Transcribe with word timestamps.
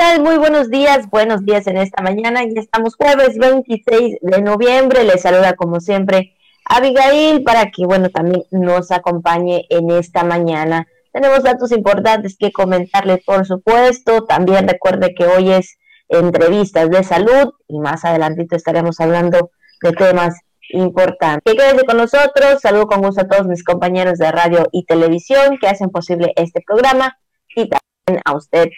Muy 0.00 0.38
buenos 0.38 0.70
días, 0.70 1.10
buenos 1.10 1.44
días 1.44 1.66
en 1.66 1.76
esta 1.76 2.02
mañana. 2.02 2.42
Ya 2.42 2.62
estamos 2.62 2.96
jueves 2.96 3.36
26 3.36 4.16
de 4.22 4.40
noviembre. 4.40 5.04
Les 5.04 5.20
saluda 5.20 5.56
como 5.56 5.78
siempre 5.78 6.34
Abigail 6.64 7.42
para 7.42 7.70
que, 7.70 7.84
bueno, 7.84 8.08
también 8.08 8.44
nos 8.50 8.92
acompañe 8.92 9.66
en 9.68 9.90
esta 9.90 10.24
mañana. 10.24 10.86
Tenemos 11.12 11.42
datos 11.42 11.70
importantes 11.70 12.38
que 12.38 12.50
comentarles, 12.50 13.22
por 13.26 13.44
supuesto. 13.44 14.24
También 14.24 14.66
recuerde 14.66 15.14
que 15.14 15.26
hoy 15.26 15.52
es 15.52 15.76
entrevistas 16.08 16.88
de 16.88 17.04
salud 17.04 17.52
y 17.68 17.78
más 17.78 18.06
adelantito 18.06 18.56
estaremos 18.56 19.00
hablando 19.00 19.50
de 19.82 19.92
temas 19.92 20.34
importantes. 20.70 21.42
Que 21.44 21.58
quédese 21.58 21.84
con 21.84 21.98
nosotros. 21.98 22.62
Saludo 22.62 22.86
con 22.86 23.02
gusto 23.02 23.20
a 23.20 23.28
todos 23.28 23.46
mis 23.46 23.62
compañeros 23.62 24.18
de 24.18 24.32
radio 24.32 24.66
y 24.72 24.86
televisión 24.86 25.58
que 25.60 25.68
hacen 25.68 25.90
posible 25.90 26.32
este 26.36 26.62
programa 26.66 27.18
y 27.54 27.68
también 27.68 28.22
a 28.24 28.34
usted 28.34 28.70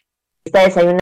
está 0.44 0.64
desayunando, 0.64 0.98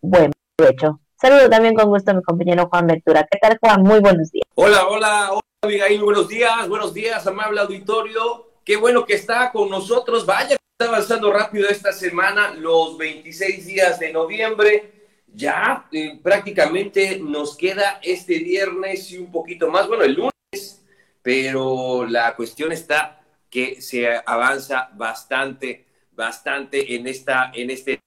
buen 0.00 0.32
provecho. 0.56 1.00
Saludo 1.20 1.50
también 1.50 1.74
con 1.74 1.88
gusto 1.88 2.10
a 2.10 2.14
mi 2.14 2.22
compañero 2.22 2.68
Juan 2.68 2.86
Ventura. 2.86 3.26
¿Qué 3.30 3.38
tal, 3.38 3.58
Juan? 3.60 3.82
Muy 3.82 4.00
buenos 4.00 4.30
días. 4.30 4.46
Hola, 4.54 4.86
hola, 4.86 5.32
hola, 5.32 5.40
Abigail. 5.62 6.02
Buenos 6.02 6.28
días, 6.28 6.68
buenos 6.68 6.94
días, 6.94 7.26
amable 7.26 7.60
auditorio. 7.60 8.52
Qué 8.64 8.76
bueno 8.76 9.04
que 9.04 9.14
está 9.14 9.52
con 9.52 9.68
nosotros. 9.68 10.24
Vaya, 10.24 10.56
está 10.56 10.90
avanzando 10.90 11.30
rápido 11.32 11.68
esta 11.68 11.92
semana, 11.92 12.54
los 12.54 12.96
26 12.96 13.66
días 13.66 13.98
de 13.98 14.12
noviembre. 14.12 14.92
Ya 15.26 15.86
eh, 15.92 16.18
prácticamente 16.22 17.18
nos 17.20 17.56
queda 17.56 18.00
este 18.02 18.38
viernes 18.38 19.10
y 19.10 19.18
un 19.18 19.30
poquito 19.30 19.70
más, 19.70 19.86
bueno, 19.86 20.04
el 20.04 20.14
lunes, 20.14 20.82
pero 21.20 22.06
la 22.06 22.34
cuestión 22.34 22.72
está 22.72 23.20
que 23.50 23.82
se 23.82 24.08
avanza 24.24 24.88
bastante, 24.94 25.84
bastante 26.12 26.94
en, 26.94 27.06
esta, 27.06 27.50
en 27.54 27.70
este 27.70 28.00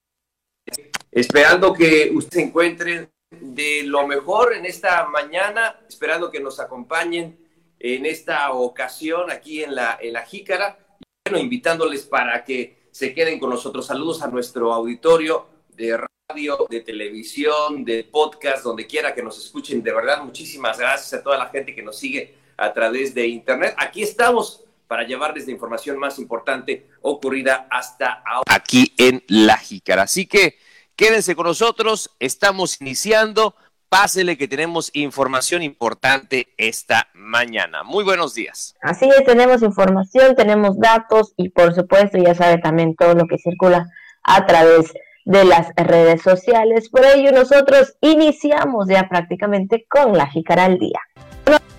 Esperando 1.11 1.73
que 1.73 2.09
usted 2.13 2.37
se 2.37 2.43
encuentre 2.43 3.09
de 3.29 3.83
lo 3.83 4.07
mejor 4.07 4.53
en 4.53 4.65
esta 4.65 5.05
mañana, 5.07 5.79
esperando 5.87 6.31
que 6.31 6.39
nos 6.39 6.59
acompañen 6.59 7.37
en 7.79 8.05
esta 8.05 8.51
ocasión 8.53 9.29
aquí 9.29 9.63
en 9.63 9.75
la, 9.75 9.97
en 10.01 10.13
la 10.13 10.21
Jícara. 10.23 10.77
Y 10.99 11.29
bueno, 11.29 11.43
invitándoles 11.43 12.03
para 12.03 12.43
que 12.45 12.87
se 12.91 13.13
queden 13.13 13.39
con 13.39 13.49
nosotros. 13.49 13.85
Saludos 13.85 14.21
a 14.21 14.27
nuestro 14.27 14.73
auditorio 14.73 15.47
de 15.69 15.99
radio, 16.29 16.67
de 16.69 16.81
televisión, 16.81 17.83
de 17.83 18.03
podcast, 18.03 18.63
donde 18.63 18.87
quiera 18.87 19.13
que 19.13 19.23
nos 19.23 19.37
escuchen. 19.37 19.83
De 19.83 19.93
verdad, 19.93 20.23
muchísimas 20.23 20.77
gracias 20.79 21.13
a 21.19 21.23
toda 21.23 21.37
la 21.37 21.47
gente 21.47 21.75
que 21.75 21.81
nos 21.81 21.97
sigue 21.97 22.35
a 22.55 22.71
través 22.71 23.13
de 23.13 23.27
Internet. 23.27 23.73
Aquí 23.77 24.03
estamos 24.03 24.63
para 24.87 25.03
llevarles 25.03 25.45
la 25.45 25.53
información 25.53 25.97
más 25.97 26.19
importante 26.19 26.87
ocurrida 27.01 27.67
hasta 27.69 28.21
ahora 28.25 28.43
aquí 28.47 28.93
en 28.97 29.23
La 29.27 29.57
Jícara. 29.57 30.03
Así 30.03 30.25
que 30.25 30.57
quédense 31.01 31.35
con 31.35 31.47
nosotros, 31.47 32.11
estamos 32.19 32.79
iniciando. 32.79 33.55
Pásele 33.89 34.37
que 34.37 34.47
tenemos 34.47 34.91
información 34.93 35.63
importante 35.63 36.49
esta 36.57 37.07
mañana. 37.15 37.81
Muy 37.83 38.03
buenos 38.03 38.35
días. 38.35 38.75
Así 38.83 39.09
es, 39.09 39.25
tenemos 39.25 39.63
información, 39.63 40.35
tenemos 40.35 40.77
datos 40.77 41.33
y 41.37 41.49
por 41.49 41.73
supuesto 41.73 42.19
ya 42.19 42.35
sabe 42.35 42.59
también 42.59 42.95
todo 42.95 43.15
lo 43.15 43.25
que 43.25 43.39
circula 43.39 43.89
a 44.21 44.45
través 44.45 44.93
de 45.25 45.43
las 45.43 45.69
redes 45.75 46.21
sociales. 46.21 46.87
Por 46.89 47.03
ello 47.03 47.31
nosotros 47.31 47.95
iniciamos 48.01 48.87
ya 48.87 49.09
prácticamente 49.09 49.87
con 49.89 50.15
la 50.15 50.27
Jícara 50.27 50.65
al 50.65 50.77
día. 50.77 50.99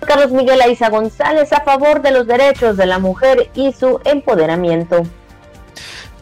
Carlos 0.01 0.31
Miguel 0.31 0.61
Aiza 0.61 0.89
González 0.89 1.53
a 1.53 1.61
favor 1.61 2.01
de 2.01 2.11
los 2.11 2.27
derechos 2.27 2.75
de 2.75 2.87
la 2.87 2.99
mujer 2.99 3.49
y 3.55 3.71
su 3.71 4.01
empoderamiento. 4.03 5.03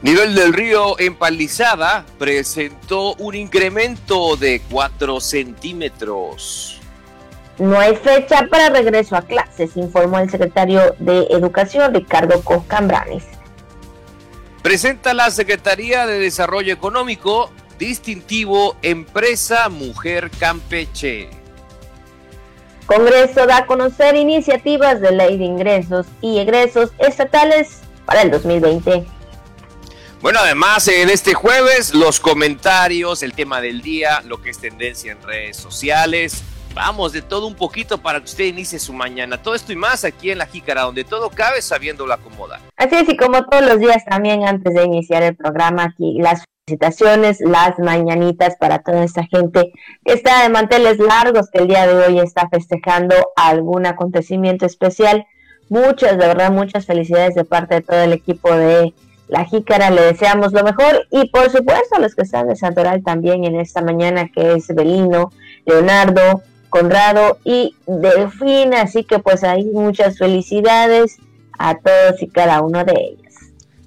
Nivel 0.01 0.33
del 0.33 0.51
río 0.51 0.99
Empalizada 0.99 2.05
presentó 2.17 3.13
un 3.15 3.35
incremento 3.35 4.35
de 4.35 4.59
4 4.71 5.19
centímetros. 5.19 6.81
No 7.59 7.79
hay 7.79 7.95
fecha 7.95 8.47
para 8.49 8.71
regreso 8.71 9.15
a 9.15 9.21
clases, 9.21 9.77
informó 9.77 10.17
el 10.17 10.31
secretario 10.31 10.95
de 10.97 11.27
Educación 11.29 11.93
Ricardo 11.93 12.41
Coscambranes. 12.41 13.25
Presenta 14.63 15.13
la 15.13 15.29
Secretaría 15.29 16.07
de 16.07 16.17
Desarrollo 16.17 16.73
Económico 16.73 17.51
distintivo 17.77 18.75
Empresa 18.81 19.69
Mujer 19.69 20.31
Campeche. 20.39 21.29
Congreso 22.87 23.45
da 23.45 23.57
a 23.57 23.65
conocer 23.67 24.15
iniciativas 24.15 24.99
de 24.99 25.11
ley 25.11 25.37
de 25.37 25.45
ingresos 25.45 26.07
y 26.21 26.39
egresos 26.39 26.91
estatales 26.97 27.81
para 28.05 28.23
el 28.23 28.31
2020. 28.31 29.20
Bueno, 30.21 30.37
además 30.43 30.87
en 30.87 31.09
este 31.09 31.33
jueves 31.33 31.95
los 31.95 32.19
comentarios, 32.19 33.23
el 33.23 33.33
tema 33.33 33.59
del 33.59 33.81
día, 33.81 34.21
lo 34.27 34.39
que 34.39 34.51
es 34.51 34.59
tendencia 34.59 35.13
en 35.13 35.21
redes 35.23 35.57
sociales. 35.57 36.43
Vamos, 36.75 37.11
de 37.11 37.23
todo 37.23 37.47
un 37.47 37.55
poquito 37.55 37.97
para 37.97 38.19
que 38.19 38.25
usted 38.25 38.43
inicie 38.43 38.77
su 38.77 38.93
mañana. 38.93 39.41
Todo 39.41 39.55
esto 39.55 39.73
y 39.73 39.75
más 39.75 40.05
aquí 40.05 40.29
en 40.29 40.37
La 40.37 40.45
Jícara, 40.45 40.83
donde 40.83 41.03
todo 41.03 41.31
cabe 41.31 41.63
sabiéndolo 41.63 42.13
acomodar. 42.13 42.59
Así 42.77 42.95
es, 42.97 43.09
y 43.09 43.17
como 43.17 43.43
todos 43.45 43.65
los 43.65 43.79
días 43.79 44.05
también 44.05 44.47
antes 44.47 44.75
de 44.75 44.83
iniciar 44.83 45.23
el 45.23 45.35
programa 45.35 45.85
aquí, 45.85 46.19
las 46.21 46.45
felicitaciones, 46.67 47.39
las 47.41 47.79
mañanitas 47.79 48.57
para 48.59 48.77
toda 48.83 49.03
esta 49.03 49.23
gente 49.25 49.73
que 50.05 50.13
está 50.13 50.43
de 50.43 50.49
manteles 50.49 50.99
largos, 50.99 51.49
que 51.51 51.63
el 51.63 51.67
día 51.67 51.87
de 51.87 51.95
hoy 51.95 52.19
está 52.19 52.47
festejando 52.47 53.15
algún 53.35 53.87
acontecimiento 53.87 54.67
especial. 54.67 55.25
Muchas, 55.67 56.11
de 56.19 56.27
verdad, 56.27 56.51
muchas 56.51 56.85
felicidades 56.85 57.33
de 57.33 57.43
parte 57.43 57.73
de 57.73 57.81
todo 57.81 58.03
el 58.03 58.13
equipo 58.13 58.53
de 58.55 58.93
La 59.31 59.45
Jícara. 59.45 59.89
Le 59.89 60.01
deseamos 60.01 60.51
lo 60.51 60.61
mejor 60.63 61.07
y, 61.09 61.29
por 61.29 61.49
supuesto, 61.49 61.95
a 61.95 61.99
los 61.99 62.13
que 62.13 62.21
están 62.21 62.49
de 62.49 62.55
Santoral 62.55 63.01
también 63.01 63.45
en 63.45 63.59
esta 63.59 63.81
mañana, 63.81 64.29
que 64.29 64.53
es 64.53 64.67
Belino, 64.67 65.31
Leonardo, 65.65 66.43
Conrado 66.69 67.39
y 67.45 67.73
Delfina. 67.87 68.81
Así 68.81 69.05
que, 69.05 69.19
pues, 69.19 69.43
ahí 69.43 69.63
muchas 69.63 70.17
felicidades 70.17 71.17
a 71.57 71.77
todos 71.77 72.21
y 72.21 72.27
cada 72.27 72.61
uno 72.61 72.83
de 72.83 72.91
ellos. 72.91 73.33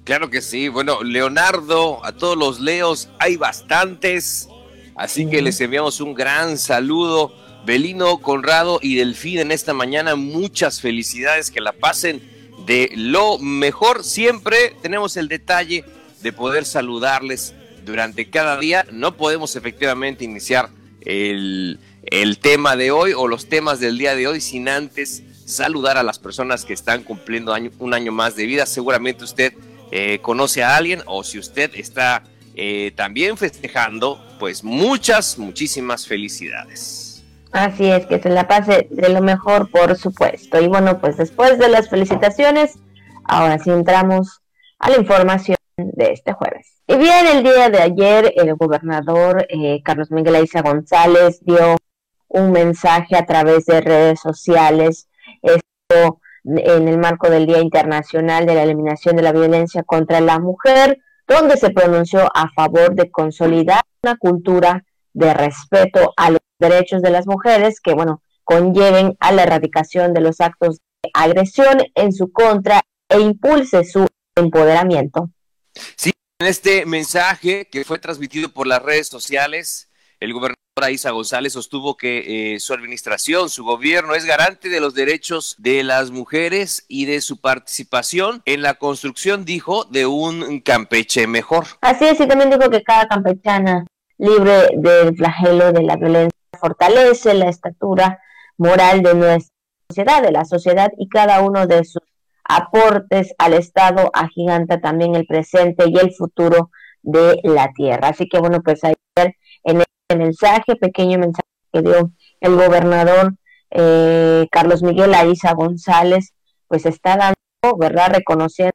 Claro 0.03 0.31
que 0.31 0.41
sí. 0.41 0.67
Bueno, 0.67 1.03
Leonardo, 1.03 2.03
a 2.03 2.11
todos 2.11 2.35
los 2.35 2.59
Leos, 2.59 3.09
hay 3.19 3.37
bastantes. 3.37 4.49
Así 4.95 5.29
que 5.29 5.43
les 5.43 5.61
enviamos 5.61 6.01
un 6.01 6.15
gran 6.15 6.57
saludo. 6.57 7.33
Belino, 7.67 8.19
Conrado 8.19 8.79
y 8.81 8.95
Delfín 8.95 9.39
en 9.39 9.51
esta 9.51 9.73
mañana, 9.73 10.15
muchas 10.15 10.81
felicidades, 10.81 11.51
que 11.51 11.61
la 11.61 11.73
pasen 11.73 12.34
de 12.65 12.91
lo 12.95 13.37
mejor. 13.39 14.03
Siempre 14.03 14.75
tenemos 14.81 15.17
el 15.17 15.27
detalle 15.27 15.85
de 16.21 16.33
poder 16.33 16.65
saludarles 16.65 17.53
durante 17.85 18.29
cada 18.29 18.57
día. 18.57 18.85
No 18.91 19.15
podemos 19.17 19.55
efectivamente 19.55 20.23
iniciar 20.23 20.69
el, 21.01 21.79
el 22.03 22.39
tema 22.39 22.75
de 22.75 22.91
hoy 22.91 23.13
o 23.13 23.27
los 23.27 23.47
temas 23.47 23.79
del 23.79 23.97
día 23.97 24.15
de 24.15 24.27
hoy 24.27 24.41
sin 24.41 24.67
antes 24.67 25.23
saludar 25.45 25.97
a 25.97 26.03
las 26.03 26.17
personas 26.17 26.65
que 26.65 26.73
están 26.73 27.03
cumpliendo 27.03 27.55
un 27.79 27.93
año 27.93 28.11
más 28.11 28.35
de 28.35 28.45
vida. 28.45 28.65
Seguramente 28.65 29.23
usted 29.23 29.53
eh, 29.91 30.19
conoce 30.21 30.63
a 30.63 30.75
alguien 30.75 31.01
o 31.05 31.23
si 31.23 31.37
usted 31.37 31.71
está 31.75 32.23
eh, 32.55 32.91
también 32.95 33.37
festejando, 33.37 34.23
pues 34.39 34.63
muchas, 34.63 35.37
muchísimas 35.37 36.07
felicidades. 36.07 37.04
Así 37.55 37.89
es, 37.89 38.05
que 38.05 38.19
se 38.19 38.27
la 38.29 38.49
pase 38.49 38.89
de 38.91 39.07
lo 39.07 39.21
mejor, 39.21 39.71
por 39.71 39.95
supuesto. 39.95 40.59
Y 40.59 40.67
bueno, 40.67 40.99
pues 40.99 41.15
después 41.15 41.57
de 41.57 41.69
las 41.69 41.87
felicitaciones, 41.87 42.77
ahora 43.23 43.59
sí 43.59 43.69
entramos 43.69 44.41
a 44.77 44.89
la 44.89 44.97
información 44.97 45.55
de 45.77 46.11
este 46.11 46.33
jueves. 46.33 46.81
Y 46.85 46.97
bien, 46.97 47.25
el 47.27 47.43
día 47.43 47.69
de 47.69 47.81
ayer 47.81 48.33
el 48.35 48.53
gobernador 48.55 49.47
eh, 49.47 49.81
Carlos 49.85 50.11
Miguel 50.11 50.35
Aiza 50.35 50.63
González 50.63 51.39
dio 51.45 51.77
un 52.27 52.51
mensaje 52.51 53.15
a 53.15 53.25
través 53.25 53.65
de 53.67 53.79
redes 53.79 54.19
sociales. 54.19 55.07
Esto 55.41 56.19
en 56.43 56.89
el 56.89 56.97
marco 56.97 57.29
del 57.29 57.45
Día 57.45 57.59
Internacional 57.59 58.45
de 58.45 58.55
la 58.55 58.63
Eliminación 58.63 59.15
de 59.15 59.21
la 59.21 59.31
Violencia 59.31 59.83
contra 59.83 60.19
la 60.19 60.39
Mujer, 60.39 60.99
donde 61.25 61.55
se 61.55 61.69
pronunció 61.69 62.29
a 62.35 62.49
favor 62.53 62.95
de 62.95 63.09
consolidar 63.09 63.81
una 64.03 64.17
cultura 64.17 64.83
de 65.13 65.33
respeto 65.33 66.13
a 66.17 66.31
los 66.31 66.39
derechos 66.59 67.01
de 67.01 67.11
las 67.11 67.27
mujeres 67.27 67.79
que, 67.79 67.93
bueno, 67.93 68.21
conlleven 68.43 69.15
a 69.19 69.31
la 69.31 69.43
erradicación 69.43 70.13
de 70.13 70.21
los 70.21 70.39
actos 70.41 70.79
de 71.03 71.09
agresión 71.13 71.77
en 71.95 72.13
su 72.13 72.31
contra 72.31 72.81
e 73.09 73.19
impulse 73.19 73.83
su 73.83 74.07
empoderamiento. 74.35 75.29
Sí, 75.95 76.11
en 76.39 76.47
este 76.47 76.85
mensaje 76.85 77.67
que 77.71 77.83
fue 77.83 77.99
transmitido 77.99 78.49
por 78.49 78.67
las 78.67 78.81
redes 78.81 79.07
sociales, 79.07 79.89
el 80.19 80.33
gobernador 80.33 80.55
Isa 80.89 81.11
González 81.11 81.53
sostuvo 81.53 81.95
que 81.95 82.55
eh, 82.55 82.59
su 82.59 82.73
administración, 82.73 83.49
su 83.49 83.63
gobierno 83.63 84.13
es 84.13 84.25
garante 84.25 84.67
de 84.67 84.81
los 84.81 84.93
derechos 84.93 85.55
de 85.57 85.83
las 85.83 86.11
mujeres 86.11 86.85
y 86.89 87.05
de 87.05 87.21
su 87.21 87.39
participación 87.39 88.41
en 88.45 88.61
la 88.61 88.73
construcción, 88.73 89.45
dijo, 89.45 89.85
de 89.85 90.05
un 90.05 90.59
Campeche 90.59 91.27
mejor. 91.27 91.65
Así 91.79 92.05
es, 92.05 92.19
y 92.19 92.27
también 92.27 92.49
dijo 92.49 92.69
que 92.69 92.83
cada 92.83 93.07
campechana 93.07 93.85
libre 94.17 94.69
del 94.75 95.15
flagelo 95.15 95.71
de 95.71 95.83
la 95.83 95.95
violencia 95.95 96.39
fortalece 96.55 97.33
la 97.33 97.49
estatura 97.49 98.19
moral 98.57 99.01
de 99.01 99.15
nuestra 99.15 99.55
sociedad, 99.89 100.21
de 100.21 100.31
la 100.31 100.45
sociedad 100.45 100.91
y 100.97 101.07
cada 101.09 101.41
uno 101.41 101.67
de 101.67 101.83
sus 101.85 102.01
aportes 102.43 103.33
al 103.37 103.53
Estado 103.53 104.11
agiganta 104.13 104.79
también 104.79 105.15
el 105.15 105.25
presente 105.25 105.85
y 105.87 105.97
el 105.97 106.13
futuro 106.13 106.71
de 107.01 107.39
la 107.43 107.71
tierra. 107.73 108.09
Así 108.09 108.27
que 108.27 108.39
bueno, 108.39 108.61
pues 108.61 108.83
ayer 108.83 109.35
en 109.63 109.81
este 109.81 110.15
mensaje, 110.17 110.75
pequeño 110.75 111.19
mensaje 111.19 111.47
que 111.71 111.81
dio 111.81 112.11
el 112.39 112.55
gobernador 112.55 113.35
eh, 113.71 114.47
Carlos 114.51 114.83
Miguel 114.83 115.13
Aiza 115.13 115.53
González, 115.53 116.33
pues 116.67 116.85
está 116.85 117.17
dando, 117.17 117.77
¿verdad? 117.77 118.11
Reconociendo 118.13 118.73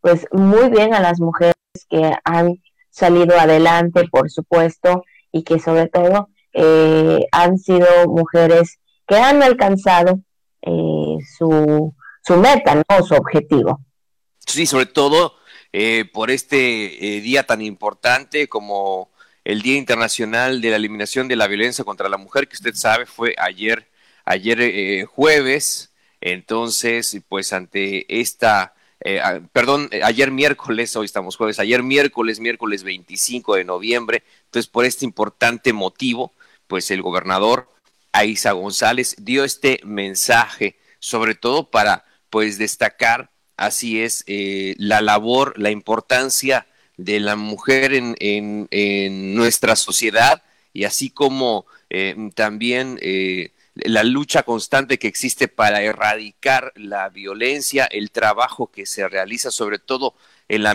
pues 0.00 0.26
muy 0.32 0.68
bien 0.70 0.94
a 0.94 1.00
las 1.00 1.20
mujeres 1.20 1.54
que 1.88 2.12
han 2.24 2.60
salido 2.90 3.38
adelante, 3.38 4.08
por 4.10 4.30
supuesto, 4.30 5.04
y 5.30 5.44
que 5.44 5.58
sobre 5.58 5.88
todo 5.88 6.28
eh, 6.52 7.26
han 7.32 7.58
sido 7.58 7.86
mujeres 8.06 8.78
que 9.06 9.16
han 9.16 9.42
alcanzado 9.42 10.20
eh, 10.62 11.16
su, 11.38 11.94
su 12.24 12.36
meta, 12.36 12.74
¿no? 12.74 13.06
Su 13.06 13.14
objetivo. 13.14 13.80
Sí, 14.38 14.66
sobre 14.66 14.86
todo 14.86 15.34
eh, 15.72 16.04
por 16.12 16.30
este 16.30 16.56
día 17.22 17.44
tan 17.44 17.62
importante 17.62 18.48
como 18.48 19.10
el 19.44 19.62
Día 19.62 19.76
Internacional 19.76 20.60
de 20.60 20.70
la 20.70 20.76
Eliminación 20.76 21.28
de 21.28 21.36
la 21.36 21.48
Violencia 21.48 21.84
contra 21.84 22.08
la 22.08 22.16
Mujer, 22.16 22.48
que 22.48 22.56
usted 22.56 22.74
sabe 22.74 23.06
fue 23.06 23.34
ayer, 23.38 23.88
ayer 24.24 25.06
jueves. 25.06 25.92
Entonces, 26.20 27.20
pues 27.28 27.52
ante 27.52 28.20
esta 28.20 28.74
eh, 29.04 29.20
perdón, 29.52 29.88
eh, 29.90 30.02
ayer 30.04 30.30
miércoles, 30.30 30.94
hoy 30.94 31.06
estamos 31.06 31.36
jueves, 31.36 31.58
ayer 31.58 31.82
miércoles, 31.82 32.38
miércoles 32.38 32.84
25 32.84 33.56
de 33.56 33.64
noviembre, 33.64 34.22
entonces 34.44 34.70
por 34.70 34.84
este 34.84 35.04
importante 35.04 35.72
motivo, 35.72 36.32
pues 36.72 36.90
el 36.90 37.02
gobernador 37.02 37.68
Aiza 38.12 38.52
González 38.52 39.14
dio 39.18 39.44
este 39.44 39.78
mensaje, 39.84 40.78
sobre 41.00 41.34
todo 41.34 41.70
para 41.70 42.06
pues 42.30 42.56
destacar, 42.56 43.30
así 43.58 44.00
es, 44.00 44.24
eh, 44.26 44.74
la 44.78 45.02
labor, 45.02 45.52
la 45.58 45.70
importancia 45.70 46.66
de 46.96 47.20
la 47.20 47.36
mujer 47.36 47.92
en, 47.92 48.16
en, 48.18 49.34
nuestra 49.34 49.76
sociedad 49.76 50.42
y 50.72 50.84
así 50.84 51.10
como 51.10 51.66
también 52.34 52.98
la 53.74 54.02
lucha 54.02 54.44
constante 54.44 54.98
que 54.98 55.08
existe 55.08 55.46
para 55.46 55.82
erradicar 55.82 56.72
la 56.74 57.10
violencia, 57.10 57.84
el 57.84 58.10
trabajo 58.10 58.70
que 58.70 58.86
se 58.86 59.06
realiza 59.10 59.50
sobre 59.50 59.78
todo 59.78 60.14
en 60.48 60.62
la 60.62 60.70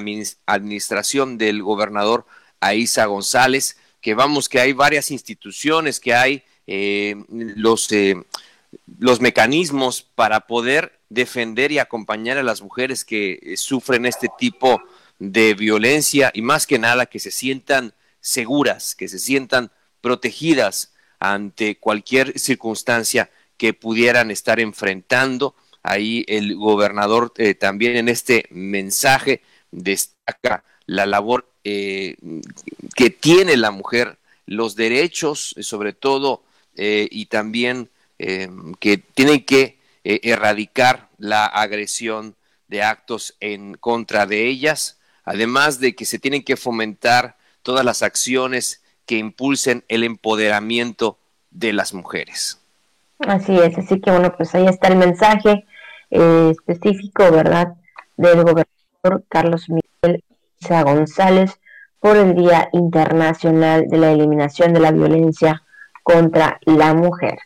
administración 0.46 1.40
del 1.40 1.64
gobernador 1.64 2.28
Aiza 2.60 3.06
González, 3.06 3.78
que 4.08 4.16
vamos 4.16 4.48
que 4.48 4.62
hay 4.62 4.72
varias 4.72 5.12
instituciones, 5.12 6.00
que 6.00 6.14
hay 6.14 6.42
eh, 6.66 7.14
los, 7.28 7.92
eh, 7.92 8.16
los 8.98 9.20
mecanismos 9.20 10.02
para 10.02 10.48
poder 10.48 11.02
defender 11.10 11.74
y 11.74 11.80
acompañar 11.80 12.38
a 12.38 12.44
las 12.44 12.62
mujeres 12.62 13.04
que 13.04 13.38
eh, 13.42 13.58
sufren 13.58 14.06
este 14.06 14.30
tipo 14.40 14.82
de 15.20 15.56
violencia 15.56 16.32
y 16.34 16.42
más 16.42 16.66
que 16.66 16.80
nada 16.80 17.08
que 17.08 17.20
se 17.20 17.32
sientan 17.32 17.96
seguras, 18.22 18.96
que 18.96 19.10
se 19.10 19.20
sientan 19.20 19.74
protegidas 20.00 20.94
ante 21.20 21.78
cualquier 21.78 22.40
circunstancia 22.40 23.30
que 23.58 23.74
pudieran 23.74 24.32
estar 24.32 24.62
enfrentando. 24.62 25.54
Ahí 25.84 26.24
el 26.30 26.56
gobernador 26.56 27.34
también 27.60 27.98
en 27.98 28.08
este 28.08 28.46
mensaje 28.52 29.42
destaca 29.72 30.64
la 30.86 31.06
labor 31.06 31.52
eh, 31.70 32.16
que 32.96 33.10
tiene 33.10 33.58
la 33.58 33.72
mujer, 33.72 34.18
los 34.46 34.76
derechos 34.76 35.56
sobre 35.60 35.94
todo 35.94 36.44
eh, 36.76 37.08
y 37.12 37.26
también 37.26 37.90
que 38.18 38.98
tienen 38.98 39.46
que 39.46 39.78
erradicar 40.04 41.08
la 41.20 41.46
agresión 41.46 42.34
de 42.68 42.82
actos 42.82 43.36
en 43.40 43.76
contra 43.76 44.26
de 44.26 44.48
ellas, 44.48 44.98
además 45.24 45.80
de 45.80 45.94
que 45.94 46.06
se 46.06 46.18
tienen 46.18 46.44
que 46.44 46.58
fomentar 46.58 47.38
todas 47.62 47.86
las 47.86 48.02
acciones 48.02 48.82
que 49.06 49.18
impulsen 49.18 49.84
el 49.88 50.04
empoderamiento 50.04 51.20
de 51.52 51.74
las 51.74 51.94
mujeres. 51.94 52.60
Así 53.20 53.58
es, 53.58 53.78
así 53.78 54.00
que 54.00 54.12
bueno, 54.12 54.36
pues 54.36 54.54
ahí 54.56 54.66
está 54.68 54.88
el 54.88 54.98
mensaje 54.98 55.66
eh, 56.12 56.52
específico, 56.52 57.32
¿verdad?, 57.32 57.74
del 58.16 58.44
gobernador 58.44 59.24
Carlos 59.30 59.70
Miguel 59.70 59.84
González 60.84 61.60
por 62.00 62.18
el 62.18 62.36
Día 62.36 62.70
Internacional 62.74 63.88
de 63.88 63.98
la 63.98 64.12
Eliminación 64.12 64.74
de 64.74 64.80
la 64.80 64.92
Violencia 64.92 65.64
contra 66.04 66.60
la 66.66 66.94
Mujer. 66.94 67.38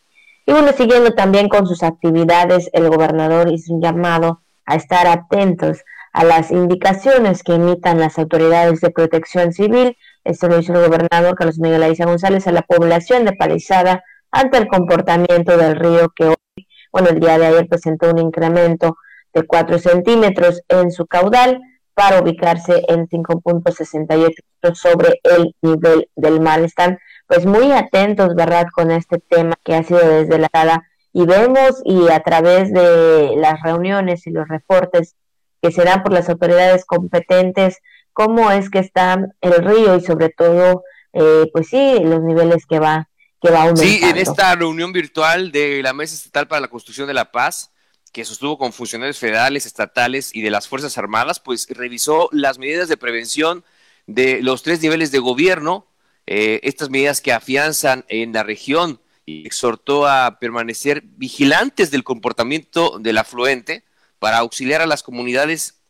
Y 0.46 0.52
bueno, 0.52 0.72
siguiendo 0.74 1.13
también 1.13 1.50
con 1.50 1.68
sus 1.68 1.84
actividades, 1.84 2.69
el 2.74 2.90
gobernador 2.90 3.52
hizo 3.52 3.74
un 3.74 3.81
llamado 3.81 4.42
a 4.66 4.75
estar 4.75 5.08
atentos 5.08 5.84
a 6.13 6.24
las 6.24 6.52
indicaciones 6.52 7.44
que 7.44 7.56
emitan 7.56 8.00
las 8.00 8.19
autoridades 8.19 8.81
de 8.81 8.90
protección 8.90 9.54
civil 9.54 9.96
esto 10.24 10.48
lo 10.48 10.60
hizo 10.60 10.74
el 10.74 10.86
gobernador 10.88 11.36
Carlos 11.36 11.57
Miguel 11.57 11.81
Aiza 11.81 12.06
González 12.06 12.46
a 12.48 12.52
la 12.52 12.62
población 12.62 13.25
de 13.25 13.34
Palizada 13.34 14.04
ante 14.31 14.57
el 14.57 14.68
comportamiento 14.68 15.57
del 15.57 15.75
río 15.75 16.10
que 16.16 16.25
hoy, 16.25 16.68
bueno, 16.92 17.10
el 17.10 17.19
día 17.19 17.40
de 17.40 17.48
ayer 17.48 17.68
presentó 17.68 18.12
un 18.12 18.19
incremento 18.19 18.98
de 19.34 19.44
4 19.44 19.80
centímetros 19.80 20.62
en 20.68 20.92
su 20.92 21.07
caudal 21.07 21.60
para 21.94 22.22
ubicarse 22.22 22.84
en 22.88 23.08
5.68 23.08 24.76
sobre 24.76 25.20
el 25.24 25.56
nivel 25.62 26.10
del 26.16 26.40
mar. 26.40 26.62
Están 26.62 27.00
pues 27.28 27.46
muy 27.46 27.72
atentos, 27.72 28.36
¿verdad?, 28.36 28.68
con 28.74 28.92
este 28.92 29.20
tema 29.20 29.56
que 29.64 29.76
ha 29.76 29.84
sido 29.84 30.00
desde 30.00 30.38
la 30.38 30.50
sala 30.52 30.84
y 31.14 31.26
vemos 31.26 31.82
y 31.84 32.10
a 32.10 32.22
través 32.22 32.72
de 32.74 33.36
las 33.38 33.62
reuniones 33.62 34.26
y 34.28 34.32
los 34.32 34.48
reportes 34.48 35.16
que 35.62 35.72
se 35.72 35.84
dan 35.84 36.04
por 36.04 36.12
las 36.12 36.30
autoridades 36.30 36.86
competentes, 36.86 37.78
cómo 38.14 38.52
es 38.52 38.70
que 38.70 38.80
está 38.80 39.30
el 39.42 39.54
río 39.64 39.96
y 39.96 40.02
sobre 40.02 40.30
todo, 40.30 40.84
eh, 41.14 41.50
pues 41.54 41.68
sí, 41.70 42.00
los 42.02 42.22
niveles 42.22 42.66
que 42.66 42.80
va, 42.80 43.10
que 43.42 43.52
va 43.52 43.64
aumentando. 43.64 43.84
Sí, 43.84 44.00
en 44.04 44.18
esta 44.18 44.56
reunión 44.56 44.92
virtual 44.92 45.52
de 45.52 45.82
la 45.84 45.94
Mesa 45.94 46.16
Estatal 46.16 46.48
para 46.48 46.62
la 46.62 46.68
Construcción 46.68 47.08
de 47.08 47.14
la 47.14 47.32
Paz, 47.32 47.70
que 48.12 48.25
sostuvo 48.25 48.58
con 48.58 48.74
funcionarios 48.74 49.19
federales, 49.19 49.66
estatales 49.66 50.36
y 50.36 50.42
de 50.42 50.52
las 50.52 50.68
Fuerzas 50.68 50.98
Armadas, 50.98 51.40
pues 51.40 51.68
revisó 51.69 52.30
las 52.31 52.58
medidas 52.58 52.90
de 52.90 52.98
prevención 52.98 53.63
de 54.08 54.42
los 54.42 54.63
tres 54.63 54.81
niveles 54.81 55.12
de 55.12 55.19
gobierno, 55.19 55.88
eh, 56.28 56.60
estas 56.63 56.90
medidas 56.90 57.22
que 57.22 57.34
afianzan 57.34 58.06
en 58.10 58.34
la 58.34 58.44
región 58.44 59.02
y 59.25 59.46
exhortó 59.46 60.08
a 60.08 60.40
permanecer 60.40 61.04
vigilantes 61.04 61.92
del 61.92 62.04
comportamiento 62.04 63.00
del 63.00 63.18
afluente 63.18 63.86
para 64.19 64.40
auxiliar 64.40 64.81
a 64.81 64.86
las 64.88 65.04
comunidades 65.04 65.81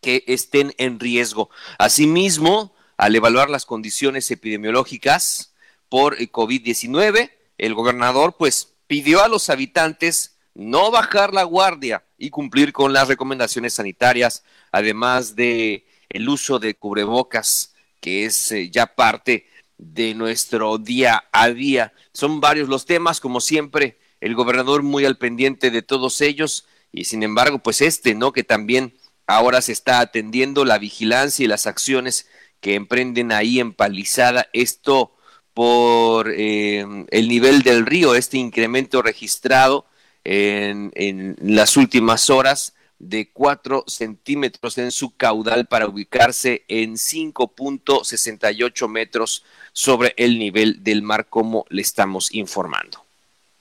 que 0.00 0.24
estén 0.26 0.74
en 0.78 0.98
riesgo. 0.98 1.48
Asimismo, 1.78 2.74
al 2.96 3.14
evaluar 3.14 3.50
las 3.50 3.66
condiciones 3.66 4.30
epidemiológicas 4.30 5.54
por 5.88 6.18
COVID-19, 6.18 7.30
el 7.58 7.74
gobernador 7.74 8.36
pues 8.36 8.74
pidió 8.86 9.22
a 9.22 9.28
los 9.28 9.48
habitantes 9.48 10.31
no 10.54 10.90
bajar 10.90 11.32
la 11.32 11.44
guardia 11.44 12.04
y 12.18 12.30
cumplir 12.30 12.72
con 12.72 12.92
las 12.92 13.08
recomendaciones 13.08 13.74
sanitarias, 13.74 14.44
además 14.70 15.34
de 15.34 15.86
el 16.08 16.28
uso 16.28 16.58
de 16.58 16.74
cubrebocas, 16.74 17.74
que 18.00 18.26
es 18.26 18.52
eh, 18.52 18.70
ya 18.70 18.86
parte 18.86 19.46
de 19.78 20.14
nuestro 20.14 20.78
día 20.78 21.24
a 21.32 21.48
día. 21.48 21.92
Son 22.12 22.40
varios 22.40 22.68
los 22.68 22.84
temas, 22.84 23.20
como 23.20 23.40
siempre, 23.40 23.98
el 24.20 24.34
gobernador 24.34 24.82
muy 24.82 25.04
al 25.04 25.18
pendiente 25.18 25.70
de 25.70 25.82
todos 25.82 26.20
ellos 26.20 26.66
y 26.92 27.04
sin 27.04 27.22
embargo, 27.22 27.58
pues 27.58 27.80
este, 27.80 28.14
¿no? 28.14 28.32
Que 28.32 28.44
también 28.44 28.94
ahora 29.26 29.62
se 29.62 29.72
está 29.72 30.00
atendiendo 30.00 30.64
la 30.64 30.78
vigilancia 30.78 31.44
y 31.44 31.48
las 31.48 31.66
acciones 31.66 32.28
que 32.60 32.74
emprenden 32.74 33.32
ahí 33.32 33.58
en 33.58 33.72
Palizada. 33.72 34.48
Esto 34.52 35.16
por 35.54 36.30
eh, 36.30 36.84
el 37.10 37.28
nivel 37.28 37.62
del 37.62 37.86
río, 37.86 38.14
este 38.14 38.36
incremento 38.38 39.02
registrado 39.02 39.86
en, 40.24 40.90
en 40.94 41.36
las 41.40 41.76
últimas 41.76 42.30
horas 42.30 42.74
de 42.98 43.30
4 43.32 43.84
centímetros 43.88 44.78
en 44.78 44.92
su 44.92 45.16
caudal 45.16 45.66
para 45.66 45.88
ubicarse 45.88 46.64
en 46.68 46.92
5.68 46.92 48.88
metros 48.88 49.44
sobre 49.72 50.14
el 50.16 50.38
nivel 50.38 50.84
del 50.84 51.02
mar, 51.02 51.26
como 51.26 51.64
le 51.68 51.82
estamos 51.82 52.32
informando. 52.32 53.04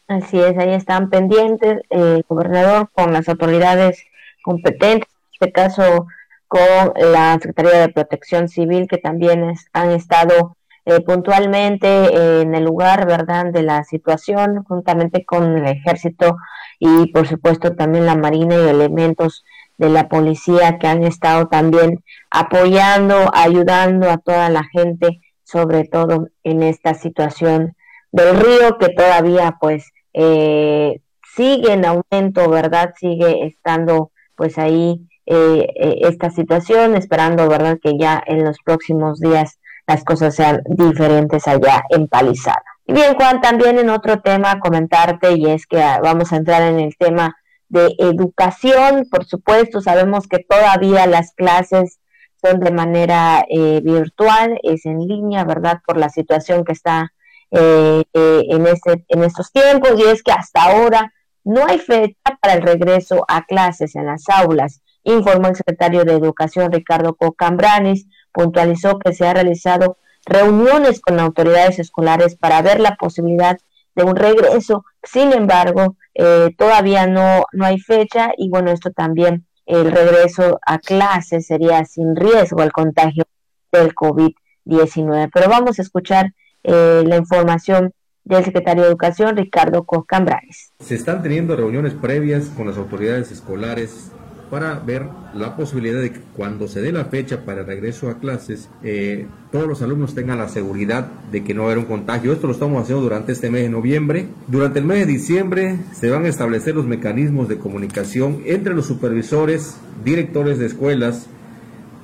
Así 0.07 0.39
es, 0.39 0.57
ahí 0.57 0.73
están 0.73 1.09
pendientes, 1.09 1.81
el 1.89 2.19
eh, 2.19 2.23
gobernador, 2.27 2.89
con 2.93 3.13
las 3.13 3.27
autoridades 3.29 4.03
competentes 4.43 5.09
este 5.41 5.51
caso 5.51 6.05
con 6.47 6.93
la 6.95 7.33
Secretaría 7.33 7.79
de 7.79 7.89
Protección 7.89 8.47
Civil, 8.47 8.87
que 8.87 8.99
también 8.99 9.55
han 9.73 9.91
estado 9.91 10.55
eh, 10.85 11.01
puntualmente 11.01 12.41
en 12.41 12.55
el 12.55 12.63
lugar, 12.63 13.05
¿verdad?, 13.05 13.45
de 13.51 13.63
la 13.63 13.83
situación, 13.83 14.63
juntamente 14.63 15.25
con 15.25 15.57
el 15.57 15.67
ejército 15.67 16.37
y, 16.79 17.11
por 17.11 17.27
supuesto, 17.27 17.75
también 17.75 18.05
la 18.05 18.15
Marina 18.15 18.55
y 18.55 18.69
elementos 18.69 19.43
de 19.77 19.89
la 19.89 20.09
policía 20.09 20.77
que 20.79 20.87
han 20.87 21.03
estado 21.03 21.47
también 21.47 22.03
apoyando, 22.29 23.31
ayudando 23.33 24.09
a 24.09 24.17
toda 24.17 24.49
la 24.49 24.63
gente, 24.63 25.21
sobre 25.43 25.85
todo 25.85 26.27
en 26.43 26.63
esta 26.63 26.93
situación 26.93 27.75
del 28.11 28.35
río 28.37 28.77
que 28.79 28.89
todavía, 28.89 29.57
pues, 29.59 29.91
eh, 30.13 31.01
sigue 31.35 31.73
en 31.73 31.85
aumento, 31.85 32.49
¿verdad? 32.49 32.93
Sigue 32.99 33.45
estando, 33.45 34.11
pues, 34.35 34.57
ahí 34.57 35.07
eh, 35.25 35.67
eh, 35.75 35.99
esta 36.01 36.29
situación, 36.29 36.95
esperando, 36.95 37.47
¿verdad?, 37.47 37.77
que 37.81 37.97
ya 37.97 38.21
en 38.25 38.43
los 38.43 38.57
próximos 38.63 39.19
días 39.19 39.59
las 39.87 40.03
cosas 40.03 40.35
sean 40.35 40.61
diferentes 40.65 41.47
allá 41.47 41.83
en 41.89 42.07
Palizada. 42.07 42.63
Y 42.85 42.93
bien, 42.93 43.15
Juan, 43.15 43.41
también 43.41 43.77
en 43.77 43.89
otro 43.89 44.21
tema 44.21 44.59
comentarte, 44.59 45.33
y 45.33 45.49
es 45.49 45.65
que 45.67 45.81
ah, 45.81 45.99
vamos 46.01 46.33
a 46.33 46.37
entrar 46.37 46.61
en 46.63 46.79
el 46.79 46.95
tema 46.97 47.35
de 47.69 47.95
educación, 47.99 49.07
por 49.09 49.25
supuesto, 49.25 49.81
sabemos 49.81 50.27
que 50.27 50.39
todavía 50.39 51.07
las 51.07 51.33
clases 51.33 51.99
son 52.41 52.59
de 52.59 52.71
manera 52.71 53.45
eh, 53.49 53.81
virtual, 53.83 54.59
es 54.63 54.85
en 54.85 54.99
línea, 54.99 55.45
¿verdad? 55.45 55.79
Por 55.85 55.97
la 55.97 56.09
situación 56.09 56.65
que 56.65 56.73
está 56.73 57.13
eh, 57.51 58.03
eh, 58.13 58.43
en, 58.49 58.65
este, 58.67 59.05
en 59.07 59.23
estos 59.23 59.51
tiempos, 59.51 59.91
y 59.97 60.03
es 60.03 60.23
que 60.23 60.31
hasta 60.31 60.63
ahora 60.63 61.13
no 61.43 61.65
hay 61.65 61.79
fecha 61.79 62.37
para 62.41 62.55
el 62.55 62.61
regreso 62.61 63.25
a 63.27 63.45
clases 63.45 63.95
en 63.95 64.05
las 64.05 64.27
aulas, 64.27 64.81
informó 65.03 65.47
el 65.47 65.55
secretario 65.55 66.03
de 66.03 66.13
Educación 66.13 66.71
Ricardo 66.71 67.15
Cocambranis, 67.15 68.05
puntualizó 68.33 68.99
que 68.99 69.13
se 69.13 69.27
ha 69.27 69.33
realizado 69.33 69.97
reuniones 70.25 71.01
con 71.01 71.19
autoridades 71.19 71.79
escolares 71.79 72.35
para 72.35 72.61
ver 72.61 72.79
la 72.79 72.95
posibilidad 72.95 73.57
de 73.95 74.03
un 74.03 74.15
regreso. 74.15 74.85
Sin 75.03 75.33
embargo, 75.33 75.95
eh, 76.13 76.53
todavía 76.57 77.07
no, 77.07 77.45
no 77.51 77.65
hay 77.65 77.79
fecha 77.79 78.31
y 78.37 78.49
bueno, 78.49 78.71
esto 78.71 78.91
también, 78.91 79.45
el 79.65 79.91
regreso 79.91 80.59
a 80.65 80.79
clases 80.79 81.47
sería 81.47 81.85
sin 81.85 82.15
riesgo 82.15 82.61
al 82.61 82.71
contagio 82.71 83.23
del 83.71 83.93
COVID-19. 83.95 85.29
Pero 85.33 85.49
vamos 85.49 85.79
a 85.79 85.81
escuchar 85.81 86.33
eh, 86.63 87.03
la 87.05 87.17
información 87.17 87.93
del 88.23 88.43
secretario 88.43 88.83
de 88.83 88.89
Educación, 88.89 89.35
Ricardo 89.35 89.83
Cocambranes. 89.83 90.73
Se 90.79 90.95
están 90.95 91.23
teniendo 91.23 91.55
reuniones 91.55 91.93
previas 91.93 92.49
con 92.49 92.67
las 92.67 92.77
autoridades 92.77 93.31
escolares 93.31 94.11
para 94.51 94.79
ver 94.79 95.05
la 95.33 95.55
posibilidad 95.55 96.01
de 96.01 96.11
que 96.11 96.19
cuando 96.35 96.67
se 96.67 96.81
dé 96.81 96.91
la 96.91 97.05
fecha 97.05 97.45
para 97.45 97.61
el 97.61 97.67
regreso 97.67 98.09
a 98.09 98.19
clases, 98.19 98.69
eh, 98.83 99.25
todos 99.49 99.65
los 99.65 99.81
alumnos 99.81 100.13
tengan 100.13 100.39
la 100.39 100.49
seguridad 100.49 101.07
de 101.31 101.41
que 101.41 101.53
no 101.53 101.61
va 101.61 101.69
a 101.69 101.71
haber 101.71 101.85
un 101.85 101.89
contagio. 101.89 102.33
Esto 102.33 102.47
lo 102.47 102.53
estamos 102.53 102.83
haciendo 102.83 103.01
durante 103.01 103.31
este 103.31 103.49
mes 103.49 103.63
de 103.63 103.69
noviembre. 103.69 104.27
Durante 104.47 104.79
el 104.79 104.85
mes 104.85 104.99
de 104.99 105.05
diciembre 105.05 105.77
se 105.93 106.09
van 106.09 106.25
a 106.25 106.27
establecer 106.27 106.75
los 106.75 106.85
mecanismos 106.85 107.47
de 107.47 107.59
comunicación 107.59 108.41
entre 108.45 108.75
los 108.75 108.87
supervisores, 108.87 109.77
directores 110.03 110.59
de 110.59 110.65
escuelas, 110.65 111.27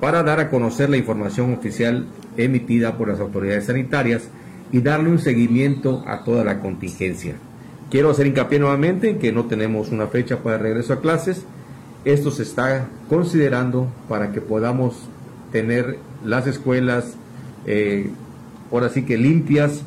para 0.00 0.22
dar 0.22 0.40
a 0.40 0.48
conocer 0.48 0.88
la 0.88 0.96
información 0.96 1.52
oficial 1.52 2.06
emitida 2.38 2.96
por 2.96 3.08
las 3.08 3.20
autoridades 3.20 3.66
sanitarias 3.66 4.30
y 4.72 4.80
darle 4.80 5.10
un 5.10 5.18
seguimiento 5.18 6.02
a 6.06 6.24
toda 6.24 6.44
la 6.44 6.60
contingencia. 6.60 7.34
Quiero 7.90 8.10
hacer 8.10 8.26
hincapié 8.26 8.58
nuevamente 8.58 9.10
en 9.10 9.18
que 9.18 9.32
no 9.32 9.44
tenemos 9.44 9.90
una 9.90 10.06
fecha 10.06 10.42
para 10.42 10.56
el 10.56 10.62
regreso 10.62 10.94
a 10.94 11.00
clases. 11.02 11.44
Esto 12.04 12.30
se 12.30 12.42
está 12.42 12.88
considerando 13.08 13.88
para 14.08 14.32
que 14.32 14.40
podamos 14.40 14.94
tener 15.52 15.98
las 16.24 16.46
escuelas, 16.46 17.16
eh, 17.66 18.10
ahora 18.72 18.88
sí 18.88 19.04
que 19.04 19.16
limpias. 19.16 19.82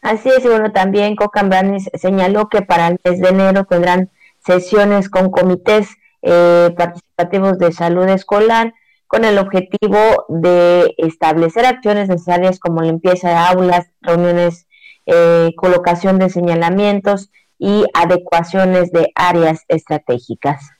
Así 0.00 0.28
es, 0.28 0.44
y 0.44 0.48
bueno, 0.48 0.72
también 0.72 1.16
Cocambranes 1.16 1.90
señaló 1.94 2.48
que 2.48 2.62
para 2.62 2.88
el 2.88 2.98
mes 3.04 3.20
de 3.20 3.28
enero 3.28 3.64
tendrán 3.64 4.10
sesiones 4.46 5.08
con 5.08 5.30
comités 5.30 5.88
eh, 6.22 6.72
participativos 6.76 7.58
de 7.58 7.72
salud 7.72 8.08
escolar 8.08 8.74
con 9.08 9.24
el 9.24 9.38
objetivo 9.38 9.98
de 10.28 10.94
establecer 10.98 11.64
acciones 11.64 12.08
necesarias 12.08 12.60
como 12.60 12.82
limpieza 12.82 13.28
de 13.30 13.34
aulas, 13.34 13.90
reuniones, 14.02 14.66
eh, 15.06 15.50
colocación 15.56 16.18
de 16.18 16.28
señalamientos 16.28 17.30
y 17.58 17.84
adecuaciones 17.94 18.92
de 18.92 19.10
áreas 19.14 19.64
estratégicas. 19.68 20.70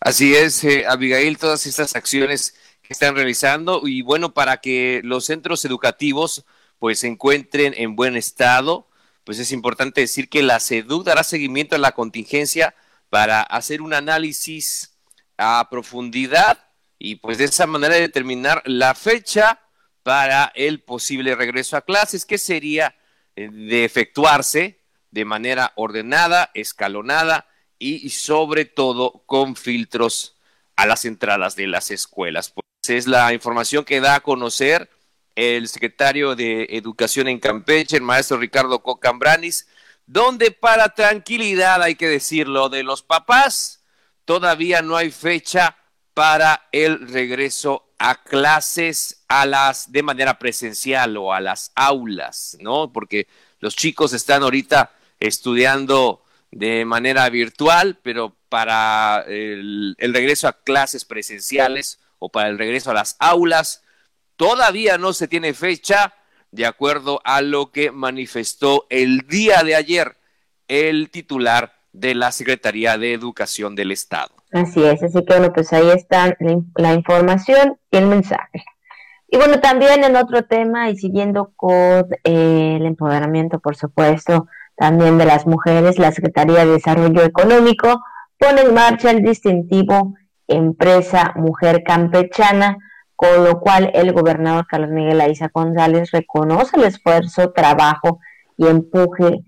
Así 0.00 0.34
es, 0.34 0.64
eh, 0.64 0.86
Abigail, 0.88 1.36
todas 1.36 1.66
estas 1.66 1.94
acciones 1.94 2.54
que 2.80 2.94
están 2.94 3.14
realizando 3.14 3.86
y 3.86 4.00
bueno, 4.00 4.32
para 4.32 4.56
que 4.56 5.02
los 5.04 5.26
centros 5.26 5.62
educativos 5.66 6.46
pues 6.78 7.00
se 7.00 7.06
encuentren 7.06 7.74
en 7.76 7.96
buen 7.96 8.16
estado, 8.16 8.88
pues 9.24 9.38
es 9.38 9.52
importante 9.52 10.00
decir 10.00 10.30
que 10.30 10.42
la 10.42 10.58
SEDUC 10.58 11.04
dará 11.04 11.22
seguimiento 11.22 11.76
a 11.76 11.78
la 11.78 11.92
contingencia 11.92 12.74
para 13.10 13.42
hacer 13.42 13.82
un 13.82 13.92
análisis 13.92 14.96
a 15.36 15.68
profundidad 15.70 16.70
y 16.98 17.16
pues 17.16 17.36
de 17.36 17.44
esa 17.44 17.66
manera 17.66 17.94
determinar 17.94 18.62
la 18.64 18.94
fecha 18.94 19.60
para 20.02 20.50
el 20.54 20.82
posible 20.82 21.34
regreso 21.34 21.76
a 21.76 21.84
clases, 21.84 22.24
que 22.24 22.38
sería 22.38 22.96
eh, 23.36 23.50
de 23.50 23.84
efectuarse 23.84 24.80
de 25.10 25.24
manera 25.26 25.72
ordenada, 25.76 26.50
escalonada 26.54 27.49
y 27.80 28.10
sobre 28.10 28.66
todo 28.66 29.24
con 29.26 29.56
filtros 29.56 30.36
a 30.76 30.86
las 30.86 31.04
entradas 31.04 31.56
de 31.56 31.66
las 31.66 31.90
escuelas. 31.90 32.50
Pues 32.50 32.64
es 32.88 33.06
la 33.08 33.32
información 33.32 33.84
que 33.84 34.00
da 34.00 34.16
a 34.16 34.20
conocer 34.20 34.88
el 35.34 35.68
secretario 35.68 36.36
de 36.36 36.68
Educación 36.70 37.28
en 37.28 37.40
Campeche, 37.40 37.96
el 37.96 38.02
maestro 38.02 38.36
Ricardo 38.36 38.82
Cocambranis, 38.82 39.66
donde 40.06 40.50
para 40.50 40.90
tranquilidad, 40.90 41.82
hay 41.82 41.94
que 41.94 42.08
decirlo, 42.08 42.68
de 42.68 42.82
los 42.82 43.02
papás, 43.02 43.82
todavía 44.24 44.82
no 44.82 44.96
hay 44.96 45.10
fecha 45.10 45.76
para 46.14 46.68
el 46.72 47.08
regreso 47.08 47.90
a 47.98 48.22
clases 48.22 49.24
a 49.28 49.46
las 49.46 49.92
de 49.92 50.02
manera 50.02 50.38
presencial 50.38 51.16
o 51.16 51.32
a 51.32 51.40
las 51.40 51.72
aulas, 51.74 52.56
¿no? 52.60 52.92
Porque 52.92 53.28
los 53.60 53.76
chicos 53.76 54.12
están 54.12 54.42
ahorita 54.42 54.92
estudiando 55.20 56.24
de 56.50 56.84
manera 56.84 57.28
virtual, 57.30 57.98
pero 58.02 58.36
para 58.48 59.24
el, 59.28 59.94
el, 59.98 60.14
regreso 60.14 60.48
a 60.48 60.60
clases 60.62 61.04
presenciales 61.04 62.00
o 62.18 62.28
para 62.28 62.48
el 62.48 62.58
regreso 62.58 62.90
a 62.90 62.94
las 62.94 63.16
aulas, 63.20 63.84
todavía 64.36 64.98
no 64.98 65.12
se 65.12 65.28
tiene 65.28 65.54
fecha, 65.54 66.14
de 66.50 66.66
acuerdo 66.66 67.20
a 67.24 67.42
lo 67.42 67.70
que 67.70 67.92
manifestó 67.92 68.86
el 68.90 69.20
día 69.28 69.62
de 69.62 69.76
ayer 69.76 70.16
el 70.68 71.10
titular 71.10 71.74
de 71.92 72.14
la 72.14 72.32
Secretaría 72.32 72.98
de 72.98 73.12
Educación 73.12 73.74
del 73.74 73.92
Estado. 73.92 74.30
Así 74.52 74.82
es, 74.84 75.02
así 75.02 75.24
que 75.24 75.36
bueno, 75.36 75.52
pues 75.52 75.72
ahí 75.72 75.90
está 75.90 76.36
la, 76.76 76.94
información 76.94 77.78
y 77.90 77.96
el 77.96 78.06
mensaje. 78.06 78.64
Y 79.28 79.36
bueno, 79.36 79.60
también 79.60 80.02
en 80.02 80.16
otro 80.16 80.44
tema 80.44 80.90
y 80.90 80.96
siguiendo 80.96 81.52
con 81.54 82.06
eh, 82.24 82.76
el 82.80 82.86
empoderamiento, 82.86 83.60
por 83.60 83.76
supuesto, 83.76 84.48
también 84.80 85.18
de 85.18 85.26
las 85.26 85.46
mujeres, 85.46 85.98
la 85.98 86.10
Secretaría 86.10 86.64
de 86.64 86.72
Desarrollo 86.72 87.22
Económico 87.22 88.02
pone 88.38 88.62
en 88.62 88.72
marcha 88.72 89.10
el 89.10 89.20
distintivo 89.20 90.14
Empresa 90.48 91.34
Mujer 91.36 91.82
Campechana, 91.84 92.78
con 93.14 93.44
lo 93.44 93.60
cual 93.60 93.90
el 93.92 94.14
gobernador 94.14 94.66
Carlos 94.66 94.88
Miguel 94.88 95.20
Aiza 95.20 95.50
González 95.52 96.10
reconoce 96.12 96.78
el 96.78 96.84
esfuerzo, 96.84 97.52
trabajo 97.52 98.20
y 98.56 98.68
empuje 98.68 99.44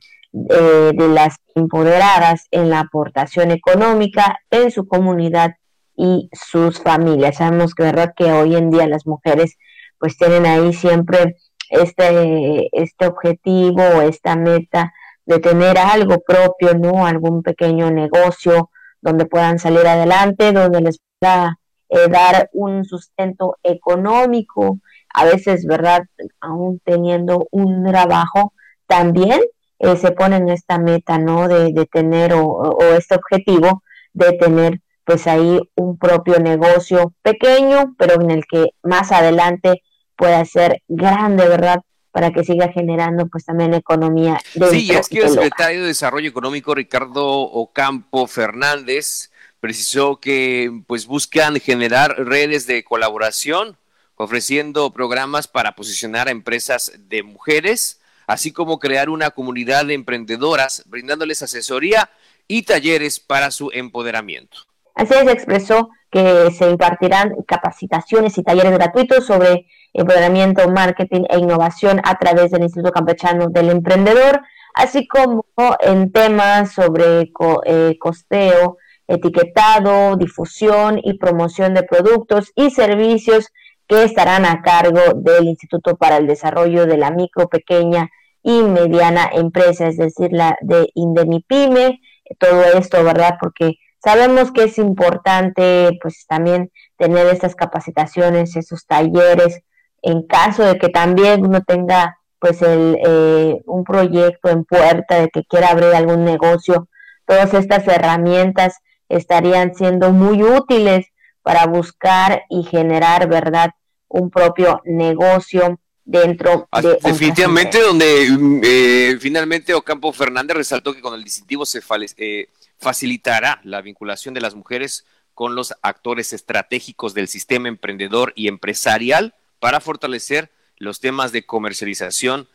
eh, 0.51 0.91
de 0.95 1.09
las 1.09 1.37
empoderadas 1.55 2.47
en 2.51 2.69
la 2.69 2.81
aportación 2.81 3.53
económica 3.53 4.39
en 4.51 4.71
su 4.71 4.87
comunidad 4.87 5.53
y 5.97 6.29
sus 6.35 6.79
familias. 6.79 7.37
Sabemos 7.39 7.75
que 7.75 7.85
verdad 7.85 8.13
que 8.15 8.31
hoy 8.33 8.55
en 8.55 8.71
día 8.71 8.87
las 8.87 9.07
mujeres 9.07 9.57
pues 9.99 10.19
tienen 10.19 10.45
ahí 10.45 10.75
siempre 10.75 11.37
este, 11.71 12.69
este 12.79 13.07
objetivo 13.07 13.81
o 13.81 14.03
esta 14.03 14.37
meta 14.37 14.93
de 15.33 15.41
tener 15.41 15.79
algo 15.79 16.21
propio, 16.21 16.75
¿no? 16.75 17.07
Algún 17.07 17.43
pequeño 17.43 17.91
negocio 17.91 18.71
donde 19.01 19.25
puedan 19.25 19.59
salir 19.59 19.87
adelante, 19.87 20.53
donde 20.53 20.83
les 20.83 21.01
pueda 21.19 21.59
eh, 21.89 22.09
dar 22.09 22.51
un 22.53 22.85
sustento 22.85 23.57
económico, 23.63 24.79
a 25.15 25.25
veces, 25.25 25.65
¿verdad? 25.67 26.03
Aún 26.41 26.81
teniendo 26.85 27.47
un 27.51 27.85
trabajo, 27.85 28.53
también 28.87 29.41
eh, 29.79 29.97
se 29.97 30.13
ponen 30.13 30.49
esta 30.49 30.79
meta, 30.79 31.19
¿no? 31.19 31.49
De, 31.49 31.87
tener 31.91 32.35
o, 32.35 32.79
este 32.97 33.15
objetivo 33.15 33.83
de 34.13 34.33
tener 34.33 34.81
pues 35.05 35.27
ahí 35.27 35.59
un 35.75 35.99
propio 35.99 36.39
negocio 36.39 37.13
pequeño, 37.23 37.95
pero 37.99 38.21
en 38.21 38.31
el 38.31 38.45
que 38.47 38.67
más 38.83 39.11
adelante 39.11 39.83
pueda 40.17 40.45
ser 40.45 40.83
grande, 40.89 41.49
¿verdad? 41.49 41.81
Para 42.13 42.31
que 42.31 42.45
siga 42.45 42.69
generando 42.69 43.27
pues 43.27 43.47
también 43.47 43.75
economía. 43.75 44.39
Sí, 44.71 44.91
es 44.93 45.09
que 45.09 45.21
el 45.21 45.31
secretario 45.31 45.81
de 45.81 45.89
Desarrollo 45.89 46.29
Económico, 46.29 46.75
Ricardo 46.75 47.27
Ocampo 47.27 48.27
Fernández, 48.27 49.33
precisó 49.61 50.21
que 50.21 50.83
pues 50.87 51.07
buscan 51.07 51.59
generar 51.59 52.17
redes 52.19 52.67
de 52.67 52.85
colaboración, 52.85 53.77
ofreciendo 54.17 54.93
programas 54.93 55.49
para 55.49 55.73
posicionar 55.73 56.29
a 56.29 56.33
empresas 56.33 56.93
de 57.09 57.23
mujeres, 57.23 58.01
así 58.27 58.53
como 58.53 58.79
crear 58.79 59.09
una 59.09 59.31
comunidad 59.31 59.87
de 59.87 59.95
emprendedoras, 59.95 60.83
brindándoles 60.87 61.43
asesoría 61.43 62.11
y 62.47 62.63
talleres 62.63 63.21
para 63.21 63.51
su 63.51 63.71
empoderamiento. 63.73 64.59
Así 64.95 65.15
se 65.15 65.33
expresó 65.33 65.91
que 66.11 66.51
se 66.59 66.69
impartirán 66.69 67.35
capacitaciones 67.47 68.37
y 68.37 68.43
talleres 68.43 68.73
gratuitos 68.73 69.27
sobre 69.27 69.67
empoderamiento, 69.93 70.69
marketing 70.71 71.25
e 71.29 71.39
innovación 71.39 72.01
a 72.05 72.19
través 72.19 72.51
del 72.51 72.63
Instituto 72.63 72.93
Campechano 72.93 73.49
del 73.49 73.71
Emprendedor, 73.71 74.41
así 74.75 75.07
como 75.07 75.45
en 75.81 76.11
temas 76.13 76.73
sobre 76.73 77.31
eh, 77.67 77.97
costeo, 77.99 78.79
etiquetado, 79.07 80.17
difusión 80.17 80.99
y 81.03 81.19
promoción 81.19 81.75
de 81.75 81.83
productos 81.83 82.53
y 82.55 82.71
servicios 82.71 83.49
que 83.87 84.05
estarán 84.05 84.47
a 84.47 84.63
cargo 84.63 85.01
del 85.17 85.45
Instituto 85.45 85.97
para 85.97 86.17
el 86.17 86.27
Desarrollo 86.27 86.87
de 86.87 86.97
la 86.97 87.11
Micro, 87.11 87.49
Pequeña 87.49 88.09
y 88.43 88.63
Mediana 88.63 89.31
Empresa, 89.33 89.87
es 89.87 89.97
decir, 89.97 90.31
la 90.33 90.57
de 90.63 90.89
Indemipime, 90.95 92.01
todo 92.39 92.65
esto, 92.65 93.05
¿verdad? 93.05 93.37
Porque 93.41 93.75
sabemos 94.03 94.51
que 94.51 94.65
es 94.65 94.79
importante, 94.79 95.99
pues 96.01 96.27
también 96.27 96.71
tener 96.97 97.27
estas 97.27 97.55
capacitaciones, 97.55 98.57
esos 98.57 98.87
talleres, 98.87 99.61
en 100.03 100.23
caso 100.27 100.65
de 100.65 100.79
que 100.79 100.89
también 100.89 101.47
uno 101.47 101.63
tenga 101.63 102.19
pues 102.39 102.61
el, 102.61 102.99
eh, 103.07 103.63
un 103.67 103.85
proyecto 103.85 104.49
en 104.49 104.65
puerta, 104.65 105.21
de 105.21 105.29
que 105.29 105.45
quiera 105.45 105.69
abrir 105.69 105.95
algún 105.95 106.25
negocio, 106.25 106.89
todas 107.25 107.55
estas 107.55 107.87
herramientas 107.87 108.79
estarían 109.09 109.75
siendo 109.75 110.11
muy 110.11 110.43
útiles 110.43 111.07
para 111.43 111.67
buscar 111.67 112.43
y 112.51 112.65
generar, 112.65 113.29
¿verdad?, 113.29 113.71
un 114.09 114.31
propio 114.31 114.81
negocio 114.85 115.79
dentro 116.05 116.69
de... 116.83 116.99
Definitivamente, 117.03 117.81
donde 117.81 118.29
mm, 118.29 118.61
eh, 118.65 119.17
finalmente 119.21 119.73
Ocampo 119.75 120.13
Fernández 120.13 120.57
resaltó 120.57 120.93
que 120.93 121.01
con 121.01 121.15
el 121.15 121.25
distintivo 121.25 121.65
se 121.65 121.81
eh, 122.17 122.49
facilitará 122.79 123.61
la 123.63 123.81
vinculación 123.81 124.35
de 124.35 124.41
las 124.41 124.55
mujeres 124.55 125.07
con 125.35 125.55
los 125.55 125.75
actores 125.83 126.33
estratégicos 126.33 127.15
del 127.15 127.29
sistema 127.29 127.69
emprendedor 127.69 128.33
y 128.37 128.49
empresarial 128.49 129.35
para 129.63 129.81
fortalecer 129.81 130.51
los 130.77 130.99
temas 130.99 131.31
de 131.31 131.47
comercialización, 131.47 132.49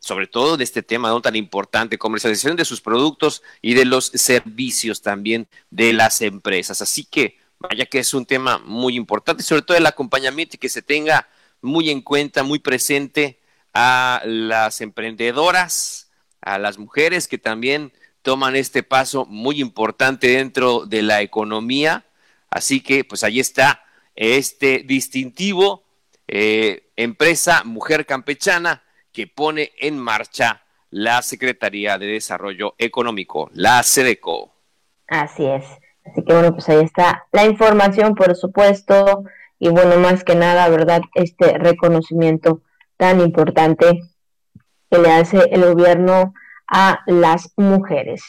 sobre 0.00 0.26
todo 0.26 0.56
de 0.56 0.64
este 0.64 0.82
tema 0.82 1.16
tan 1.22 1.36
importante, 1.36 1.98
comercialización 1.98 2.56
de 2.56 2.64
sus 2.64 2.80
productos 2.80 3.44
y 3.62 3.74
de 3.74 3.84
los 3.84 4.06
servicios 4.06 5.00
también 5.00 5.46
de 5.70 5.92
las 5.92 6.20
empresas. 6.20 6.82
Así 6.82 7.04
que 7.04 7.38
vaya 7.60 7.86
que 7.86 8.00
es 8.00 8.12
un 8.12 8.26
tema 8.26 8.58
muy 8.58 8.96
importante, 8.96 9.44
sobre 9.44 9.62
todo 9.62 9.76
el 9.76 9.86
acompañamiento 9.86 10.56
y 10.56 10.58
que 10.58 10.68
se 10.68 10.82
tenga 10.82 11.28
muy 11.62 11.90
en 11.90 12.02
cuenta, 12.02 12.42
muy 12.42 12.58
presente 12.58 13.38
a 13.72 14.20
las 14.24 14.80
emprendedoras, 14.80 16.10
a 16.40 16.58
las 16.58 16.76
mujeres 16.76 17.28
que 17.28 17.38
también 17.38 17.92
toman 18.22 18.56
este 18.56 18.82
paso 18.82 19.26
muy 19.26 19.60
importante 19.60 20.26
dentro 20.26 20.86
de 20.86 21.02
la 21.02 21.22
economía. 21.22 22.04
Así 22.50 22.80
que 22.80 23.04
pues 23.04 23.22
ahí 23.22 23.38
está 23.38 23.84
este 24.16 24.82
distintivo 24.84 25.84
eh, 26.28 26.90
empresa 26.96 27.64
Mujer 27.64 28.06
Campechana 28.06 28.82
que 29.12 29.26
pone 29.26 29.72
en 29.80 29.98
marcha 29.98 30.62
la 30.90 31.22
Secretaría 31.22 31.98
de 31.98 32.06
Desarrollo 32.06 32.74
Económico, 32.78 33.50
la 33.54 33.82
SEDECO. 33.82 34.52
Así 35.08 35.46
es. 35.46 35.64
Así 36.04 36.22
que 36.22 36.32
bueno, 36.32 36.52
pues 36.52 36.68
ahí 36.68 36.84
está 36.84 37.26
la 37.32 37.44
información, 37.44 38.14
por 38.14 38.34
supuesto, 38.36 39.24
y 39.58 39.68
bueno, 39.68 39.98
más 39.98 40.24
que 40.24 40.34
nada, 40.34 40.68
¿verdad? 40.68 41.02
Este 41.14 41.58
reconocimiento 41.58 42.62
tan 42.96 43.20
importante 43.20 44.00
que 44.90 44.98
le 44.98 45.10
hace 45.10 45.38
el 45.50 45.64
gobierno 45.64 46.34
a 46.66 47.00
las 47.06 47.52
mujeres. 47.56 48.22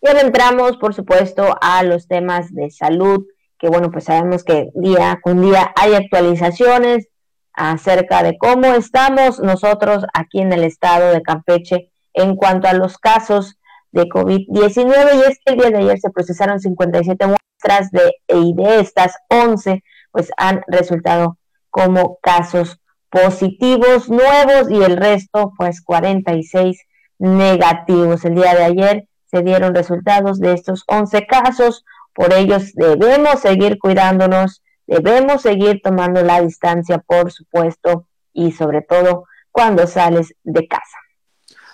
Y 0.00 0.08
ahora 0.08 0.22
entramos, 0.22 0.76
por 0.78 0.94
supuesto, 0.94 1.56
a 1.60 1.82
los 1.84 2.08
temas 2.08 2.52
de 2.54 2.70
salud, 2.70 3.26
que 3.58 3.68
bueno, 3.68 3.90
pues 3.90 4.04
sabemos 4.04 4.42
que 4.42 4.70
día 4.74 5.20
con 5.22 5.40
día 5.40 5.72
hay 5.76 5.94
actualizaciones 5.94 7.08
acerca 7.54 8.22
de 8.22 8.36
cómo 8.38 8.66
estamos 8.74 9.40
nosotros 9.40 10.04
aquí 10.14 10.40
en 10.40 10.52
el 10.52 10.64
estado 10.64 11.12
de 11.12 11.22
Campeche 11.22 11.90
en 12.14 12.36
cuanto 12.36 12.68
a 12.68 12.72
los 12.72 12.98
casos 12.98 13.58
de 13.90 14.04
COVID-19 14.04 15.16
y 15.16 15.30
es 15.30 15.38
que 15.44 15.52
el 15.52 15.58
día 15.58 15.70
de 15.70 15.78
ayer 15.78 16.00
se 16.00 16.10
procesaron 16.10 16.60
57 16.60 17.26
muestras 17.26 17.90
de, 17.90 18.14
y 18.28 18.54
de 18.54 18.80
estas 18.80 19.16
11 19.28 19.82
pues 20.10 20.30
han 20.36 20.62
resultado 20.66 21.38
como 21.70 22.18
casos 22.22 22.80
positivos 23.10 24.08
nuevos 24.08 24.70
y 24.70 24.82
el 24.82 24.96
resto 24.96 25.52
pues 25.56 25.82
46 25.82 26.78
negativos. 27.18 28.24
El 28.24 28.34
día 28.34 28.54
de 28.54 28.64
ayer 28.64 29.08
se 29.26 29.42
dieron 29.42 29.74
resultados 29.74 30.40
de 30.40 30.54
estos 30.54 30.84
11 30.86 31.26
casos, 31.26 31.84
por 32.14 32.32
ellos 32.32 32.72
debemos 32.74 33.40
seguir 33.40 33.78
cuidándonos, 33.78 34.62
debemos 35.00 35.42
seguir 35.42 35.80
tomando 35.82 36.22
la 36.22 36.40
distancia, 36.42 36.98
por 36.98 37.32
supuesto, 37.32 38.06
y 38.32 38.52
sobre 38.52 38.82
todo 38.82 39.24
cuando 39.50 39.86
sales 39.86 40.34
de 40.42 40.66
casa. 40.66 40.98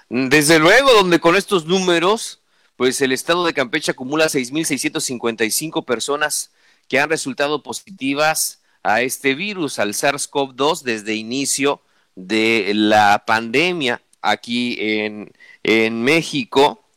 Desde 0.08 0.58
luego, 0.58 0.92
donde 0.92 1.20
con 1.20 1.36
estos 1.36 1.66
números, 1.66 2.42
pues 2.76 3.00
el 3.00 3.12
estado 3.12 3.44
de 3.44 3.54
Campeche 3.54 3.92
acumula 3.92 4.26
6.655 4.26 5.84
personas 5.84 6.52
que 6.88 6.98
han 6.98 7.10
resultado 7.10 7.62
positivas 7.62 8.62
a 8.82 9.02
este 9.02 9.34
virus, 9.34 9.78
al 9.78 9.92
SARS-CoV-2, 9.92 10.82
desde 10.82 11.14
inicio 11.14 11.82
de 12.14 12.72
la 12.74 13.24
pandemia 13.26 14.02
aquí 14.22 14.76
en, 14.80 15.32
en 15.62 16.02
México 16.02 16.87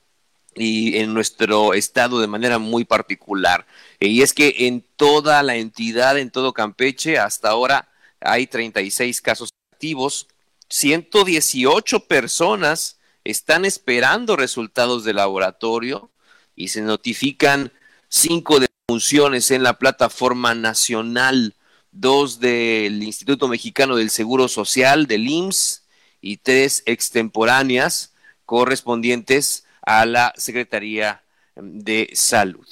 y 0.55 0.97
en 0.97 1.13
nuestro 1.13 1.73
estado 1.73 2.19
de 2.19 2.27
manera 2.27 2.59
muy 2.59 2.85
particular. 2.85 3.65
Y 3.99 4.21
es 4.21 4.33
que 4.33 4.67
en 4.67 4.83
toda 4.95 5.41
la 5.43 5.55
entidad, 5.55 6.17
en 6.17 6.31
todo 6.31 6.53
Campeche, 6.53 7.17
hasta 7.17 7.49
ahora 7.49 7.89
hay 8.19 8.47
36 8.47 9.21
casos 9.21 9.49
activos, 9.71 10.27
118 10.69 12.07
personas 12.07 12.99
están 13.23 13.65
esperando 13.65 14.35
resultados 14.35 15.03
de 15.03 15.13
laboratorio 15.13 16.09
y 16.55 16.69
se 16.69 16.81
notifican 16.81 17.71
cinco 18.09 18.59
defunciones 18.59 19.51
en 19.51 19.63
la 19.63 19.77
plataforma 19.77 20.55
nacional, 20.55 21.55
dos 21.91 22.39
del 22.39 23.03
Instituto 23.03 23.47
Mexicano 23.47 23.95
del 23.95 24.09
Seguro 24.09 24.47
Social, 24.47 25.07
del 25.07 25.27
IMSS, 25.27 25.81
y 26.21 26.37
tres 26.37 26.83
extemporáneas 26.85 28.13
correspondientes 28.45 29.65
a 29.99 30.05
la 30.05 30.33
Secretaría 30.35 31.23
de 31.55 32.09
Salud. 32.13 32.67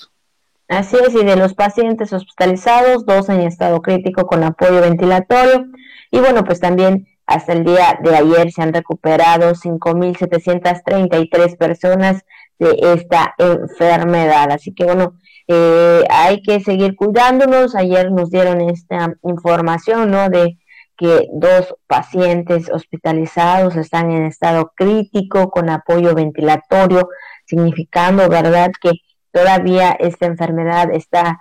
Así 0.70 0.96
es, 0.96 1.14
y 1.16 1.26
de 1.26 1.36
los 1.36 1.56
pacientes 1.56 2.14
hospitalizados, 2.14 3.06
dos 3.06 3.28
en 3.30 3.42
estado 3.42 3.82
crítico 3.82 4.28
con 4.28 4.44
apoyo 4.44 4.82
ventilatorio. 4.82 5.66
Y 6.12 6.20
bueno, 6.20 6.44
pues 6.44 6.60
también 6.60 7.08
hasta 7.26 7.54
el 7.54 7.66
día 7.66 8.00
de 8.04 8.16
ayer 8.16 8.52
se 8.52 8.62
han 8.62 8.74
recuperado 8.74 9.54
5.733 9.54 11.58
personas 11.58 12.24
de 12.60 12.78
esta 12.94 13.34
enfermedad. 13.38 14.52
Así 14.52 14.74
que 14.74 14.86
bueno, 14.86 15.16
eh, 15.48 16.04
hay 16.10 16.42
que 16.44 16.60
seguir 16.62 16.96
cuidándonos. 16.96 17.76
Ayer 17.76 18.12
nos 18.12 18.30
dieron 18.30 18.62
esta 18.62 19.16
información, 19.24 20.12
¿no? 20.12 20.30
De 20.30 20.59
que 21.00 21.30
dos 21.32 21.74
pacientes 21.88 22.70
hospitalizados 22.70 23.78
están 23.78 24.12
en 24.12 24.26
estado 24.26 24.74
crítico 24.76 25.50
con 25.50 25.70
apoyo 25.70 26.14
ventilatorio, 26.14 27.08
significando, 27.46 28.28
¿verdad?, 28.28 28.72
que 28.82 28.92
todavía 29.32 29.92
esta 29.92 30.26
enfermedad 30.26 30.92
está 30.92 31.40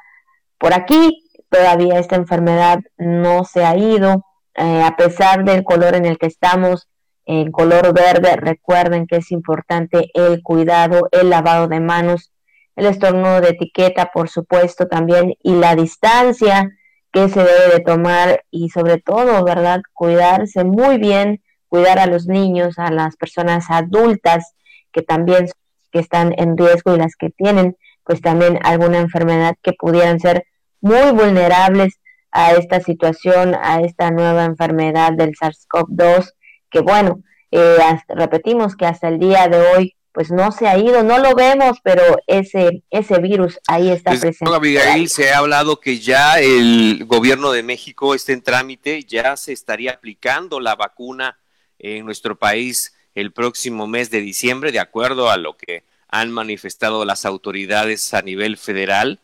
por 0.59 0.73
aquí, 0.73 1.25
todavía 1.51 1.99
esta 1.99 2.14
enfermedad 2.14 2.79
no 2.99 3.42
se 3.44 3.64
ha 3.64 3.77
ido, 3.77 4.25
eh, 4.55 4.83
a 4.83 4.97
pesar 4.97 5.44
del 5.44 5.64
color 5.64 5.97
en 5.97 6.07
el 6.07 6.18
que 6.18 6.27
estamos, 6.27 6.88
en 7.27 7.51
color 7.51 7.92
verde, 7.92 8.37
recuerden 8.37 9.09
que 9.09 9.16
es 9.16 9.33
importante 9.33 10.09
el 10.14 10.40
cuidado, 10.40 11.09
el 11.11 11.31
lavado 11.31 11.66
de 11.66 11.81
manos, 11.81 12.33
el 12.77 12.87
estornudo 12.87 13.40
de 13.40 13.51
etiqueta, 13.51 14.11
por 14.14 14.29
supuesto, 14.29 14.87
también, 14.87 15.35
y 15.42 15.57
la 15.57 15.75
distancia 15.75 16.71
que 17.12 17.29
se 17.29 17.40
debe 17.40 17.75
de 17.75 17.81
tomar 17.81 18.44
y 18.51 18.71
sobre 18.71 18.99
todo, 18.99 19.44
¿verdad? 19.44 19.81
Cuidarse 19.94 20.64
muy 20.64 20.99
bien, 20.99 21.42
cuidar 21.68 21.99
a 21.99 22.07
los 22.07 22.27
niños, 22.27 22.79
a 22.79 22.90
las 22.90 23.16
personas 23.16 23.66
adultas 23.71 24.55
que 24.92 25.03
también 25.03 25.49
que 25.90 26.01
están 26.01 26.35
en 26.37 26.57
riesgo 26.57 26.94
y 26.94 26.99
las 26.99 27.16
que 27.16 27.31
tienen 27.31 27.77
pues 28.05 28.23
también 28.23 28.59
alguna 28.62 28.99
enfermedad 28.99 29.55
que 29.62 29.75
pudieran 29.75 30.18
ser 30.18 30.47
muy 30.81 31.12
vulnerables 31.12 32.01
a 32.31 32.53
esta 32.53 32.81
situación, 32.81 33.55
a 33.61 33.83
esta 33.83 34.11
nueva 34.11 34.44
enfermedad 34.44 35.12
del 35.12 35.35
SARS-CoV-2, 35.35 36.33
que 36.71 36.81
bueno, 36.81 37.23
eh, 37.51 37.77
repetimos 38.09 38.77
que 38.77 38.87
hasta 38.87 39.09
el 39.09 39.18
día 39.18 39.49
de 39.49 39.59
hoy 39.59 39.97
pues 40.18 40.33
no 40.33 40.50
se 40.50 40.66
ha 40.66 40.76
ido, 40.76 41.04
no 41.04 41.18
lo 41.18 41.37
vemos, 41.37 41.78
pero 41.85 42.02
ese, 42.26 42.83
ese 42.90 43.20
virus 43.20 43.61
ahí 43.68 43.88
está 43.88 44.11
presente. 44.11 44.52
Abigail, 44.52 45.09
se 45.09 45.31
ha 45.31 45.38
hablado 45.38 45.78
que 45.78 46.00
ya 46.00 46.40
el 46.40 47.04
gobierno 47.07 47.52
de 47.52 47.62
México 47.62 48.16
está 48.16 48.33
en 48.33 48.42
trámite, 48.42 49.04
ya 49.04 49.37
se 49.37 49.52
estaría 49.52 49.92
aplicando 49.92 50.59
la 50.59 50.74
vacuna 50.74 51.38
en 51.78 52.04
nuestro 52.04 52.37
país 52.37 52.96
el 53.14 53.33
próximo 53.33 53.87
mes 53.87 54.11
de 54.11 54.20
diciembre, 54.20 54.72
de 54.72 54.81
acuerdo 54.81 55.31
a 55.31 55.37
lo 55.37 55.57
que 55.57 55.85
han 56.09 56.33
manifestado 56.33 57.04
las 57.04 57.24
autoridades 57.24 58.12
a 58.12 58.20
nivel 58.20 58.57
federal. 58.57 59.20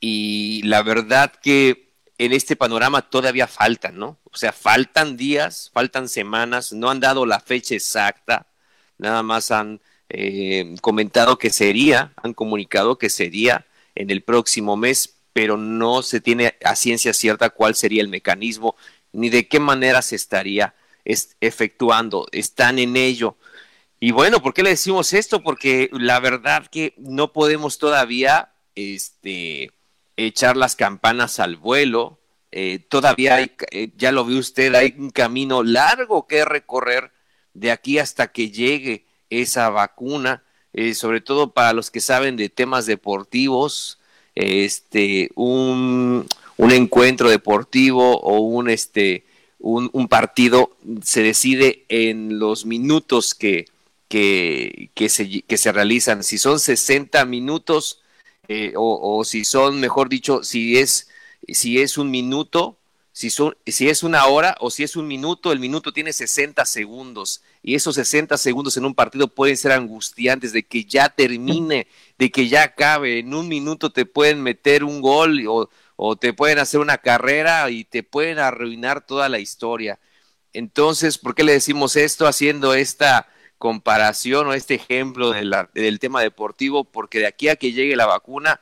Y 0.00 0.62
la 0.62 0.82
verdad 0.82 1.34
que 1.42 1.92
en 2.16 2.32
este 2.32 2.56
panorama 2.56 3.02
todavía 3.02 3.46
faltan, 3.46 3.98
¿no? 3.98 4.16
O 4.32 4.38
sea, 4.38 4.54
faltan 4.54 5.18
días, 5.18 5.70
faltan 5.74 6.08
semanas, 6.08 6.72
no 6.72 6.88
han 6.88 7.00
dado 7.00 7.26
la 7.26 7.40
fecha 7.40 7.74
exacta, 7.74 8.46
nada 8.96 9.22
más 9.22 9.50
han 9.50 9.82
eh, 10.10 10.74
comentado 10.80 11.38
que 11.38 11.50
sería, 11.50 12.12
han 12.16 12.34
comunicado 12.34 12.98
que 12.98 13.08
sería 13.08 13.66
en 13.94 14.10
el 14.10 14.22
próximo 14.22 14.76
mes, 14.76 15.16
pero 15.32 15.56
no 15.56 16.02
se 16.02 16.20
tiene 16.20 16.56
a 16.64 16.74
ciencia 16.74 17.12
cierta 17.14 17.50
cuál 17.50 17.76
sería 17.76 18.02
el 18.02 18.08
mecanismo 18.08 18.76
ni 19.12 19.30
de 19.30 19.48
qué 19.48 19.60
manera 19.60 20.02
se 20.02 20.16
estaría 20.16 20.74
efectuando. 21.04 22.26
Están 22.32 22.78
en 22.78 22.96
ello. 22.96 23.36
Y 24.00 24.12
bueno, 24.12 24.42
¿por 24.42 24.54
qué 24.54 24.62
le 24.62 24.70
decimos 24.70 25.12
esto? 25.12 25.42
Porque 25.42 25.90
la 25.92 26.20
verdad 26.20 26.66
que 26.66 26.94
no 26.96 27.32
podemos 27.32 27.78
todavía 27.78 28.52
este, 28.74 29.72
echar 30.16 30.56
las 30.56 30.76
campanas 30.76 31.38
al 31.38 31.56
vuelo. 31.56 32.20
Eh, 32.52 32.78
todavía 32.78 33.36
hay, 33.36 33.52
eh, 33.70 33.92
ya 33.96 34.10
lo 34.10 34.24
ve 34.24 34.36
usted, 34.36 34.74
hay 34.74 34.94
un 34.98 35.10
camino 35.10 35.62
largo 35.62 36.26
que 36.26 36.44
recorrer 36.44 37.12
de 37.54 37.70
aquí 37.70 37.98
hasta 37.98 38.32
que 38.32 38.50
llegue 38.50 39.04
esa 39.30 39.70
vacuna, 39.70 40.42
eh, 40.72 40.94
sobre 40.94 41.20
todo 41.20 41.52
para 41.52 41.72
los 41.72 41.90
que 41.90 42.00
saben 42.00 42.36
de 42.36 42.48
temas 42.48 42.86
deportivos, 42.86 43.98
este, 44.34 45.30
un, 45.34 46.26
un 46.56 46.70
encuentro 46.72 47.30
deportivo 47.30 48.20
o 48.20 48.40
un, 48.40 48.68
este, 48.68 49.24
un, 49.58 50.08
partido 50.08 50.76
se 51.02 51.22
decide 51.22 51.84
en 51.88 52.38
los 52.38 52.66
minutos 52.66 53.34
que, 53.34 53.66
que, 54.08 54.90
que, 54.94 55.08
se, 55.08 55.42
que 55.42 55.56
se 55.56 55.72
realizan. 55.72 56.22
Si 56.22 56.38
son 56.38 56.60
60 56.60 57.24
minutos 57.24 58.00
eh, 58.48 58.72
o, 58.76 59.18
o, 59.18 59.24
si 59.24 59.44
son, 59.44 59.80
mejor 59.80 60.08
dicho, 60.08 60.42
si 60.42 60.78
es, 60.78 61.08
si 61.48 61.80
es 61.80 61.98
un 61.98 62.10
minuto, 62.10 62.76
si, 63.12 63.30
son, 63.30 63.56
si 63.66 63.88
es 63.88 64.02
una 64.02 64.26
hora 64.26 64.56
o 64.60 64.70
si 64.70 64.82
es 64.82 64.96
un 64.96 65.06
minuto, 65.06 65.52
el 65.52 65.60
minuto 65.60 65.92
tiene 65.92 66.12
60 66.12 66.64
segundos 66.64 67.42
y 67.62 67.74
esos 67.74 67.94
60 67.96 68.38
segundos 68.38 68.76
en 68.76 68.84
un 68.86 68.94
partido 68.94 69.28
pueden 69.28 69.56
ser 69.56 69.72
angustiantes 69.72 70.52
de 70.52 70.62
que 70.62 70.84
ya 70.84 71.08
termine, 71.10 71.86
de 72.18 72.30
que 72.30 72.48
ya 72.48 72.62
acabe. 72.62 73.18
En 73.18 73.34
un 73.34 73.48
minuto 73.48 73.90
te 73.90 74.06
pueden 74.06 74.42
meter 74.42 74.82
un 74.82 75.00
gol 75.02 75.44
o, 75.96 76.16
te 76.16 76.32
pueden 76.32 76.58
hacer 76.58 76.80
una 76.80 76.98
carrera 76.98 77.68
y 77.70 77.84
te 77.84 78.02
pueden 78.02 78.38
arruinar 78.38 79.06
toda 79.06 79.28
la 79.28 79.38
historia. 79.38 79.98
Entonces, 80.54 81.18
¿por 81.18 81.34
qué 81.34 81.44
le 81.44 81.52
decimos 81.52 81.96
esto 81.96 82.26
haciendo 82.26 82.74
esta 82.74 83.28
comparación 83.58 84.46
o 84.46 84.54
este 84.54 84.74
ejemplo 84.76 85.32
del 85.32 85.98
tema 86.00 86.22
deportivo? 86.22 86.84
Porque 86.84 87.18
de 87.18 87.26
aquí 87.26 87.48
a 87.48 87.56
que 87.56 87.72
llegue 87.72 87.94
la 87.96 88.06
vacuna 88.06 88.60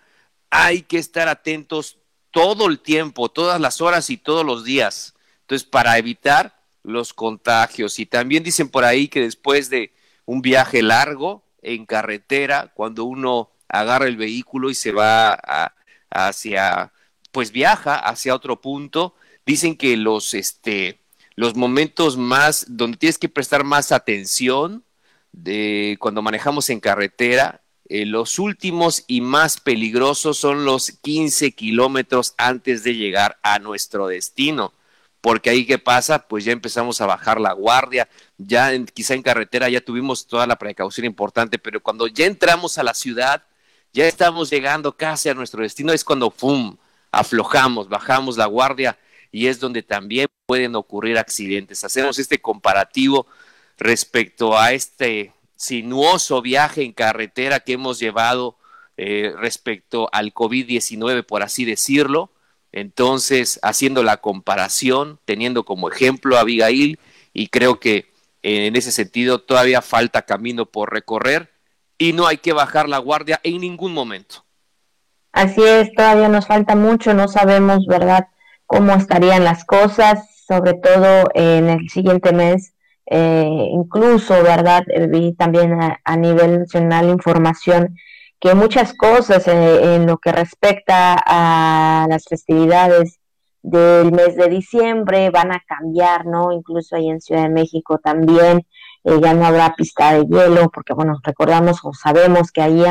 hay 0.50 0.82
que 0.82 0.98
estar 0.98 1.28
atentos 1.28 1.98
todo 2.32 2.66
el 2.66 2.80
tiempo, 2.80 3.28
todas 3.28 3.60
las 3.60 3.80
horas 3.80 4.10
y 4.10 4.16
todos 4.16 4.44
los 4.44 4.64
días. 4.64 5.14
Entonces, 5.42 5.66
para 5.68 5.96
evitar 5.98 6.57
los 6.88 7.12
contagios. 7.12 7.98
Y 7.98 8.06
también 8.06 8.42
dicen 8.42 8.68
por 8.68 8.84
ahí 8.84 9.08
que 9.08 9.20
después 9.20 9.70
de 9.70 9.92
un 10.24 10.42
viaje 10.42 10.82
largo 10.82 11.44
en 11.62 11.86
carretera, 11.86 12.72
cuando 12.74 13.04
uno 13.04 13.50
agarra 13.68 14.06
el 14.06 14.16
vehículo 14.16 14.70
y 14.70 14.74
se 14.74 14.92
va 14.92 15.34
a, 15.34 15.74
hacia, 16.10 16.92
pues 17.30 17.52
viaja 17.52 17.96
hacia 17.96 18.34
otro 18.34 18.60
punto, 18.60 19.14
dicen 19.46 19.76
que 19.76 19.96
los, 19.96 20.34
este, 20.34 21.00
los 21.36 21.54
momentos 21.54 22.16
más, 22.16 22.66
donde 22.68 22.96
tienes 22.96 23.18
que 23.18 23.28
prestar 23.28 23.64
más 23.64 23.92
atención 23.92 24.84
de 25.32 25.96
cuando 26.00 26.22
manejamos 26.22 26.70
en 26.70 26.80
carretera, 26.80 27.62
eh, 27.90 28.04
los 28.04 28.38
últimos 28.38 29.04
y 29.06 29.20
más 29.20 29.60
peligrosos 29.60 30.36
son 30.38 30.64
los 30.64 30.90
15 30.90 31.52
kilómetros 31.52 32.34
antes 32.36 32.82
de 32.82 32.94
llegar 32.94 33.38
a 33.42 33.58
nuestro 33.58 34.08
destino 34.08 34.72
porque 35.20 35.50
ahí 35.50 35.66
qué 35.66 35.78
pasa, 35.78 36.28
pues 36.28 36.44
ya 36.44 36.52
empezamos 36.52 37.00
a 37.00 37.06
bajar 37.06 37.40
la 37.40 37.52
guardia, 37.52 38.08
ya 38.36 38.72
quizá 38.94 39.14
en 39.14 39.22
carretera 39.22 39.68
ya 39.68 39.80
tuvimos 39.80 40.26
toda 40.26 40.46
la 40.46 40.56
precaución 40.56 41.06
importante, 41.06 41.58
pero 41.58 41.82
cuando 41.82 42.06
ya 42.06 42.26
entramos 42.26 42.78
a 42.78 42.82
la 42.82 42.94
ciudad, 42.94 43.42
ya 43.92 44.06
estamos 44.06 44.50
llegando 44.50 44.96
casi 44.96 45.28
a 45.28 45.34
nuestro 45.34 45.62
destino, 45.62 45.92
es 45.92 46.04
cuando 46.04 46.30
¡pum! 46.30 46.76
aflojamos, 47.10 47.88
bajamos 47.88 48.36
la 48.36 48.46
guardia 48.46 48.98
y 49.32 49.46
es 49.46 49.60
donde 49.60 49.82
también 49.82 50.28
pueden 50.46 50.76
ocurrir 50.76 51.18
accidentes. 51.18 51.84
Hacemos 51.84 52.18
este 52.18 52.40
comparativo 52.40 53.26
respecto 53.76 54.58
a 54.58 54.72
este 54.72 55.32
sinuoso 55.56 56.40
viaje 56.40 56.82
en 56.82 56.92
carretera 56.92 57.60
que 57.60 57.72
hemos 57.72 57.98
llevado 57.98 58.56
eh, 58.96 59.32
respecto 59.36 60.08
al 60.12 60.32
COVID-19, 60.32 61.24
por 61.24 61.42
así 61.42 61.64
decirlo, 61.64 62.30
entonces, 62.72 63.58
haciendo 63.62 64.02
la 64.02 64.18
comparación, 64.18 65.18
teniendo 65.24 65.64
como 65.64 65.90
ejemplo 65.90 66.36
a 66.36 66.40
Abigail, 66.40 66.98
y 67.32 67.48
creo 67.48 67.80
que 67.80 68.10
eh, 68.42 68.66
en 68.66 68.76
ese 68.76 68.92
sentido 68.92 69.40
todavía 69.40 69.82
falta 69.82 70.22
camino 70.22 70.66
por 70.66 70.92
recorrer 70.92 71.50
y 71.96 72.12
no 72.12 72.26
hay 72.26 72.38
que 72.38 72.52
bajar 72.52 72.88
la 72.88 72.98
guardia 72.98 73.40
en 73.42 73.60
ningún 73.60 73.92
momento. 73.92 74.44
Así 75.32 75.62
es, 75.62 75.92
todavía 75.94 76.28
nos 76.28 76.46
falta 76.46 76.74
mucho, 76.74 77.14
no 77.14 77.28
sabemos, 77.28 77.86
¿verdad?, 77.86 78.28
cómo 78.66 78.94
estarían 78.94 79.44
las 79.44 79.64
cosas, 79.64 80.44
sobre 80.46 80.74
todo 80.74 81.28
en 81.34 81.68
el 81.68 81.88
siguiente 81.88 82.32
mes. 82.32 82.74
Eh, 83.10 83.68
incluso, 83.72 84.42
¿verdad? 84.42 84.84
Vi 85.08 85.32
también 85.32 85.78
a 86.04 86.16
nivel 86.16 86.60
nacional 86.60 87.08
información 87.08 87.96
que 88.40 88.54
muchas 88.54 88.94
cosas 88.94 89.46
eh, 89.48 89.94
en 89.94 90.06
lo 90.06 90.18
que 90.18 90.32
respecta 90.32 91.16
a 91.24 92.06
las 92.08 92.24
festividades 92.24 93.18
del 93.62 94.12
mes 94.12 94.36
de 94.36 94.48
diciembre 94.48 95.30
van 95.30 95.52
a 95.52 95.62
cambiar, 95.66 96.26
¿no? 96.26 96.52
Incluso 96.52 96.96
ahí 96.96 97.08
en 97.08 97.20
Ciudad 97.20 97.42
de 97.42 97.48
México 97.48 97.98
también 97.98 98.66
eh, 99.04 99.18
ya 99.20 99.34
no 99.34 99.44
habrá 99.44 99.74
pista 99.74 100.12
de 100.12 100.24
hielo, 100.26 100.70
porque 100.70 100.94
bueno, 100.94 101.18
recordamos 101.22 101.80
o 101.82 101.92
sabemos 101.92 102.52
que 102.52 102.62
ahí 102.62 102.84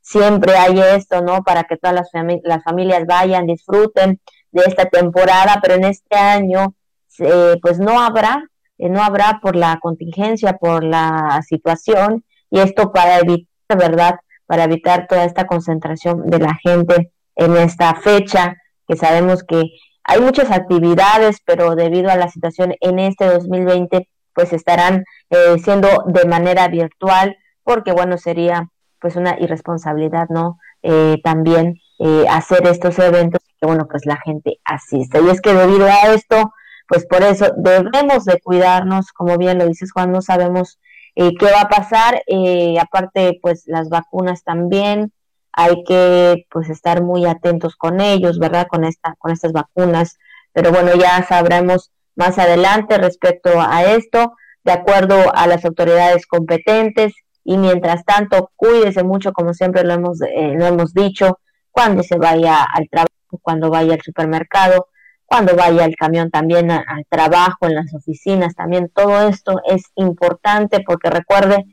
siempre 0.00 0.56
hay 0.56 0.78
esto, 0.80 1.20
¿no? 1.22 1.42
Para 1.42 1.64
que 1.64 1.76
todas 1.76 1.94
las, 1.94 2.08
las 2.44 2.62
familias 2.62 3.04
vayan, 3.06 3.46
disfruten 3.46 4.20
de 4.52 4.62
esta 4.66 4.84
temporada, 4.86 5.58
pero 5.62 5.74
en 5.74 5.84
este 5.84 6.16
año 6.16 6.74
eh, 7.18 7.56
pues 7.60 7.78
no 7.78 8.00
habrá, 8.00 8.44
no 8.78 9.02
habrá 9.02 9.40
por 9.42 9.56
la 9.56 9.78
contingencia, 9.80 10.54
por 10.58 10.84
la 10.84 11.40
situación, 11.46 12.24
y 12.50 12.60
esto 12.60 12.92
para 12.92 13.18
evitar, 13.18 13.48
¿verdad? 13.76 14.16
Para 14.52 14.64
evitar 14.64 15.06
toda 15.06 15.24
esta 15.24 15.46
concentración 15.46 16.26
de 16.26 16.38
la 16.38 16.52
gente 16.62 17.10
en 17.36 17.56
esta 17.56 17.94
fecha, 17.94 18.54
que 18.86 18.96
sabemos 18.96 19.44
que 19.44 19.62
hay 20.04 20.20
muchas 20.20 20.50
actividades, 20.50 21.38
pero 21.46 21.74
debido 21.74 22.10
a 22.10 22.16
la 22.16 22.28
situación 22.28 22.74
en 22.82 22.98
este 22.98 23.24
2020, 23.24 24.10
pues 24.34 24.52
estarán 24.52 25.04
eh, 25.30 25.56
siendo 25.58 25.88
de 26.04 26.26
manera 26.26 26.68
virtual, 26.68 27.34
porque 27.64 27.92
bueno, 27.92 28.18
sería 28.18 28.68
pues 29.00 29.16
una 29.16 29.38
irresponsabilidad, 29.40 30.28
¿no? 30.28 30.58
Eh, 30.82 31.16
también 31.24 31.76
eh, 31.98 32.26
hacer 32.28 32.66
estos 32.66 32.98
eventos 32.98 33.40
que 33.58 33.66
bueno, 33.66 33.88
pues 33.90 34.04
la 34.04 34.18
gente 34.18 34.58
asiste. 34.66 35.22
Y 35.22 35.30
es 35.30 35.40
que 35.40 35.54
debido 35.54 35.86
a 35.86 36.12
esto, 36.12 36.52
pues 36.88 37.06
por 37.06 37.22
eso 37.22 37.46
debemos 37.56 38.26
de 38.26 38.38
cuidarnos, 38.38 39.12
como 39.12 39.38
bien 39.38 39.56
lo 39.56 39.66
dices 39.66 39.92
Juan, 39.92 40.12
no 40.12 40.20
sabemos 40.20 40.78
eh, 41.14 41.32
qué 41.38 41.46
va 41.46 41.62
a 41.62 41.68
pasar. 41.68 42.22
Eh, 42.26 42.76
aparte, 42.80 43.38
pues 43.42 43.64
las 43.66 43.88
vacunas 43.88 44.42
también, 44.44 45.12
hay 45.52 45.84
que 45.84 46.46
pues 46.50 46.70
estar 46.70 47.02
muy 47.02 47.26
atentos 47.26 47.76
con 47.76 48.00
ellos, 48.00 48.38
¿verdad? 48.38 48.66
Con 48.68 48.84
esta, 48.84 49.14
con 49.18 49.30
estas 49.30 49.52
vacunas. 49.52 50.18
Pero 50.52 50.70
bueno, 50.70 50.94
ya 50.94 51.22
sabremos 51.26 51.90
más 52.16 52.38
adelante 52.38 52.98
respecto 52.98 53.50
a 53.60 53.84
esto, 53.84 54.34
de 54.64 54.72
acuerdo 54.72 55.16
a 55.34 55.46
las 55.46 55.64
autoridades 55.64 56.26
competentes. 56.26 57.12
Y 57.44 57.58
mientras 57.58 58.04
tanto, 58.04 58.50
cuídese 58.56 59.02
mucho, 59.02 59.32
como 59.32 59.52
siempre 59.52 59.84
lo 59.84 59.94
hemos, 59.94 60.20
eh, 60.22 60.54
lo 60.56 60.66
hemos 60.66 60.94
dicho, 60.94 61.38
cuando 61.70 62.02
se 62.02 62.16
vaya 62.16 62.62
al 62.62 62.88
trabajo, 62.88 63.10
cuando 63.42 63.70
vaya 63.70 63.94
al 63.94 64.02
supermercado, 64.02 64.88
cuando 65.32 65.56
vaya 65.56 65.86
el 65.86 65.96
camión 65.96 66.30
también 66.30 66.70
al 66.70 67.06
trabajo, 67.08 67.66
en 67.66 67.74
las 67.74 67.94
oficinas, 67.94 68.54
también 68.54 68.90
todo 68.94 69.30
esto 69.30 69.62
es 69.64 69.82
importante 69.94 70.80
porque 70.86 71.08
recuerde 71.08 71.64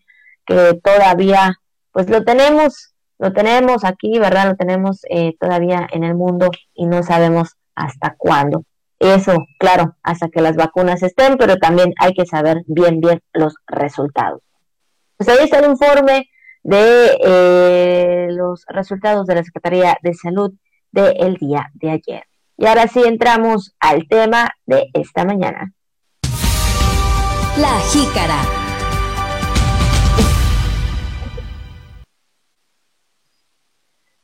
que 0.46 0.80
todavía, 0.82 1.60
pues 1.92 2.10
lo 2.10 2.24
tenemos, 2.24 2.94
lo 3.18 3.34
tenemos 3.34 3.84
aquí, 3.84 4.18
¿verdad? 4.18 4.48
Lo 4.48 4.56
tenemos 4.56 5.02
eh, 5.10 5.34
todavía 5.38 5.86
en 5.92 6.06
el 6.06 6.16
mundo 6.16 6.50
y 6.74 6.86
no 6.86 7.04
sabemos 7.04 7.58
hasta 7.76 8.16
cuándo. 8.18 8.64
Eso, 8.98 9.36
claro, 9.60 9.98
hasta 10.04 10.30
que 10.30 10.40
las 10.40 10.56
vacunas 10.56 11.04
estén, 11.04 11.36
pero 11.38 11.58
también 11.58 11.94
hay 12.00 12.14
que 12.14 12.26
saber 12.26 12.62
bien, 12.66 13.02
bien 13.02 13.20
los 13.34 13.56
resultados. 13.68 14.42
Pues 15.18 15.28
ahí 15.28 15.40
está 15.44 15.60
el 15.60 15.72
informe 15.72 16.30
de 16.64 17.18
eh, 17.26 18.28
los 18.30 18.64
resultados 18.70 19.28
de 19.28 19.36
la 19.36 19.44
Secretaría 19.44 19.98
de 20.02 20.14
Salud 20.14 20.54
del 20.94 21.36
día 21.36 21.70
de 21.74 21.90
ayer. 21.90 22.24
Y 22.62 22.66
ahora 22.66 22.88
sí 22.90 23.02
entramos 23.06 23.74
al 23.80 24.06
tema 24.10 24.52
de 24.66 24.90
esta 24.94 25.24
mañana. 25.24 25.72
La 27.58 27.80
jícara. 27.90 28.42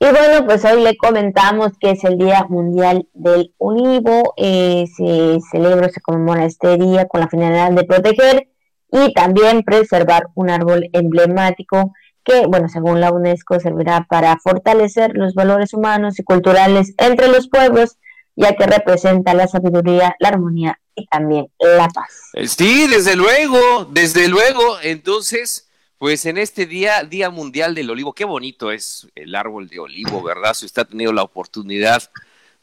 Y 0.01 0.05
bueno, 0.05 0.45
pues 0.45 0.65
hoy 0.65 0.83
le 0.83 0.97
comentamos 0.97 1.77
que 1.79 1.91
es 1.91 2.03
el 2.03 2.17
Día 2.17 2.45
Mundial 2.49 3.07
del 3.13 3.53
Univo. 3.57 4.33
Eh, 4.35 4.83
se 4.93 5.39
celebra, 5.49 5.87
se 5.87 6.01
conmemora 6.01 6.43
este 6.43 6.75
día 6.77 7.07
con 7.07 7.21
la 7.21 7.29
finalidad 7.29 7.71
de 7.71 7.85
proteger 7.85 8.49
y 8.91 9.13
también 9.13 9.63
preservar 9.63 10.27
un 10.35 10.49
árbol 10.49 10.89
emblemático 10.91 11.93
que, 12.25 12.45
bueno, 12.47 12.67
según 12.67 12.99
la 12.99 13.13
UNESCO 13.13 13.61
servirá 13.61 14.05
para 14.09 14.35
fortalecer 14.43 15.11
los 15.13 15.35
valores 15.35 15.73
humanos 15.73 16.19
y 16.19 16.23
culturales 16.23 16.93
entre 16.97 17.29
los 17.29 17.47
pueblos 17.47 17.97
ya 18.35 18.55
que 18.55 18.65
representa 18.65 19.33
la 19.33 19.47
sabiduría, 19.47 20.15
la 20.19 20.29
armonía 20.29 20.79
y 20.95 21.05
también 21.07 21.49
la 21.59 21.87
paz. 21.89 22.29
Eh, 22.33 22.47
sí, 22.47 22.87
desde 22.87 23.15
luego, 23.15 23.85
desde 23.85 24.27
luego. 24.27 24.79
Entonces, 24.81 25.69
pues 25.97 26.25
en 26.25 26.37
este 26.37 26.65
día, 26.65 27.03
Día 27.03 27.29
Mundial 27.29 27.75
del 27.75 27.89
Olivo, 27.89 28.13
qué 28.13 28.25
bonito 28.25 28.71
es 28.71 29.07
el 29.15 29.35
árbol 29.35 29.67
de 29.67 29.79
olivo, 29.79 30.21
¿verdad? 30.21 30.53
Si 30.53 30.65
usted 30.65 30.83
ha 30.83 30.85
tenido 30.85 31.13
la 31.13 31.23
oportunidad 31.23 32.11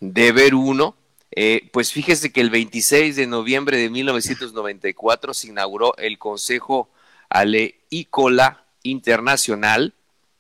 de 0.01 0.33
ver 0.33 0.55
uno, 0.55 0.97
eh, 1.35 1.71
pues 1.73 1.93
fíjese 1.93 2.31
que 2.31 2.43
el 2.43 2.51
26 2.51 3.17
de 3.17 3.27
noviembre 3.27 3.79
de 3.79 3.89
1994 3.89 5.33
se 5.33 5.49
inauguró 5.49 5.97
el 5.97 6.19
Consejo 6.19 6.91
Aleícola 7.31 8.67
Internacional, 8.83 9.95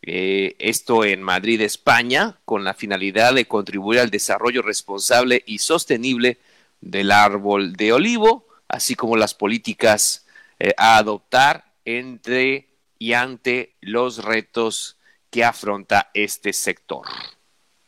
eh, 0.04 0.56
esto 0.58 1.04
en 1.04 1.22
Madrid, 1.22 1.60
España, 1.60 2.38
con 2.44 2.64
la 2.64 2.74
finalidad 2.74 3.34
de 3.34 3.46
contribuir 3.46 4.00
al 4.00 4.10
desarrollo 4.10 4.62
responsable 4.62 5.42
y 5.46 5.58
sostenible 5.58 6.38
del 6.80 7.12
árbol 7.12 7.74
de 7.74 7.92
olivo, 7.92 8.46
así 8.68 8.96
como 8.96 9.16
las 9.16 9.34
políticas 9.34 10.26
eh, 10.58 10.74
a 10.76 10.96
adoptar 10.96 11.64
entre 11.84 12.68
y 12.98 13.12
ante 13.12 13.74
los 13.80 14.24
retos 14.24 14.96
que 15.30 15.44
afronta 15.44 16.10
este 16.14 16.52
sector. 16.52 17.06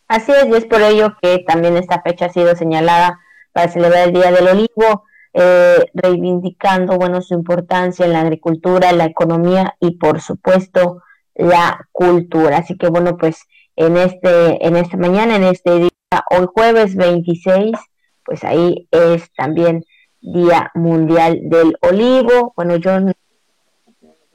Así 0.07 0.33
es, 0.33 0.47
y 0.47 0.55
es 0.55 0.65
por 0.67 0.83
ello 0.83 1.17
que 1.21 1.41
también 1.47 1.77
esta 1.77 2.01
fecha 2.03 2.27
ha 2.27 2.33
sido 2.33 2.55
señalada 2.55 3.21
para 3.53 3.71
celebrar 3.71 4.09
el 4.09 4.15
Día 4.15 4.31
del 4.31 4.49
Olivo, 4.49 5.05
eh, 5.33 5.91
reivindicando 5.95 6.97
bueno 6.97 7.21
su 7.23 7.35
importancia 7.35 8.07
en 8.07 8.13
la 8.13 8.21
agricultura, 8.21 8.93
la 8.93 9.07
economía 9.07 9.75
y 9.81 9.93
por 9.97 10.21
supuesto 10.21 11.03
la 11.35 11.89
cultura. 11.93 12.59
Así 12.59 12.77
que 12.77 12.89
bueno, 12.89 13.17
pues 13.17 13.45
en 13.77 13.97
este 13.97 14.67
en 14.67 14.77
esta 14.77 14.97
mañana, 14.97 15.37
en 15.37 15.45
este 15.45 15.79
día, 15.79 15.91
hoy 16.31 16.47
jueves 16.53 16.97
26, 16.97 17.73
pues 18.25 18.45
ahí 18.45 18.89
es 18.91 19.33
también 19.35 19.85
Día 20.21 20.71
Mundial 20.75 21.41
del 21.43 21.77
Olivo. 21.83 22.53
Bueno, 22.57 22.77
yo 22.77 23.01
no 23.01 23.13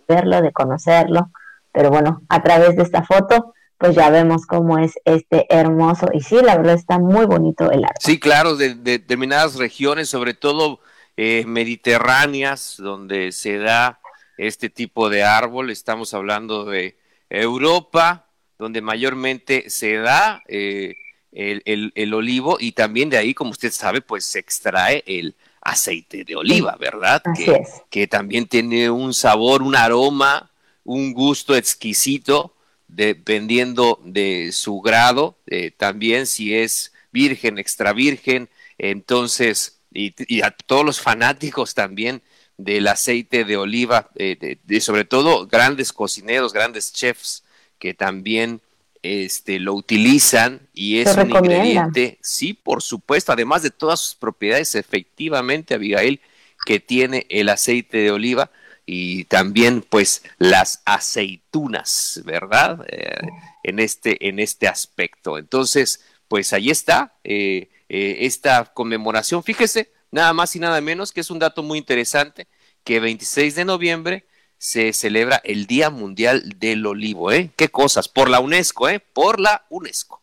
verlo, 0.07 0.41
de 0.41 0.51
conocerlo, 0.51 1.31
pero 1.71 1.89
bueno, 1.89 2.21
a 2.29 2.41
través 2.41 2.75
de 2.75 2.83
esta 2.83 3.03
foto 3.03 3.53
pues 3.79 3.95
ya 3.95 4.09
vemos 4.09 4.45
cómo 4.45 4.77
es 4.77 4.93
este 5.05 5.47
hermoso 5.49 6.07
y 6.13 6.19
sí, 6.19 6.35
la 6.43 6.57
verdad 6.57 6.75
está 6.75 6.99
muy 6.99 7.25
bonito 7.25 7.71
el 7.71 7.85
arte. 7.85 8.01
Sí, 8.01 8.19
claro, 8.19 8.57
de, 8.57 8.75
determinadas 8.75 9.55
regiones, 9.55 10.09
sobre 10.09 10.33
todo 10.33 10.81
eh, 11.15 11.45
mediterráneas, 11.47 12.75
donde 12.77 13.31
se 13.31 13.57
da 13.57 14.01
este 14.47 14.69
tipo 14.69 15.09
de 15.09 15.23
árbol, 15.23 15.69
estamos 15.69 16.13
hablando 16.13 16.65
de 16.65 16.97
Europa, 17.29 18.27
donde 18.57 18.81
mayormente 18.81 19.69
se 19.69 19.95
da 19.97 20.41
eh, 20.47 20.95
el, 21.31 21.91
el, 21.93 22.13
olivo 22.13 22.57
y 22.59 22.71
también 22.71 23.09
de 23.09 23.17
ahí, 23.17 23.33
como 23.33 23.51
usted 23.51 23.71
sabe, 23.71 24.01
pues 24.01 24.25
se 24.25 24.39
extrae 24.39 25.03
el 25.05 25.35
aceite 25.61 26.23
de 26.23 26.35
oliva, 26.35 26.77
¿verdad? 26.79 27.21
Así 27.25 27.45
que, 27.45 27.51
es. 27.51 27.69
que 27.89 28.07
también 28.07 28.47
tiene 28.47 28.89
un 28.89 29.13
sabor, 29.13 29.61
un 29.61 29.75
aroma, 29.75 30.51
un 30.83 31.13
gusto 31.13 31.55
exquisito 31.55 32.55
dependiendo 32.87 33.99
de 34.03 34.51
su 34.51 34.81
grado, 34.81 35.37
eh, 35.47 35.71
también 35.71 36.25
si 36.25 36.55
es 36.55 36.93
virgen, 37.11 37.59
extra 37.59 37.93
virgen, 37.93 38.49
entonces, 38.77 39.81
y, 39.91 40.41
a 40.41 40.51
todos 40.51 40.85
los 40.85 40.99
fanáticos 41.01 41.75
también 41.75 42.21
del 42.59 42.87
aceite 42.87 43.45
de 43.45 43.57
oliva, 43.57 44.09
eh, 44.15 44.57
de, 44.61 44.81
sobre 44.81 45.05
todo 45.05 45.47
grandes 45.47 45.93
cocineros, 45.93 46.53
grandes 46.53 46.91
chefs 46.91 47.43
que 47.79 47.93
también 47.93 48.59
este, 49.01 49.59
lo 49.59 49.73
utilizan 49.73 50.67
y 50.73 50.99
es 50.99 51.15
un 51.15 51.31
ingrediente, 51.31 52.19
sí, 52.21 52.53
por 52.53 52.83
supuesto, 52.83 53.31
además 53.31 53.63
de 53.63 53.71
todas 53.71 54.01
sus 54.01 54.15
propiedades, 54.15 54.75
efectivamente, 54.75 55.73
Abigail, 55.73 56.19
que 56.65 56.81
tiene 56.81 57.25
el 57.29 57.47
aceite 57.47 57.99
de 57.99 58.11
oliva, 58.11 58.51
y 58.91 59.25
también 59.25 59.83
pues 59.87 60.23
las 60.39 60.81
aceitunas, 60.83 62.21
¿verdad? 62.25 62.87
Eh, 62.89 63.19
en, 63.61 63.77
este, 63.77 64.27
en 64.27 64.39
este 64.39 64.67
aspecto. 64.67 65.37
Entonces, 65.37 66.03
pues 66.27 66.53
ahí 66.53 66.71
está 66.71 67.13
eh, 67.23 67.69
eh, 67.87 68.17
esta 68.21 68.65
conmemoración. 68.65 69.43
Fíjese, 69.43 69.91
nada 70.11 70.33
más 70.33 70.55
y 70.55 70.59
nada 70.59 70.81
menos 70.81 71.11
que 71.11 71.21
es 71.21 71.29
un 71.29 71.39
dato 71.39 71.63
muy 71.63 71.77
interesante, 71.77 72.47
que 72.83 72.99
26 72.99 73.55
de 73.55 73.65
noviembre 73.65 74.25
se 74.57 74.93
celebra 74.93 75.41
el 75.43 75.67
Día 75.67 75.89
Mundial 75.89 76.55
del 76.57 76.85
Olivo, 76.85 77.31
¿eh? 77.31 77.51
¿Qué 77.55 77.69
cosas? 77.69 78.07
Por 78.09 78.29
la 78.29 78.39
UNESCO, 78.39 78.89
¿eh? 78.89 78.99
Por 78.99 79.39
la 79.39 79.65
UNESCO. 79.69 80.21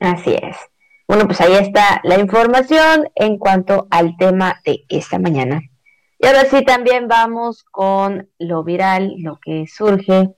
Así 0.00 0.34
es. 0.34 0.56
Bueno, 1.06 1.26
pues 1.26 1.40
ahí 1.40 1.54
está 1.54 2.00
la 2.04 2.18
información 2.18 3.08
en 3.14 3.38
cuanto 3.38 3.86
al 3.90 4.16
tema 4.16 4.60
de 4.64 4.84
esta 4.88 5.18
mañana. 5.18 5.62
Y 6.18 6.26
ahora 6.26 6.44
sí 6.44 6.64
también 6.64 7.08
vamos 7.08 7.64
con 7.70 8.28
lo 8.38 8.64
viral, 8.64 9.14
lo 9.18 9.38
que 9.40 9.66
surge 9.66 10.28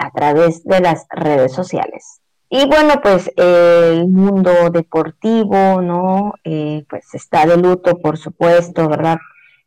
a 0.00 0.10
través 0.10 0.64
de 0.64 0.80
las 0.80 1.06
redes 1.10 1.52
sociales. 1.52 2.20
Y 2.50 2.66
bueno, 2.66 2.94
pues 3.02 3.30
el 3.36 4.08
mundo 4.08 4.70
deportivo, 4.70 5.82
¿no? 5.82 6.32
Eh, 6.44 6.84
pues 6.88 7.14
está 7.14 7.44
de 7.44 7.58
luto, 7.58 7.98
por 7.98 8.16
supuesto, 8.16 8.88
¿verdad? 8.88 9.18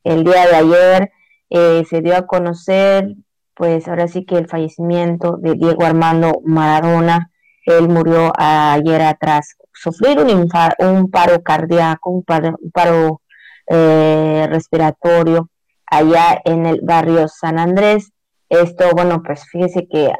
El 0.04 0.24
día 0.24 0.48
de 0.48 0.56
ayer 0.56 1.12
eh, 1.52 1.84
se 1.88 2.02
dio 2.02 2.16
a 2.18 2.26
conocer, 2.26 3.16
pues 3.54 3.88
ahora 3.88 4.08
sí 4.08 4.26
que 4.26 4.38
el 4.38 4.48
fallecimiento 4.48 5.38
de 5.38 5.54
Diego 5.54 5.86
Armando 5.86 6.42
Maradona. 6.44 7.30
Él 7.68 7.88
murió 7.88 8.34
ayer 8.36 9.02
atrás 9.04 9.56
sufrir 9.72 10.20
un, 10.20 10.50
un 10.80 11.12
paro 11.12 11.44
cardíaco, 11.44 12.10
un 12.10 12.24
paro, 12.24 13.22
eh, 13.68 14.48
respiratorio 14.50 15.50
allá 15.86 16.42
en 16.46 16.66
el 16.66 16.82
barrio 16.82 17.28
San 17.28 17.60
Andrés. 17.60 18.12
Esto, 18.50 18.90
bueno, 18.96 19.22
pues 19.24 19.46
fíjese 19.46 19.88
que 19.88 20.12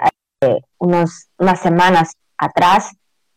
unos, 0.78 1.30
unas 1.38 1.60
semanas 1.60 2.14
atrás, 2.42 2.92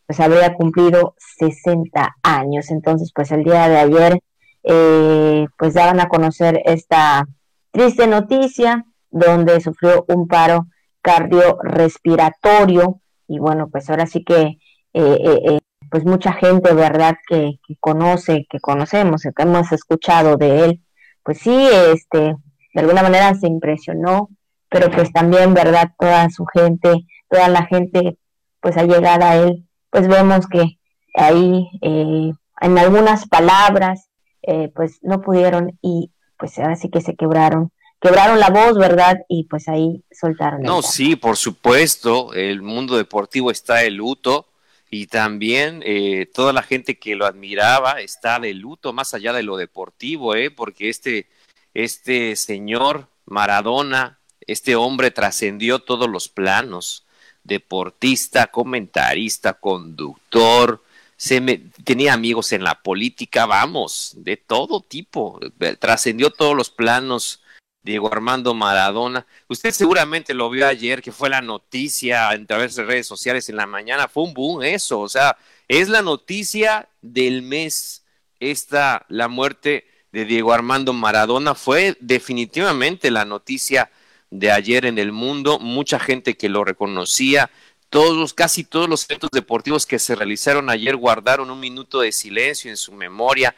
pues 0.07 0.19
habría 0.19 0.55
cumplido 0.55 1.15
60 1.39 2.17
años. 2.23 2.71
Entonces, 2.71 3.13
pues 3.15 3.31
el 3.31 3.45
día 3.45 3.69
de 3.69 3.79
ayer, 3.79 4.19
eh, 4.65 5.47
pues 5.57 5.75
daban 5.75 6.01
a 6.01 6.09
conocer 6.09 6.61
esta 6.65 7.27
triste 7.71 8.07
noticia 8.07 8.85
donde 9.11 9.61
sufrió 9.61 10.05
un 10.09 10.27
paro 10.27 10.67
cardiorrespiratorio 11.03 13.01
y 13.29 13.39
bueno, 13.39 13.69
pues 13.71 13.89
ahora 13.91 14.07
sí 14.07 14.25
que 14.25 14.59
eh, 14.95 15.19
eh, 15.45 15.59
pues 15.91 16.05
mucha 16.05 16.33
gente, 16.33 16.73
¿verdad? 16.73 17.15
Que, 17.29 17.61
que, 17.67 17.77
conoce, 17.79 18.47
que 18.49 18.59
conocemos, 18.61 19.23
que 19.23 19.43
hemos 19.43 19.71
escuchado 19.73 20.37
de 20.37 20.65
él, 20.65 20.81
pues 21.23 21.39
sí, 21.39 21.69
este, 21.93 22.35
de 22.75 22.81
alguna 22.81 23.03
manera 23.03 23.35
se 23.35 23.47
impresionó, 23.47 24.31
pero 24.69 24.91
pues 24.91 25.13
también, 25.13 25.55
¿verdad? 25.55 25.91
Toda 25.99 26.29
su 26.31 26.45
gente, 26.47 27.07
toda 27.29 27.49
la 27.49 27.67
gente, 27.67 28.19
pues 28.65 28.79
al 28.79 28.89
llegar 28.89 29.23
a 29.23 29.37
él, 29.37 29.69
pues 29.91 30.09
vemos 30.09 30.47
que 30.47 30.79
ahí 31.13 31.69
eh, 31.83 32.33
en 32.63 32.79
algunas 32.79 33.29
palabras, 33.29 34.09
eh, 34.41 34.73
pues 34.75 35.01
no 35.03 35.21
pudieron 35.21 35.79
y 35.83 36.13
pues 36.39 36.59
ahora 36.59 36.75
sí 36.75 36.89
que 36.89 37.03
se 37.03 37.15
quebraron 37.15 37.71
quebraron 38.01 38.41
la 38.41 38.49
voz, 38.49 38.77
¿verdad? 38.77 39.21
Y 39.29 39.45
pues 39.45 39.69
ahí 39.69 40.03
soltaron. 40.11 40.63
No, 40.63 40.81
sí, 40.81 41.15
por 41.15 41.37
supuesto, 41.37 42.33
el 42.33 42.63
mundo 42.63 42.97
deportivo 42.97 43.51
está 43.51 43.77
de 43.77 43.91
luto 43.91 44.49
y 44.91 45.09
también 45.09 45.83
eh, 45.85 46.27
toda 46.33 46.55
la 46.55 46.63
gente 46.63 46.99
que 46.99 47.17
lo 47.17 47.27
admiraba 47.27 48.01
está 48.01 48.39
de 48.41 48.55
luto 48.55 48.95
más 48.95 49.13
allá 49.13 49.35
de 49.35 49.43
lo 49.43 49.59
deportivo, 49.59 50.35
¿eh? 50.35 50.51
Porque 50.51 50.89
este, 50.89 51.29
este 51.75 52.37
señor 52.37 53.09
Maradona, 53.27 54.21
este 54.47 54.75
hombre 54.75 55.11
trascendió 55.11 55.81
todos 55.81 56.09
los 56.09 56.31
planos, 56.31 57.07
deportista, 57.45 58.49
comentarista, 58.49 59.55
conductor, 59.55 60.83
se 61.17 61.41
tenía 61.85 62.13
amigos 62.13 62.53
en 62.53 62.65
la 62.65 62.83
política, 62.83 63.47
vamos, 63.47 64.15
de 64.17 64.37
todo 64.37 64.81
tipo, 64.81 65.39
trascendió 65.79 66.31
todos 66.31 66.57
los 66.57 66.71
planos 66.71 67.41
Diego 67.85 68.11
Armando 68.11 68.55
Maradona. 68.55 69.27
Usted 69.47 69.71
seguramente 69.71 70.35
lo 70.35 70.51
vio 70.51 70.67
ayer, 70.67 71.03
que 71.03 71.13
fue 71.13 71.29
la 71.29 71.43
noticia 71.43 72.31
a 72.31 72.47
través 72.47 72.75
de 72.75 72.85
redes 72.85 73.07
sociales 73.07 73.49
en 73.49 73.57
la 73.57 73.67
mañana. 73.67 74.09
Fue 74.09 74.25
un 74.25 74.35
boom 74.35 74.63
eso, 74.63 75.01
o 75.01 75.09
sea, 75.09 75.37
es 75.69 75.89
la 75.89 76.03
noticia 76.03 76.89
del 77.03 77.43
mes. 77.43 78.05
Esta, 78.41 79.05
la 79.09 79.29
muerte 79.29 79.87
de 80.13 80.25
Diego 80.25 80.53
Armando 80.53 80.93
Maradona, 80.93 81.55
fue 81.55 81.97
definitivamente 82.01 83.11
la 83.11 83.25
noticia 83.25 83.91
de 84.35 84.51
ayer 84.51 84.85
en 84.85 84.99
el 84.99 85.13
mundo. 85.13 85.59
Mucha 85.59 85.99
gente 85.99 86.37
que 86.37 86.49
lo 86.49 86.65
reconocía. 86.65 87.51
Todos, 87.89 88.35
casi 88.35 88.65
todos 88.65 88.89
los 88.89 89.09
eventos 89.09 89.31
deportivos 89.33 89.87
que 89.87 89.99
se 89.99 90.17
realizaron 90.17 90.69
ayer 90.69 90.97
guardaron 90.97 91.51
un 91.51 91.61
minuto 91.61 92.01
de 92.01 92.13
silencio 92.13 92.71
en 92.71 92.77
su 92.77 92.93
memoria. 92.93 93.55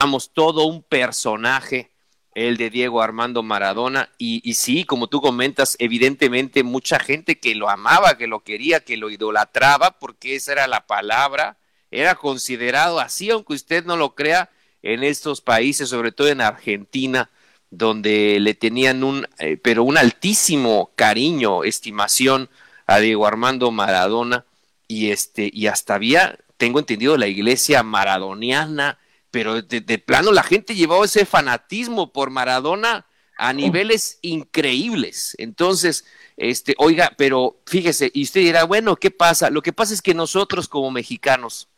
Vamos, 0.00 0.30
todo 0.32 0.66
un 0.66 0.82
personaje 0.82 1.92
el 2.34 2.58
de 2.58 2.68
Diego 2.68 3.00
Armando 3.00 3.42
Maradona. 3.42 4.10
Y, 4.18 4.54
sí, 4.54 4.84
como 4.84 5.08
tú 5.08 5.20
comentas, 5.20 5.76
evidentemente 5.78 6.62
mucha 6.62 6.98
gente 6.98 7.38
que 7.38 7.54
lo 7.54 7.68
amaba, 7.70 8.18
que 8.18 8.26
lo 8.26 8.40
quería, 8.40 8.80
que 8.80 8.96
lo 8.96 9.10
idolatraba, 9.10 9.98
porque 9.98 10.36
esa 10.36 10.52
era 10.52 10.66
la 10.66 10.86
palabra 10.86 11.58
era 11.90 12.16
considerado 12.16 13.00
así, 13.00 13.30
aunque 13.30 13.54
usted 13.54 13.84
no 13.84 13.96
lo 13.96 14.14
crea, 14.14 14.50
en 14.82 15.02
estos 15.02 15.40
países, 15.40 15.88
sobre 15.88 16.12
todo 16.12 16.28
en 16.28 16.40
Argentina, 16.40 17.30
donde 17.70 18.38
le 18.40 18.54
tenían 18.54 19.04
un, 19.04 19.26
eh, 19.38 19.56
pero 19.56 19.84
un 19.84 19.98
altísimo 19.98 20.90
cariño, 20.94 21.64
estimación 21.64 22.48
a 22.86 22.98
Diego 22.98 23.26
Armando 23.26 23.70
Maradona, 23.70 24.44
y 24.88 25.10
este, 25.10 25.50
y 25.52 25.66
hasta 25.66 25.94
había, 25.94 26.38
tengo 26.56 26.78
entendido, 26.78 27.16
la 27.16 27.26
iglesia 27.26 27.82
maradoniana, 27.82 28.98
pero 29.30 29.60
de, 29.62 29.80
de 29.80 29.98
plano 29.98 30.32
la 30.32 30.42
gente 30.42 30.74
llevaba 30.74 31.04
ese 31.04 31.26
fanatismo 31.26 32.12
por 32.12 32.30
Maradona 32.30 33.06
a 33.36 33.52
niveles 33.52 34.18
increíbles. 34.22 35.34
Entonces, 35.38 36.04
este, 36.36 36.74
oiga, 36.78 37.12
pero 37.16 37.60
fíjese, 37.66 38.10
y 38.14 38.22
usted 38.22 38.40
dirá, 38.40 38.64
bueno, 38.64 38.96
¿qué 38.96 39.10
pasa? 39.10 39.50
Lo 39.50 39.62
que 39.62 39.72
pasa 39.72 39.94
es 39.94 40.02
que 40.02 40.14
nosotros 40.14 40.68
como 40.68 40.90
mexicanos, 40.90 41.68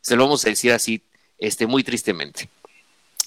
se 0.00 0.16
lo 0.16 0.24
vamos 0.24 0.44
a 0.44 0.50
decir 0.50 0.72
así, 0.72 1.02
este, 1.38 1.66
muy 1.66 1.84
tristemente, 1.84 2.48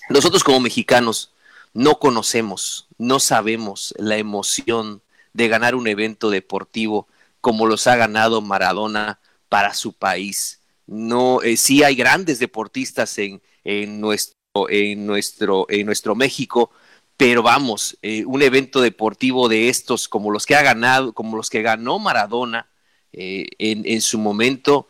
nosotros 0.10 0.44
como 0.44 0.60
mexicanos 0.60 1.32
no 1.74 2.00
conocemos, 2.00 2.88
no 2.98 3.20
sabemos 3.20 3.94
la 3.98 4.18
emoción 4.18 5.02
de 5.34 5.48
ganar 5.48 5.76
un 5.76 5.88
evento 5.88 6.30
deportivo 6.30 7.08
como 7.40 7.66
los 7.66 7.88
ha 7.88 7.96
ganado 7.96 8.42
Maradona 8.42 9.20
para 9.50 9.74
su 9.74 9.94
país. 9.94 10.62
No, 10.88 11.42
eh, 11.42 11.58
sí 11.58 11.84
hay 11.84 11.96
grandes 11.96 12.40
deportistas 12.40 13.18
en, 13.18 13.42
en 13.64 14.02
nuestro, 14.02 14.70
en 14.70 15.06
nuestro, 15.06 15.66
en 15.70 15.86
nuestro 15.86 16.16
México, 16.16 16.72
pero 17.18 17.44
vamos, 17.44 17.98
eh, 18.02 18.26
un 18.26 18.42
evento 18.42 18.82
deportivo 18.82 19.48
de 19.48 19.70
estos, 19.70 20.08
como 20.08 20.32
los 20.32 20.46
que 20.46 20.56
ha 20.56 20.64
ganado, 20.64 21.14
como 21.14 21.38
los 21.38 21.50
que 21.50 21.62
ganó 21.62 22.00
Maradona 22.00 22.68
eh, 23.14 23.48
en, 23.60 23.84
en, 23.86 24.02
su 24.02 24.18
momento, 24.18 24.88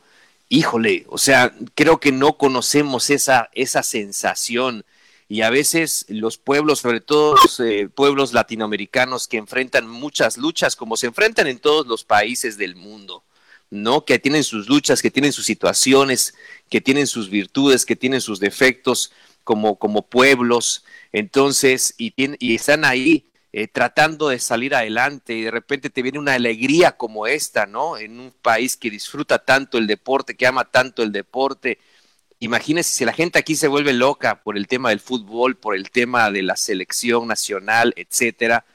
híjole, 0.48 1.06
o 1.10 1.18
sea, 1.18 1.54
creo 1.76 2.00
que 2.00 2.12
no 2.12 2.38
conocemos 2.38 3.10
esa, 3.10 3.50
esa 3.54 3.84
sensación. 3.84 4.86
Y 5.32 5.44
a 5.44 5.50
veces 5.50 6.06
los 6.10 6.38
pueblos, 6.38 6.80
sobre 6.80 7.00
todo 7.00 7.38
los 7.42 7.58
eh, 7.62 7.88
pueblos 7.88 8.34
latinoamericanos 8.34 9.30
que 9.30 9.38
enfrentan 9.38 9.88
muchas 9.88 10.36
luchas, 10.36 10.76
como 10.76 10.98
se 10.98 11.08
enfrentan 11.08 11.48
en 11.48 11.60
todos 11.60 11.88
los 11.88 12.04
países 12.04 12.58
del 12.58 12.76
mundo, 12.76 13.24
¿no? 13.70 14.04
Que 14.04 14.20
tienen 14.20 14.44
sus 14.44 14.68
luchas, 14.68 15.02
que 15.02 15.10
tienen 15.10 15.32
sus 15.32 15.46
situaciones, 15.46 16.34
que 16.70 16.82
tienen 16.82 17.08
sus 17.08 17.30
virtudes, 17.30 17.86
que 17.86 17.96
tienen 17.96 18.20
sus 18.20 18.42
defectos, 18.42 19.14
como, 19.46 19.80
como 19.80 20.02
pueblos, 20.02 20.84
entonces, 21.14 21.96
y, 21.98 22.14
están 22.54 22.84
ahí 22.84 23.32
eh, 23.54 23.70
tratando 23.70 24.28
de 24.28 24.40
salir 24.40 24.76
adelante 24.76 25.34
y 25.34 25.44
de 25.44 25.52
repente 25.52 25.90
te 25.90 26.02
viene 26.02 26.20
una 26.20 26.34
alegría 26.34 26.98
como 26.98 27.26
esta, 27.26 27.66
¿no? 27.66 27.98
En 27.98 28.20
un 28.20 28.34
país 28.42 28.76
que 28.76 28.90
disfruta 28.90 29.40
tanto 29.40 29.78
el 29.78 29.88
deporte, 29.88 30.36
que 30.36 30.46
ama 30.46 30.66
tanto 30.66 31.04
el 31.04 31.14
deporte. 31.14 31.80
Imagínense 32.44 32.90
si 32.90 33.06
la 33.06 33.14
gente 33.14 33.38
aquí 33.38 33.56
se 33.56 33.68
vuelve 33.68 33.94
loca 33.94 34.42
por 34.42 34.58
el 34.58 34.68
tema 34.68 34.90
del 34.90 35.00
fútbol, 35.00 35.58
por 35.58 35.76
el 35.76 35.92
tema 35.92 36.32
de 36.32 36.42
la 36.42 36.56
selección 36.56 37.28
nacional, 37.28 37.94
etcétera, 37.96 38.66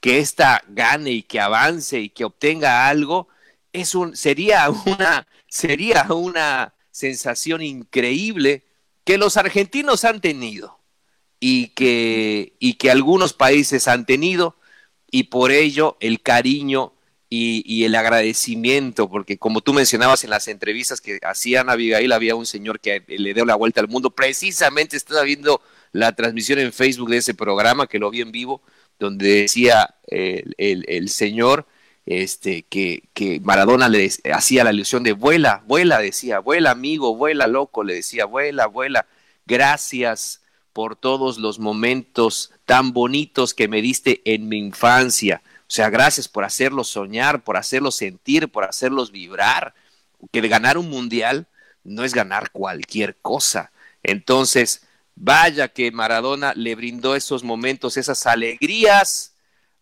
que 0.00 0.20
esta 0.20 0.62
gane 0.68 1.10
y 1.10 1.22
que 1.24 1.40
avance 1.40 1.98
y 1.98 2.08
que 2.08 2.24
obtenga 2.24 2.88
algo, 2.88 3.26
es 3.72 3.96
un, 3.96 4.16
sería 4.16 4.70
una, 4.70 5.26
sería 5.48 6.06
una 6.10 6.74
sensación 6.92 7.62
increíble 7.62 8.64
que 9.02 9.18
los 9.18 9.36
argentinos 9.36 10.04
han 10.04 10.20
tenido 10.20 10.78
y 11.40 11.70
que, 11.70 12.54
y 12.60 12.74
que 12.74 12.92
algunos 12.92 13.32
países 13.32 13.88
han 13.88 14.06
tenido 14.06 14.56
y 15.10 15.24
por 15.24 15.50
ello 15.50 15.96
el 15.98 16.22
cariño 16.22 16.92
y, 17.64 17.84
el 17.84 17.94
agradecimiento, 17.94 19.08
porque 19.08 19.38
como 19.38 19.60
tú 19.60 19.72
mencionabas 19.72 20.24
en 20.24 20.30
las 20.30 20.48
entrevistas 20.48 21.00
que 21.00 21.18
hacían 21.22 21.68
a 21.68 21.72
había 21.72 22.34
un 22.34 22.46
señor 22.46 22.80
que 22.80 23.02
le 23.06 23.34
dio 23.34 23.44
la 23.44 23.54
vuelta 23.54 23.80
al 23.80 23.88
mundo, 23.88 24.10
precisamente 24.10 24.96
estaba 24.96 25.22
viendo 25.22 25.60
la 25.92 26.14
transmisión 26.14 26.58
en 26.58 26.72
Facebook 26.72 27.10
de 27.10 27.18
ese 27.18 27.34
programa, 27.34 27.86
que 27.86 27.98
lo 27.98 28.10
vi 28.10 28.20
en 28.20 28.32
vivo, 28.32 28.62
donde 28.98 29.42
decía 29.42 29.94
el, 30.06 30.54
el, 30.88 31.08
señor 31.08 31.66
este, 32.06 32.62
que, 32.62 33.04
que 33.12 33.40
Maradona 33.40 33.88
le 33.88 34.10
hacía 34.32 34.64
la 34.64 34.72
ilusión 34.72 35.02
de 35.02 35.12
vuela, 35.12 35.62
vuela, 35.66 35.98
decía, 35.98 36.38
vuela 36.38 36.70
amigo, 36.70 37.16
vuela 37.16 37.46
loco, 37.46 37.84
le 37.84 37.94
decía, 37.94 38.24
vuela, 38.24 38.66
vuela, 38.66 39.06
gracias 39.46 40.40
por 40.72 40.96
todos 40.96 41.38
los 41.38 41.58
momentos 41.58 42.52
tan 42.64 42.92
bonitos 42.92 43.54
que 43.54 43.68
me 43.68 43.82
diste 43.82 44.22
en 44.24 44.48
mi 44.48 44.58
infancia. 44.58 45.42
O 45.68 45.70
sea, 45.70 45.90
gracias 45.90 46.28
por 46.28 46.44
hacerlos 46.44 46.88
soñar, 46.88 47.42
por 47.42 47.56
hacerlos 47.56 47.96
sentir, 47.96 48.48
por 48.48 48.64
hacerlos 48.64 49.10
vibrar. 49.10 49.74
Que 50.32 50.40
de 50.40 50.48
ganar 50.48 50.78
un 50.78 50.88
mundial 50.88 51.48
no 51.82 52.04
es 52.04 52.14
ganar 52.14 52.50
cualquier 52.52 53.16
cosa. 53.16 53.72
Entonces, 54.02 54.86
vaya 55.16 55.68
que 55.68 55.90
Maradona 55.90 56.52
le 56.54 56.74
brindó 56.76 57.16
esos 57.16 57.42
momentos, 57.42 57.96
esas 57.96 58.26
alegrías 58.26 59.34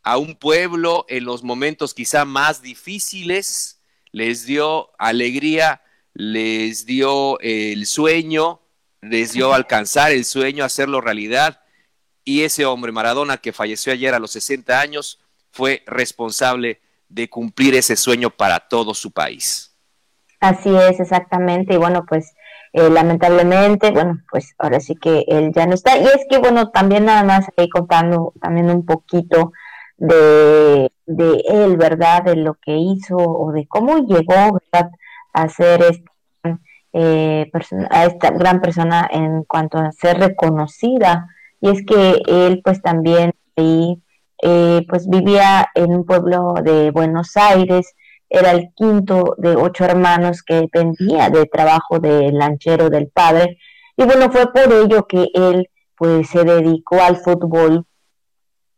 a 0.02 0.16
un 0.16 0.36
pueblo 0.36 1.04
en 1.08 1.24
los 1.24 1.42
momentos 1.42 1.92
quizá 1.94 2.24
más 2.24 2.62
difíciles, 2.62 3.80
les 4.12 4.46
dio 4.46 4.90
alegría, 4.98 5.82
les 6.14 6.86
dio 6.86 7.38
el 7.40 7.86
sueño, 7.86 8.60
les 9.00 9.32
dio 9.32 9.52
alcanzar 9.52 10.12
el 10.12 10.24
sueño, 10.24 10.64
hacerlo 10.64 11.00
realidad. 11.00 11.60
Y 12.24 12.42
ese 12.42 12.64
hombre, 12.64 12.92
Maradona, 12.92 13.38
que 13.38 13.52
falleció 13.52 13.92
ayer 13.92 14.14
a 14.14 14.18
los 14.18 14.30
60 14.32 14.80
años, 14.80 15.18
fue 15.54 15.82
responsable 15.86 16.80
de 17.08 17.30
cumplir 17.30 17.74
ese 17.76 17.94
sueño 17.94 18.28
para 18.28 18.58
todo 18.58 18.92
su 18.92 19.12
país. 19.12 19.72
Así 20.40 20.74
es, 20.74 20.98
exactamente. 20.98 21.74
Y 21.74 21.76
bueno, 21.76 22.04
pues 22.06 22.34
eh, 22.72 22.90
lamentablemente, 22.90 23.92
bueno, 23.92 24.18
pues 24.30 24.52
ahora 24.58 24.80
sí 24.80 24.96
que 24.96 25.24
él 25.28 25.52
ya 25.54 25.66
no 25.66 25.74
está. 25.74 25.96
Y 25.96 26.06
es 26.06 26.26
que, 26.28 26.38
bueno, 26.38 26.70
también 26.70 27.04
nada 27.04 27.22
más 27.22 27.46
ahí 27.56 27.68
contando 27.68 28.32
también 28.40 28.68
un 28.68 28.84
poquito 28.84 29.52
de, 29.96 30.90
él, 31.06 31.76
¿verdad? 31.76 32.24
De 32.24 32.34
lo 32.34 32.54
que 32.54 32.76
hizo 32.76 33.16
o 33.16 33.52
de 33.52 33.66
cómo 33.68 33.98
llegó, 33.98 34.58
¿verdad? 34.72 34.90
A 35.32 35.48
ser 35.48 35.82
este, 35.82 36.58
eh, 36.92 37.50
a 37.90 38.04
esta 38.06 38.30
gran 38.30 38.60
persona 38.60 39.08
en 39.10 39.44
cuanto 39.44 39.78
a 39.78 39.92
ser 39.92 40.18
reconocida. 40.18 41.28
Y 41.60 41.70
es 41.70 41.86
que 41.86 42.22
él 42.26 42.60
pues 42.64 42.82
también 42.82 43.34
ahí 43.56 44.02
eh, 44.46 44.84
pues 44.90 45.08
vivía 45.08 45.66
en 45.74 45.90
un 45.94 46.04
pueblo 46.04 46.54
de 46.62 46.90
Buenos 46.90 47.34
Aires, 47.34 47.94
era 48.28 48.50
el 48.50 48.68
quinto 48.76 49.34
de 49.38 49.56
ocho 49.56 49.86
hermanos 49.86 50.42
que 50.42 50.54
dependía 50.56 51.30
de 51.30 51.46
trabajo 51.46 51.98
del 51.98 52.34
lanchero 52.34 52.90
del 52.90 53.08
padre. 53.08 53.56
Y 53.96 54.04
bueno, 54.04 54.30
fue 54.30 54.52
por 54.52 54.70
ello 54.70 55.06
que 55.06 55.28
él 55.32 55.70
pues 55.96 56.28
se 56.28 56.44
dedicó 56.44 57.00
al 57.00 57.16
fútbol 57.16 57.86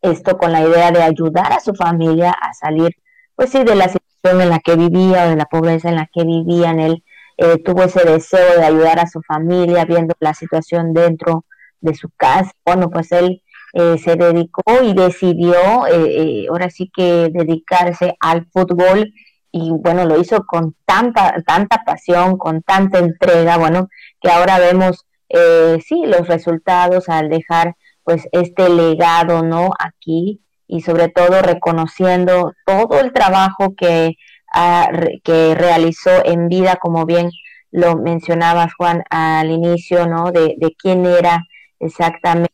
esto 0.02 0.38
con 0.38 0.52
la 0.52 0.62
idea 0.62 0.92
de 0.92 1.02
ayudar 1.02 1.52
a 1.52 1.58
su 1.58 1.74
familia 1.74 2.30
a 2.30 2.54
salir, 2.54 2.94
pues 3.34 3.50
sí, 3.50 3.64
de 3.64 3.74
la 3.74 3.88
situación 3.88 4.42
en 4.42 4.50
la 4.50 4.60
que 4.60 4.76
vivía 4.76 5.26
o 5.26 5.30
de 5.30 5.36
la 5.36 5.46
pobreza 5.46 5.88
en 5.88 5.96
la 5.96 6.08
que 6.12 6.22
vivían. 6.22 6.78
Él 6.78 7.02
eh, 7.38 7.58
tuvo 7.64 7.82
ese 7.82 8.04
deseo 8.04 8.56
de 8.56 8.64
ayudar 8.64 9.00
a 9.00 9.08
su 9.08 9.20
familia, 9.22 9.84
viendo 9.84 10.14
la 10.20 10.32
situación 10.32 10.92
dentro 10.92 11.44
de 11.80 11.94
su 11.94 12.08
casa. 12.16 12.52
Bueno, 12.64 12.88
pues 12.88 13.10
él 13.10 13.42
eh, 13.78 13.98
se 13.98 14.16
dedicó 14.16 14.62
y 14.82 14.94
decidió, 14.94 15.86
eh, 15.86 16.46
ahora 16.48 16.70
sí 16.70 16.90
que 16.94 17.28
dedicarse 17.30 18.16
al 18.20 18.46
fútbol 18.46 19.12
y 19.52 19.70
bueno, 19.70 20.06
lo 20.06 20.18
hizo 20.18 20.46
con 20.46 20.74
tanta, 20.86 21.34
tanta 21.46 21.82
pasión, 21.84 22.38
con 22.38 22.62
tanta 22.62 23.00
entrega, 23.00 23.58
bueno, 23.58 23.88
que 24.22 24.30
ahora 24.30 24.58
vemos, 24.58 25.04
sí, 25.86 26.04
los 26.06 26.26
resultados 26.26 27.10
al 27.10 27.28
dejar 27.28 27.74
pues 28.02 28.26
este 28.32 28.70
legado, 28.70 29.42
¿no? 29.42 29.72
Aquí 29.78 30.40
y 30.66 30.80
sobre 30.80 31.08
todo 31.08 31.42
reconociendo 31.42 32.52
todo 32.64 32.98
el 33.00 33.12
trabajo 33.12 33.74
que, 33.76 34.14
que 35.22 35.54
realizó 35.54 36.24
en 36.24 36.48
vida, 36.48 36.76
como 36.76 37.04
bien 37.04 37.30
lo 37.70 37.96
mencionabas, 37.96 38.72
Juan, 38.74 39.02
al 39.10 39.50
inicio, 39.50 40.06
¿no? 40.06 40.32
De, 40.32 40.54
de 40.56 40.74
quién 40.78 41.04
era 41.04 41.44
exactamente 41.78 42.50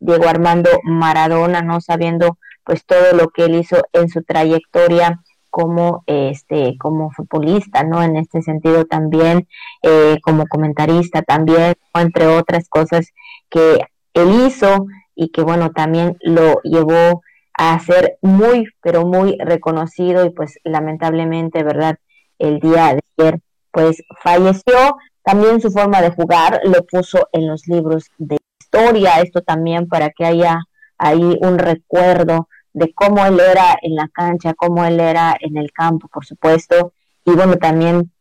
Diego 0.00 0.28
Armando 0.28 0.70
Maradona, 0.84 1.62
¿no? 1.62 1.80
Sabiendo 1.80 2.38
pues 2.64 2.84
todo 2.84 3.12
lo 3.12 3.28
que 3.28 3.44
él 3.44 3.54
hizo 3.54 3.82
en 3.92 4.08
su 4.08 4.22
trayectoria 4.22 5.20
como 5.50 6.02
este 6.06 6.76
como 6.78 7.10
futbolista 7.12 7.82
no 7.84 8.02
en 8.02 8.16
este 8.16 8.42
sentido 8.42 8.84
también 8.84 9.48
eh, 9.82 10.18
como 10.22 10.46
comentarista 10.48 11.22
también 11.22 11.74
entre 11.94 12.26
otras 12.26 12.68
cosas 12.68 13.06
que 13.48 13.78
él 14.16 14.46
hizo 14.46 14.86
y 15.16 15.30
que 15.30 15.42
bueno, 15.42 15.72
también 15.72 16.16
lo 16.20 16.60
llevó 16.62 17.22
a 17.54 17.78
ser 17.80 18.18
muy, 18.22 18.68
pero 18.82 19.06
muy 19.06 19.36
reconocido 19.38 20.24
y 20.24 20.30
pues 20.30 20.58
lamentablemente, 20.62 21.64
¿verdad? 21.64 21.96
El 22.38 22.60
día 22.60 22.94
de 22.94 23.00
ayer 23.18 23.40
pues 23.72 24.02
falleció. 24.22 24.96
También 25.22 25.60
su 25.60 25.72
forma 25.72 26.00
de 26.02 26.10
jugar 26.10 26.60
lo 26.64 26.84
puso 26.86 27.28
en 27.32 27.48
los 27.48 27.66
libros 27.66 28.10
de 28.18 28.36
esto 29.22 29.42
también 29.42 29.88
para 29.88 30.10
que 30.10 30.24
haya 30.24 30.60
ahí 30.98 31.38
un 31.40 31.58
recuerdo 31.58 32.48
de 32.72 32.92
cómo 32.94 33.24
él 33.24 33.40
era 33.40 33.76
en 33.80 33.94
la 33.94 34.08
cancha, 34.08 34.54
cómo 34.54 34.84
él 34.84 35.00
era 35.00 35.36
en 35.40 35.56
el 35.56 35.72
campo, 35.72 36.08
por 36.08 36.26
supuesto. 36.26 36.92
Y 37.24 37.32
bueno, 37.32 37.56
también 37.56 38.12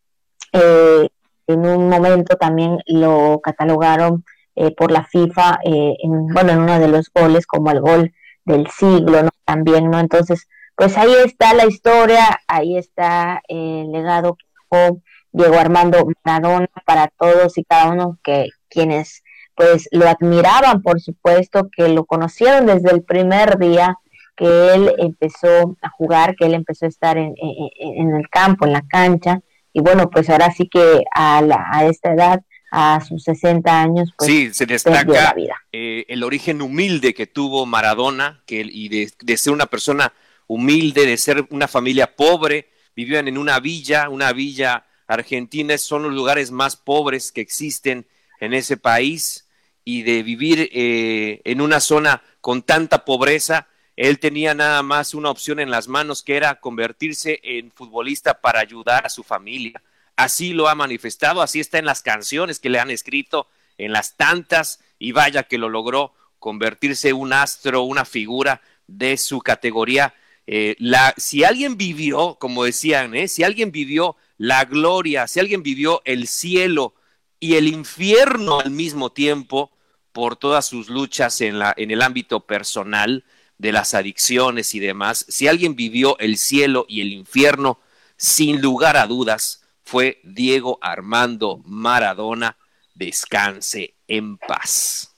eh, 0.53 1.09
en 1.47 1.65
un 1.65 1.89
momento 1.89 2.37
también 2.37 2.79
lo 2.87 3.39
catalogaron 3.43 4.23
eh, 4.55 4.71
por 4.71 4.91
la 4.91 5.03
FIFA, 5.03 5.59
eh, 5.65 5.95
en, 6.01 6.27
bueno, 6.27 6.53
en 6.53 6.59
uno 6.59 6.79
de 6.79 6.87
los 6.87 7.11
goles 7.13 7.45
como 7.45 7.71
el 7.71 7.81
gol 7.81 8.13
del 8.45 8.67
siglo, 8.69 9.23
¿no? 9.23 9.29
También, 9.43 9.89
¿no? 9.89 9.99
Entonces, 9.99 10.47
pues 10.75 10.97
ahí 10.97 11.13
está 11.25 11.53
la 11.53 11.65
historia, 11.65 12.39
ahí 12.47 12.77
está 12.77 13.41
el 13.47 13.91
legado 13.91 14.35
que 14.35 14.45
dejó 14.71 15.01
Diego 15.31 15.59
Armando 15.59 16.07
Maradona 16.23 16.69
para 16.85 17.09
todos 17.09 17.57
y 17.57 17.65
cada 17.65 17.91
uno 17.91 18.17
que 18.23 18.49
quienes 18.69 19.24
pues 19.55 19.87
lo 19.91 20.07
admiraban, 20.07 20.81
por 20.81 20.99
supuesto, 20.99 21.69
que 21.75 21.87
lo 21.87 22.05
conocieron 22.05 22.65
desde 22.65 22.91
el 22.91 23.03
primer 23.03 23.57
día 23.57 23.97
que 24.35 24.73
él 24.73 24.93
empezó 24.97 25.77
a 25.81 25.89
jugar, 25.89 26.35
que 26.35 26.45
él 26.45 26.53
empezó 26.53 26.85
a 26.85 26.89
estar 26.89 27.17
en, 27.17 27.33
en, 27.37 28.13
el 28.13 28.29
campo, 28.29 28.65
en 28.65 28.73
la 28.73 28.81
cancha, 28.81 29.39
y 29.71 29.79
bueno, 29.79 30.09
pues 30.09 30.29
ahora 30.29 30.51
sí 30.51 30.67
que 30.67 31.03
a, 31.13 31.41
la, 31.41 31.67
a 31.71 31.85
esta 31.85 32.13
edad, 32.13 32.41
a 32.71 32.99
sus 32.99 33.23
60 33.23 33.81
años, 33.81 34.13
pues 34.17 34.29
sí, 34.29 34.53
se 34.53 34.65
destaca 34.65 35.33
eh, 35.71 36.05
el 36.09 36.23
origen 36.23 36.61
humilde 36.61 37.13
que 37.13 37.27
tuvo 37.27 37.65
Maradona, 37.65 38.41
que 38.45 38.65
y 38.69 38.89
de, 38.89 39.09
de 39.21 39.37
ser 39.37 39.53
una 39.53 39.67
persona 39.67 40.11
humilde, 40.47 41.05
de 41.05 41.17
ser 41.17 41.47
una 41.51 41.69
familia 41.69 42.13
pobre, 42.15 42.69
vivían 42.95 43.29
en 43.29 43.37
una 43.37 43.59
villa, 43.61 44.09
una 44.09 44.33
villa 44.33 44.85
argentina, 45.07 45.77
son 45.77 46.03
los 46.03 46.13
lugares 46.13 46.51
más 46.51 46.75
pobres 46.75 47.31
que 47.31 47.41
existen 47.41 48.05
en 48.41 48.53
ese 48.53 48.75
país 48.75 49.44
y 49.85 50.01
de 50.01 50.23
vivir 50.23 50.69
eh, 50.73 51.41
en 51.45 51.61
una 51.61 51.79
zona 51.79 52.23
con 52.41 52.63
tanta 52.63 53.05
pobreza, 53.05 53.67
él 53.95 54.19
tenía 54.19 54.53
nada 54.53 54.83
más 54.83 55.13
una 55.13 55.29
opción 55.29 55.59
en 55.59 55.69
las 55.69 55.87
manos 55.87 56.23
que 56.23 56.35
era 56.35 56.59
convertirse 56.59 57.39
en 57.43 57.71
futbolista 57.71 58.41
para 58.41 58.59
ayudar 58.59 59.05
a 59.05 59.09
su 59.09 59.23
familia. 59.23 59.81
Así 60.17 60.53
lo 60.53 60.67
ha 60.67 60.75
manifestado, 60.75 61.41
así 61.41 61.59
está 61.59 61.77
en 61.77 61.85
las 61.85 62.01
canciones 62.01 62.59
que 62.59 62.69
le 62.69 62.79
han 62.79 62.89
escrito, 62.89 63.47
en 63.77 63.93
las 63.93 64.17
tantas, 64.17 64.81
y 64.97 65.11
vaya 65.11 65.43
que 65.43 65.57
lo 65.57 65.69
logró 65.69 66.13
convertirse 66.39 67.09
en 67.09 67.17
un 67.17 67.33
astro, 67.33 67.83
una 67.83 68.05
figura 68.05 68.61
de 68.87 69.17
su 69.17 69.39
categoría. 69.39 70.13
Eh, 70.47 70.75
si 71.17 71.43
alguien 71.43 71.77
vivió, 71.77 72.37
como 72.39 72.63
decían, 72.63 73.15
¿eh? 73.15 73.27
si 73.27 73.43
alguien 73.43 73.71
vivió 73.71 74.15
la 74.37 74.65
gloria, 74.65 75.27
si 75.27 75.39
alguien 75.39 75.63
vivió 75.63 76.01
el 76.05 76.27
cielo 76.27 76.95
y 77.39 77.55
el 77.55 77.67
infierno 77.67 78.59
al 78.59 78.71
mismo 78.71 79.11
tiempo 79.11 79.71
por 80.15 80.37
todas 80.37 80.65
sus 80.65 80.89
luchas 80.89 81.41
en, 81.41 81.59
la, 81.59 81.73
en 81.75 81.91
el 81.91 82.01
ámbito 82.01 82.39
personal, 82.39 83.25
de 83.57 83.73
las 83.73 83.93
adicciones 83.93 84.73
y 84.75 84.79
demás, 84.79 85.25
si 85.27 85.47
alguien 85.47 85.75
vivió 85.75 86.17
el 86.19 86.37
cielo 86.37 86.85
y 86.87 87.01
el 87.01 87.11
infierno, 87.11 87.79
sin 88.15 88.61
lugar 88.61 88.95
a 88.95 89.07
dudas, 89.07 89.63
fue 89.83 90.19
Diego 90.23 90.77
Armando 90.81 91.61
Maradona. 91.65 92.55
Descanse 92.93 93.95
en 94.07 94.37
paz. 94.37 95.13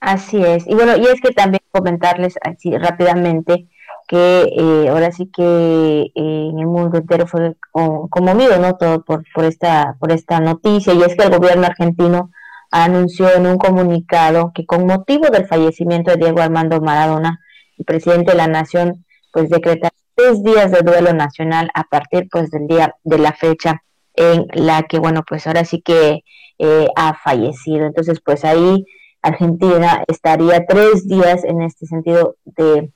Así 0.00 0.42
es. 0.42 0.66
Y 0.66 0.74
bueno, 0.74 0.96
y 0.96 1.04
es 1.06 1.20
que 1.20 1.32
también 1.32 1.60
comentarles 1.70 2.36
así 2.40 2.74
rápidamente 2.74 3.68
que 4.06 4.50
eh, 4.56 4.88
ahora 4.88 5.12
sí 5.12 5.30
que 5.30 5.42
eh, 5.44 6.10
en 6.14 6.58
el 6.58 6.66
mundo 6.66 6.96
entero 6.96 7.26
fue 7.26 7.54
conmovido, 7.70 8.58
¿no? 8.58 8.76
Todo 8.76 9.04
por, 9.04 9.24
por, 9.34 9.44
esta, 9.44 9.96
por 10.00 10.10
esta 10.10 10.40
noticia, 10.40 10.94
y 10.94 11.02
es 11.02 11.14
que 11.14 11.24
el 11.24 11.36
gobierno 11.36 11.66
argentino 11.66 12.30
anunció 12.70 13.32
en 13.34 13.46
un 13.46 13.58
comunicado 13.58 14.52
que 14.54 14.66
con 14.66 14.86
motivo 14.86 15.28
del 15.30 15.46
fallecimiento 15.46 16.10
de 16.10 16.18
Diego 16.18 16.40
Armando 16.40 16.80
Maradona, 16.80 17.40
el 17.78 17.84
presidente 17.84 18.32
de 18.32 18.36
la 18.36 18.46
nación, 18.46 19.04
pues 19.32 19.48
decreta 19.50 19.90
tres 20.14 20.42
días 20.42 20.70
de 20.72 20.80
duelo 20.80 21.12
nacional 21.12 21.70
a 21.74 21.84
partir 21.84 22.28
pues 22.30 22.50
del 22.50 22.66
día 22.66 22.94
de 23.04 23.18
la 23.18 23.32
fecha 23.32 23.82
en 24.14 24.46
la 24.52 24.82
que, 24.82 24.98
bueno, 24.98 25.22
pues 25.26 25.46
ahora 25.46 25.64
sí 25.64 25.80
que 25.80 26.24
eh, 26.58 26.88
ha 26.96 27.14
fallecido. 27.14 27.86
Entonces, 27.86 28.20
pues 28.24 28.44
ahí 28.44 28.84
Argentina 29.22 30.02
estaría 30.08 30.66
tres 30.66 31.06
días 31.06 31.44
en 31.44 31.62
este 31.62 31.86
sentido 31.86 32.36
de 32.44 32.90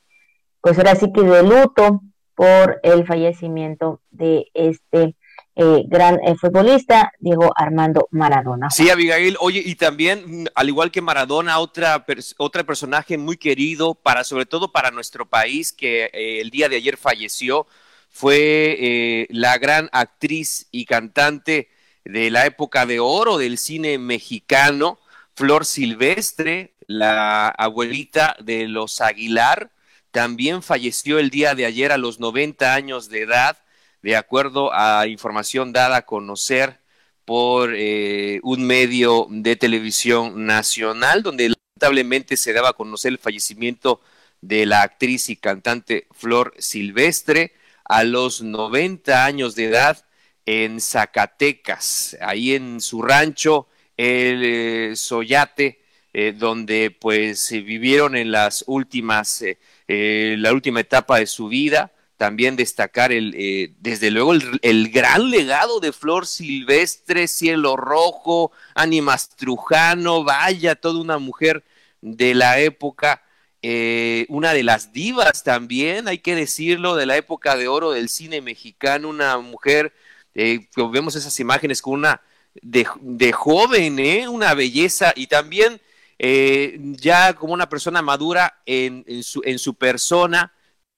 pues 0.60 0.78
ahora 0.78 0.94
sí 0.94 1.12
que 1.12 1.22
de 1.22 1.42
luto 1.42 2.02
por 2.34 2.80
el 2.82 3.06
fallecimiento 3.06 4.00
de 4.10 4.46
este 4.54 5.16
eh, 5.54 5.84
gran 5.86 6.18
eh, 6.26 6.34
futbolista, 6.36 7.12
Diego 7.18 7.52
Armando 7.56 8.08
Maradona. 8.10 8.70
Sí, 8.70 8.90
Abigail, 8.90 9.36
oye, 9.40 9.62
y 9.64 9.74
también, 9.74 10.48
al 10.54 10.68
igual 10.68 10.90
que 10.90 11.00
Maradona, 11.00 11.58
otra, 11.58 12.04
otra 12.38 12.64
personaje 12.64 13.18
muy 13.18 13.36
querido, 13.36 13.94
para, 13.94 14.24
sobre 14.24 14.46
todo 14.46 14.72
para 14.72 14.90
nuestro 14.90 15.26
país, 15.26 15.72
que 15.72 16.10
eh, 16.12 16.40
el 16.40 16.50
día 16.50 16.68
de 16.68 16.76
ayer 16.76 16.96
falleció, 16.96 17.66
fue 18.08 19.26
la 19.30 19.56
gran 19.56 19.88
actriz 19.90 20.68
y 20.70 20.84
cantante 20.84 21.70
de 22.04 22.30
la 22.30 22.44
época 22.44 22.84
de 22.84 23.00
oro 23.00 23.38
del 23.38 23.56
cine 23.56 23.96
mexicano, 23.96 24.98
Flor 25.34 25.64
Silvestre, 25.64 26.74
la 26.86 27.48
abuelita 27.48 28.36
de 28.40 28.68
los 28.68 29.00
Aguilar, 29.00 29.70
también 30.10 30.62
falleció 30.62 31.18
el 31.18 31.30
día 31.30 31.54
de 31.54 31.64
ayer 31.64 31.90
a 31.90 31.96
los 31.96 32.20
90 32.20 32.74
años 32.74 33.08
de 33.08 33.22
edad, 33.22 33.56
de 34.02 34.16
acuerdo 34.16 34.72
a 34.72 35.06
información 35.06 35.72
dada 35.72 35.98
a 35.98 36.06
conocer 36.06 36.80
por 37.24 37.74
eh, 37.74 38.40
un 38.42 38.66
medio 38.66 39.26
de 39.30 39.56
televisión 39.56 40.44
nacional, 40.46 41.22
donde 41.22 41.50
lamentablemente 41.50 42.36
se 42.36 42.52
daba 42.52 42.70
a 42.70 42.72
conocer 42.74 43.12
el 43.12 43.18
fallecimiento 43.18 44.00
de 44.40 44.66
la 44.66 44.82
actriz 44.82 45.28
y 45.28 45.36
cantante 45.36 46.08
Flor 46.12 46.54
Silvestre 46.58 47.54
a 47.84 48.04
los 48.04 48.42
90 48.42 49.24
años 49.24 49.54
de 49.54 49.66
edad 49.66 50.04
en 50.46 50.80
Zacatecas, 50.80 52.16
ahí 52.20 52.54
en 52.54 52.80
su 52.80 53.02
rancho, 53.02 53.68
el 53.96 54.42
eh, 54.44 54.96
Soyate, 54.96 55.82
eh, 56.12 56.32
donde 56.36 56.90
pues 56.90 57.50
vivieron 57.52 58.16
en 58.16 58.32
las 58.32 58.64
últimas 58.66 59.42
eh, 59.88 60.36
la 60.38 60.52
última 60.52 60.80
etapa 60.80 61.18
de 61.18 61.26
su 61.26 61.48
vida. 61.48 61.92
También 62.22 62.54
destacar 62.54 63.10
el, 63.10 63.34
eh, 63.36 63.74
desde 63.80 64.12
luego 64.12 64.32
el, 64.32 64.90
gran 64.90 65.28
legado 65.28 65.80
de 65.80 65.90
Flor 65.90 66.24
Silvestre, 66.24 67.26
Cielo 67.26 67.74
Rojo, 67.76 68.52
Ánimas 68.76 69.30
Trujano, 69.30 70.22
vaya, 70.22 70.76
toda 70.76 71.00
una 71.00 71.18
mujer 71.18 71.64
de 72.00 72.36
la 72.36 72.60
época, 72.60 73.24
eh, 73.60 74.26
una 74.28 74.52
de 74.52 74.62
las 74.62 74.92
divas 74.92 75.42
también, 75.42 76.06
hay 76.06 76.18
que 76.18 76.36
decirlo, 76.36 76.94
de 76.94 77.06
la 77.06 77.16
época 77.16 77.56
de 77.56 77.66
oro 77.66 77.90
del 77.90 78.08
cine 78.08 78.40
mexicano, 78.40 79.08
una 79.08 79.38
mujer, 79.38 79.92
vemos 80.32 81.16
esas 81.16 81.40
imágenes 81.40 81.82
con 81.82 81.94
una 81.94 82.20
de, 82.54 82.86
de 83.00 83.32
joven, 83.32 84.28
una 84.28 84.54
belleza 84.54 85.12
y 85.16 85.26
también 85.26 85.80
eh, 86.20 86.78
ya 86.80 87.32
como 87.32 87.52
una 87.52 87.68
persona 87.68 88.00
madura 88.00 88.60
en, 88.64 89.24
su, 89.24 89.42
en 89.44 89.58
su, 89.58 89.74
persona, 89.74 90.52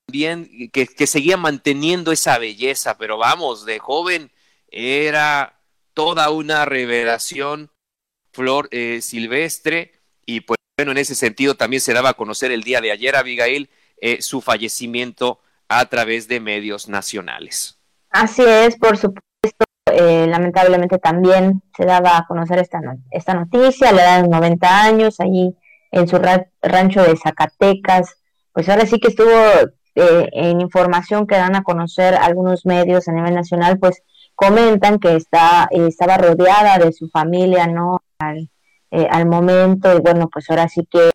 también 0.06 0.70
que, 0.72 1.06
seguía 1.06 1.36
manteniendo 1.36 2.12
esa 2.12 2.38
belleza, 2.38 2.96
pero 2.98 3.18
vamos, 3.18 3.64
de 3.64 3.78
joven 3.78 4.30
era 4.68 5.60
toda 5.94 6.30
una 6.30 6.64
revelación, 6.64 7.70
Flor 8.32 8.68
eh, 8.70 9.00
Silvestre, 9.00 9.92
y 10.26 10.40
pues 10.40 10.58
bueno, 10.76 10.92
en 10.92 10.98
ese 10.98 11.14
sentido 11.14 11.54
también 11.54 11.80
se 11.80 11.92
daba 11.92 12.10
a 12.10 12.14
conocer 12.14 12.50
el 12.50 12.62
día 12.62 12.80
de 12.80 12.90
ayer, 12.90 13.14
Abigail, 13.14 13.70
eh, 14.00 14.20
su 14.22 14.40
fallecimiento 14.40 15.40
a 15.68 15.86
través 15.86 16.26
de 16.28 16.40
medios 16.40 16.88
nacionales. 16.88 17.78
Así 18.10 18.42
es, 18.42 18.76
por 18.76 18.96
supuesto. 18.96 19.64
Eh, 19.92 20.26
lamentablemente 20.28 20.98
también 20.98 21.62
se 21.76 21.84
daba 21.84 22.16
a 22.16 22.26
conocer 22.26 22.58
esta, 22.58 22.80
esta 23.10 23.34
noticia 23.34 23.90
a 23.90 23.92
la 23.92 24.02
edad 24.02 24.22
de 24.22 24.28
90 24.28 24.82
años, 24.82 25.20
allí 25.20 25.54
en 25.92 26.08
su 26.08 26.18
rancho 26.62 27.02
de 27.02 27.16
Zacatecas. 27.16 28.16
Pues 28.52 28.68
ahora 28.68 28.86
sí 28.86 28.98
que 28.98 29.08
estuvo 29.08 29.30
eh, 29.94 30.28
en 30.32 30.60
información 30.60 31.26
que 31.26 31.36
dan 31.36 31.56
a 31.56 31.62
conocer 31.62 32.14
algunos 32.14 32.66
medios 32.66 33.08
a 33.08 33.12
nivel 33.12 33.34
nacional, 33.34 33.78
pues 33.78 34.02
comentan 34.34 34.98
que 34.98 35.16
está, 35.16 35.68
eh, 35.70 35.86
estaba 35.86 36.16
rodeada 36.18 36.78
de 36.78 36.92
su 36.92 37.08
familia, 37.08 37.66
¿no? 37.66 38.00
Al, 38.18 38.48
al 38.90 39.26
momento, 39.26 39.96
y 39.96 40.00
bueno, 40.00 40.28
pues 40.32 40.48
ahora 40.50 40.68
sí 40.68 40.86
que, 40.88 41.10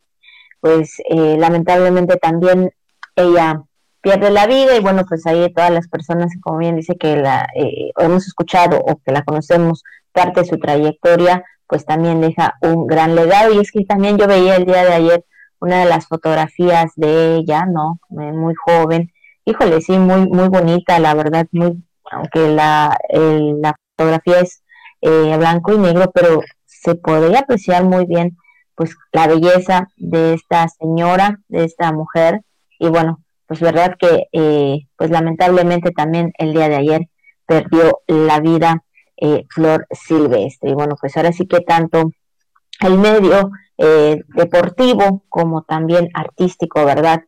pues 0.59 0.97
lamentablemente 1.07 2.17
también 2.17 2.71
ella 3.15 3.63
pierde 4.01 4.29
la 4.31 4.47
vida 4.47 4.75
y 4.75 4.79
bueno, 4.79 5.05
pues 5.07 5.25
ahí 5.25 5.51
todas 5.53 5.71
las 5.71 5.87
personas, 5.87 6.31
como 6.41 6.59
bien 6.59 6.75
dice 6.75 6.95
que 6.97 7.17
la 7.17 7.47
eh, 7.55 7.91
hemos 7.97 8.27
escuchado 8.27 8.79
o 8.79 8.97
que 8.97 9.11
la 9.11 9.23
conocemos 9.23 9.83
parte 10.11 10.41
de 10.41 10.47
su 10.47 10.57
trayectoria, 10.57 11.43
pues 11.67 11.85
también 11.85 12.21
deja 12.21 12.55
un 12.61 12.87
gran 12.87 13.15
legado 13.15 13.53
y 13.53 13.59
es 13.59 13.71
que 13.71 13.83
también 13.85 14.17
yo 14.17 14.27
veía 14.27 14.55
el 14.55 14.65
día 14.65 14.83
de 14.85 14.93
ayer 14.93 15.25
una 15.59 15.79
de 15.79 15.85
las 15.85 16.07
fotografías 16.07 16.91
de 16.95 17.35
ella, 17.35 17.65
¿no? 17.65 17.99
Eh, 18.11 18.31
muy 18.31 18.53
joven, 18.55 19.11
híjole, 19.45 19.81
sí, 19.81 19.97
muy 19.97 20.27
muy 20.27 20.47
bonita, 20.49 20.99
la 20.99 21.13
verdad, 21.13 21.47
muy 21.51 21.83
aunque 22.11 22.49
la, 22.49 22.97
la 23.11 23.75
fotografía 23.95 24.39
es 24.39 24.63
eh, 25.01 25.35
blanco 25.37 25.73
y 25.73 25.77
negro, 25.77 26.11
pero 26.11 26.41
se 26.65 26.95
podría 26.95 27.39
apreciar 27.39 27.83
muy 27.83 28.05
bien 28.05 28.37
pues 28.75 28.95
la 29.11 29.27
belleza 29.27 29.89
de 29.97 30.33
esta 30.33 30.67
señora, 30.69 31.39
de 31.49 31.65
esta 31.65 31.91
mujer 31.91 32.41
y 32.79 32.87
bueno, 32.87 33.19
pues 33.45 33.59
verdad 33.59 33.95
que 33.99 34.27
eh, 34.31 34.87
pues 34.95 35.09
lamentablemente 35.09 35.91
también 35.91 36.31
el 36.37 36.53
día 36.53 36.69
de 36.69 36.75
ayer 36.75 37.09
perdió 37.45 37.99
la 38.07 38.39
vida 38.39 38.83
eh, 39.17 39.45
Flor 39.49 39.87
Silvestre. 39.91 40.69
Y 40.69 40.73
bueno, 40.73 40.95
pues 40.99 41.17
ahora 41.17 41.33
sí 41.33 41.47
que 41.47 41.61
tanto 41.61 42.11
el 42.81 42.97
medio 42.97 43.51
eh, 43.81 44.23
deportivo 44.35 45.23
como 45.29 45.63
también 45.63 46.09
artístico, 46.13 46.83
¿verdad? 46.85 47.23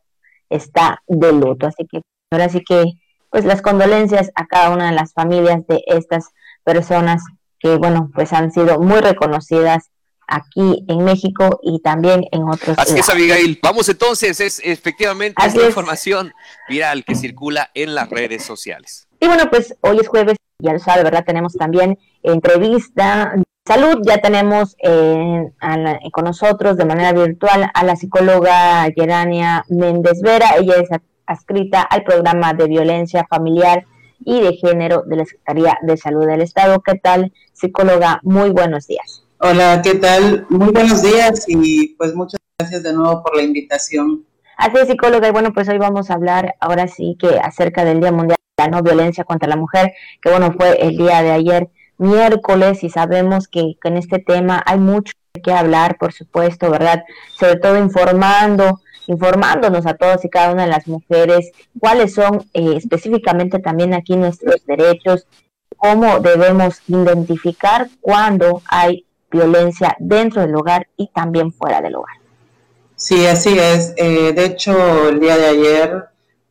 Está 0.50 1.02
de 1.06 1.32
luto. 1.32 1.66
Así 1.66 1.86
que 1.90 2.02
ahora 2.30 2.50
sí 2.50 2.62
que, 2.62 2.84
pues 3.30 3.46
las 3.46 3.62
condolencias 3.62 4.30
a 4.34 4.46
cada 4.46 4.68
una 4.68 4.90
de 4.90 4.94
las 4.94 5.14
familias 5.14 5.66
de 5.66 5.82
estas 5.86 6.28
personas 6.62 7.22
que, 7.58 7.76
bueno, 7.76 8.10
pues 8.14 8.34
han 8.34 8.52
sido 8.52 8.78
muy 8.80 9.00
reconocidas 9.00 9.88
aquí 10.26 10.84
en 10.88 11.04
México 11.04 11.58
y 11.62 11.80
también 11.80 12.24
en 12.32 12.42
otros 12.42 12.78
Así 12.78 12.98
es, 12.98 13.08
Abigail. 13.08 13.58
Vamos 13.62 13.88
entonces, 13.88 14.38
es 14.40 14.60
efectivamente 14.62 15.42
esta 15.46 15.66
información 15.66 16.34
viral 16.68 17.02
que 17.04 17.14
circula 17.14 17.70
en 17.72 17.94
las 17.94 18.10
redes 18.10 18.44
sociales. 18.44 19.08
Y 19.20 19.26
bueno, 19.26 19.48
pues 19.48 19.74
hoy 19.80 19.98
es 20.00 20.08
jueves, 20.08 20.36
ya 20.58 20.74
lo 20.74 20.78
sabe, 20.78 21.02
¿verdad? 21.02 21.24
Tenemos 21.24 21.54
también 21.54 21.98
entrevista 22.22 23.34
salud, 23.64 24.02
ya 24.04 24.18
tenemos 24.18 24.76
eh, 24.82 25.52
con 26.12 26.24
nosotros 26.24 26.76
de 26.76 26.84
manera 26.84 27.12
virtual 27.12 27.70
a 27.72 27.84
la 27.84 27.96
psicóloga 27.96 28.86
Gerania 28.94 29.64
Méndez 29.68 30.20
Vera, 30.20 30.56
ella 30.58 30.74
es 30.76 30.88
adscrita 31.26 31.82
al 31.82 32.02
programa 32.02 32.54
de 32.54 32.66
violencia 32.66 33.26
familiar 33.28 33.86
y 34.24 34.40
de 34.40 34.54
género 34.54 35.02
de 35.06 35.16
la 35.16 35.24
Secretaría 35.24 35.78
de 35.82 35.96
Salud 35.96 36.26
del 36.26 36.42
Estado. 36.42 36.80
¿Qué 36.80 36.96
tal, 36.96 37.32
psicóloga? 37.52 38.20
Muy 38.22 38.50
buenos 38.50 38.86
días. 38.86 39.24
Hola, 39.38 39.80
¿qué 39.82 39.94
tal? 39.94 40.46
Muy 40.50 40.70
buenos 40.70 41.02
días 41.02 41.44
y 41.48 41.94
pues 41.94 42.14
muchas 42.14 42.40
gracias 42.58 42.82
de 42.82 42.92
nuevo 42.92 43.22
por 43.22 43.36
la 43.36 43.42
invitación. 43.42 44.24
Así 44.56 44.76
es, 44.76 44.88
psicóloga, 44.88 45.28
y 45.28 45.32
bueno, 45.32 45.52
pues 45.52 45.68
hoy 45.68 45.78
vamos 45.78 46.10
a 46.10 46.14
hablar 46.14 46.54
ahora 46.60 46.86
sí 46.86 47.16
que 47.18 47.38
acerca 47.40 47.84
del 47.84 48.00
Día 48.00 48.12
Mundial 48.12 48.38
de 48.56 48.64
la 48.64 48.70
No 48.70 48.82
Violencia 48.82 49.24
contra 49.24 49.48
la 49.48 49.56
Mujer, 49.56 49.92
que 50.20 50.30
bueno, 50.30 50.52
fue 50.52 50.80
el 50.80 50.96
día 50.96 51.22
de 51.22 51.30
ayer 51.30 51.70
miércoles 51.98 52.82
y 52.84 52.90
sabemos 52.90 53.48
que, 53.48 53.76
en 53.84 53.96
este 53.96 54.18
tema 54.18 54.62
hay 54.66 54.78
mucho 54.78 55.12
que 55.42 55.52
hablar, 55.52 55.96
por 55.98 56.12
supuesto, 56.12 56.70
¿verdad? 56.70 57.04
Sobre 57.38 57.56
todo 57.56 57.78
informando, 57.78 58.80
informándonos 59.06 59.86
a 59.86 59.94
todos 59.94 60.24
y 60.24 60.28
cada 60.28 60.52
una 60.52 60.64
de 60.64 60.70
las 60.70 60.86
mujeres 60.86 61.50
cuáles 61.78 62.14
son 62.14 62.44
eh, 62.54 62.74
específicamente 62.76 63.58
también 63.58 63.94
aquí 63.94 64.16
nuestros 64.16 64.64
derechos, 64.66 65.26
cómo 65.76 66.20
debemos 66.20 66.80
identificar 66.86 67.88
cuando 68.00 68.62
hay 68.66 69.04
violencia 69.30 69.96
dentro 69.98 70.42
del 70.42 70.54
hogar 70.54 70.86
y 70.96 71.08
también 71.08 71.52
fuera 71.52 71.80
del 71.80 71.96
hogar. 71.96 72.16
Sí, 72.94 73.26
así 73.26 73.58
es. 73.58 73.94
Eh, 73.96 74.32
de 74.32 74.44
hecho, 74.44 75.08
el 75.08 75.18
día 75.18 75.36
de 75.36 75.46
ayer 75.46 76.04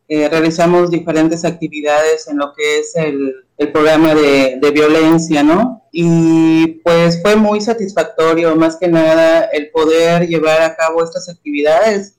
eh, 0.09 0.27
realizamos 0.27 0.91
diferentes 0.91 1.45
actividades 1.45 2.27
en 2.27 2.37
lo 2.37 2.53
que 2.53 2.79
es 2.79 2.95
el, 2.97 3.45
programa 3.71 4.15
de, 4.15 4.71
violencia, 4.73 5.43
¿no? 5.43 5.83
Y 5.91 6.79
pues 6.83 7.21
fue 7.21 7.35
muy 7.35 7.59
satisfactorio, 7.59 8.55
más 8.55 8.77
que 8.77 8.87
nada, 8.87 9.43
el 9.45 9.69
poder 9.71 10.27
llevar 10.27 10.61
a 10.61 10.75
cabo 10.75 11.03
estas 11.03 11.29
actividades, 11.29 12.15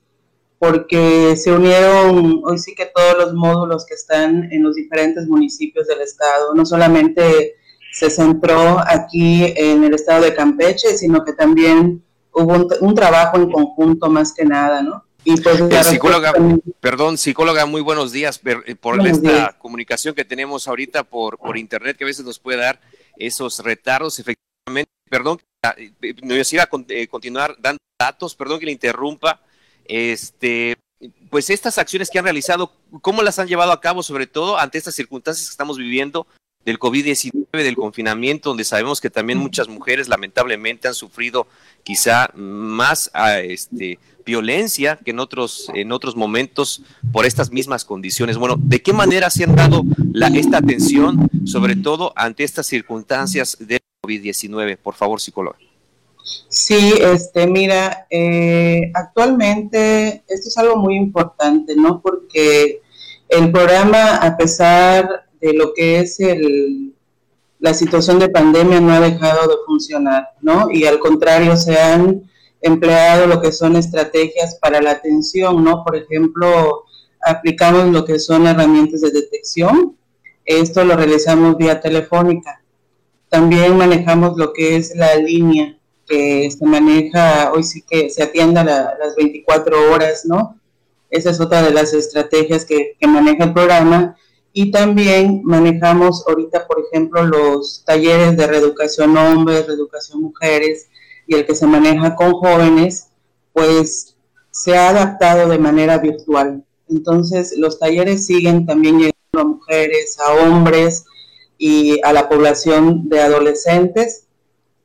porque 0.59 1.35
se 1.35 1.51
unieron 1.51 2.41
hoy 2.45 2.57
sí 2.59 2.75
que 2.75 2.85
todos 2.85 3.17
los 3.17 3.33
módulos 3.33 3.85
que 3.85 3.95
están 3.95 4.51
en 4.51 4.63
los 4.63 4.75
diferentes 4.75 5.27
municipios 5.27 5.87
del 5.87 6.01
estado, 6.01 6.53
no 6.53 6.65
solamente 6.65 7.55
se 7.91 8.09
centró 8.09 8.79
aquí 8.87 9.53
en 9.55 9.83
el 9.83 9.93
estado 9.93 10.23
de 10.23 10.33
Campeche, 10.33 10.97
sino 10.97 11.23
que 11.23 11.33
también 11.33 12.03
hubo 12.33 12.67
un, 12.81 12.95
trabajo 12.95 13.37
en 13.37 13.51
conjunto 13.51 14.09
más 14.09 14.33
que 14.33 14.45
nada, 14.45 14.81
¿no? 14.81 15.02
Y 15.25 15.39
pues, 15.39 15.87
psicóloga, 15.87 16.33
perdón, 16.79 17.17
psicóloga, 17.17 17.65
muy 17.65 17.81
buenos 17.81 18.11
días 18.11 18.41
eh, 18.43 18.75
por 18.75 19.05
esta 19.07 19.57
comunicación 19.57 20.15
que 20.15 20.25
tenemos 20.25 20.67
ahorita 20.67 21.03
por, 21.03 21.37
por 21.37 21.57
internet, 21.57 21.97
que 21.97 22.03
a 22.03 22.07
veces 22.07 22.25
nos 22.25 22.39
puede 22.39 22.57
dar 22.57 22.81
esos 23.17 23.59
retardos, 23.59 24.19
efectivamente. 24.19 24.91
Perdón, 25.09 25.39
eh, 25.77 26.15
nos 26.23 26.51
iba 26.51 26.63
a 26.63 26.69
eh, 26.89 27.07
continuar 27.07 27.55
dando 27.59 27.79
datos, 27.99 28.35
perdón 28.35 28.59
que 28.59 28.65
le 28.65 28.73
interrumpa. 28.73 29.41
Este, 29.85 30.77
pues 31.29 31.49
estas 31.49 31.77
acciones 31.77 32.09
que 32.09 32.19
han 32.19 32.25
realizado, 32.25 32.73
¿cómo 33.01 33.21
las 33.21 33.39
han 33.39 33.47
llevado 33.47 33.71
a 33.71 33.81
cabo, 33.81 34.03
sobre 34.03 34.27
todo 34.27 34.57
ante 34.57 34.77
estas 34.77 34.95
circunstancias 34.95 35.47
que 35.47 35.51
estamos 35.51 35.77
viviendo 35.77 36.27
del 36.65 36.79
COVID-19, 36.79 37.33
del 37.51 37.75
confinamiento, 37.75 38.49
donde 38.49 38.63
sabemos 38.63 39.01
que 39.01 39.09
también 39.09 39.39
muchas 39.39 39.67
mujeres 39.67 40.07
lamentablemente 40.07 40.87
han 40.87 40.93
sufrido 40.93 41.47
quizá 41.83 42.29
más 42.35 43.11
ah, 43.13 43.39
este, 43.39 43.99
violencia 44.25 44.97
que 45.03 45.11
en 45.11 45.19
otros, 45.19 45.69
en 45.73 45.91
otros 45.91 46.15
momentos 46.15 46.81
por 47.11 47.25
estas 47.25 47.51
mismas 47.51 47.85
condiciones. 47.85 48.37
Bueno, 48.37 48.55
¿de 48.57 48.81
qué 48.81 48.93
manera 48.93 49.29
se 49.29 49.43
han 49.43 49.55
dado 49.55 49.83
la, 50.11 50.27
esta 50.27 50.57
atención, 50.57 51.29
sobre 51.45 51.75
todo 51.75 52.13
ante 52.15 52.43
estas 52.43 52.67
circunstancias 52.67 53.57
del 53.59 53.81
COVID-19? 54.01 54.77
Por 54.77 54.95
favor, 54.95 55.19
psicóloga. 55.19 55.57
Sí, 56.47 56.93
este, 57.01 57.47
mira, 57.47 58.07
eh, 58.09 58.91
actualmente 58.93 60.23
esto 60.27 60.47
es 60.47 60.57
algo 60.57 60.77
muy 60.77 60.95
importante, 60.95 61.75
¿no? 61.75 62.01
Porque 62.01 62.81
el 63.27 63.51
programa, 63.51 64.15
a 64.17 64.37
pesar 64.37 65.25
de 65.43 65.53
lo 65.53 65.73
que 65.73 65.99
es 65.99 66.21
el, 66.21 66.93
la 67.59 67.73
situación 67.73 68.17
de 68.17 68.29
pandemia 68.29 68.79
no 68.79 68.93
ha 68.93 69.01
dejado 69.01 69.45
de 69.47 69.55
funcionar, 69.65 70.29
¿no? 70.41 70.71
Y 70.71 70.85
al 70.85 70.99
contrario, 70.99 71.57
se 71.57 71.77
han 71.77 72.23
empleado 72.61 73.27
lo 73.27 73.41
que 73.41 73.51
son 73.51 73.75
estrategias 73.75 74.55
para 74.55 74.81
la 74.81 74.91
atención, 74.91 75.61
¿no? 75.61 75.83
Por 75.83 75.97
ejemplo, 75.97 76.85
aplicamos 77.21 77.87
lo 77.87 78.05
que 78.05 78.19
son 78.19 78.47
herramientas 78.47 79.01
de 79.01 79.11
detección. 79.11 79.97
Esto 80.45 80.85
lo 80.85 80.95
realizamos 80.95 81.57
vía 81.57 81.81
telefónica. 81.81 82.63
También 83.27 83.77
manejamos 83.77 84.37
lo 84.37 84.53
que 84.53 84.77
es 84.77 84.95
la 84.95 85.15
línea 85.15 85.77
que 86.07 86.49
se 86.51 86.65
maneja, 86.65 87.51
hoy 87.53 87.63
sí 87.63 87.83
que 87.89 88.09
se 88.09 88.23
atiende 88.23 88.61
a 88.61 88.63
las 88.63 89.15
24 89.17 89.91
horas, 89.91 90.25
¿no? 90.25 90.57
Esa 91.09 91.31
es 91.31 91.41
otra 91.41 91.61
de 91.61 91.71
las 91.71 91.93
estrategias 91.93 92.63
que, 92.63 92.95
que 92.97 93.07
maneja 93.07 93.43
el 93.43 93.53
programa 93.53 94.15
y 94.53 94.69
también 94.69 95.41
manejamos 95.43 96.23
ahorita, 96.27 96.67
por 96.67 96.79
ejemplo, 96.79 97.23
los 97.23 97.83
talleres 97.85 98.37
de 98.37 98.45
reeducación 98.45 99.17
hombres, 99.17 99.65
reeducación 99.65 100.21
mujeres 100.21 100.87
y 101.25 101.35
el 101.35 101.45
que 101.45 101.55
se 101.55 101.65
maneja 101.65 102.15
con 102.15 102.33
jóvenes, 102.33 103.07
pues 103.51 104.15
se 104.51 104.77
ha 104.77 104.89
adaptado 104.89 105.49
de 105.49 105.57
manera 105.57 105.97
virtual. 105.97 106.63
Entonces, 106.87 107.55
los 107.57 107.79
talleres 107.79 108.27
siguen 108.27 108.67
también 108.67 108.99
llegando 108.99 109.39
a 109.39 109.43
mujeres, 109.43 110.19
a 110.19 110.33
hombres 110.33 111.05
y 111.57 111.99
a 112.03 112.13
la 112.13 112.29
población 112.29 113.09
de 113.09 113.21
adolescentes 113.21 114.27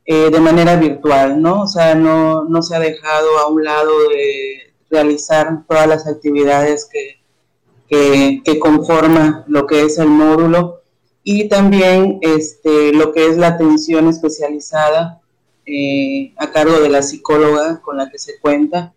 eh, 0.06 0.30
de 0.30 0.40
manera 0.40 0.76
virtual, 0.76 1.42
¿no? 1.42 1.62
O 1.62 1.66
sea, 1.66 1.94
no, 1.94 2.44
no 2.44 2.62
se 2.62 2.74
ha 2.74 2.80
dejado 2.80 3.38
a 3.38 3.48
un 3.48 3.62
lado 3.64 4.08
de 4.08 4.72
realizar 4.88 5.64
todas 5.68 5.86
las 5.86 6.06
actividades 6.06 6.88
que, 6.90 7.17
que, 7.88 8.58
conforma 8.60 9.44
lo 9.48 9.66
que 9.66 9.82
es 9.82 9.98
el 9.98 10.08
módulo 10.08 10.82
y 11.22 11.48
también 11.48 12.18
este, 12.22 12.92
lo 12.92 13.12
que 13.12 13.26
es 13.26 13.36
la 13.36 13.48
atención 13.48 14.08
especializada 14.08 15.20
eh, 15.66 16.32
a 16.36 16.50
cargo 16.50 16.80
de 16.80 16.88
la 16.88 17.02
psicóloga 17.02 17.80
con 17.80 17.96
la 17.96 18.10
que 18.10 18.18
se 18.18 18.38
cuenta, 18.40 18.94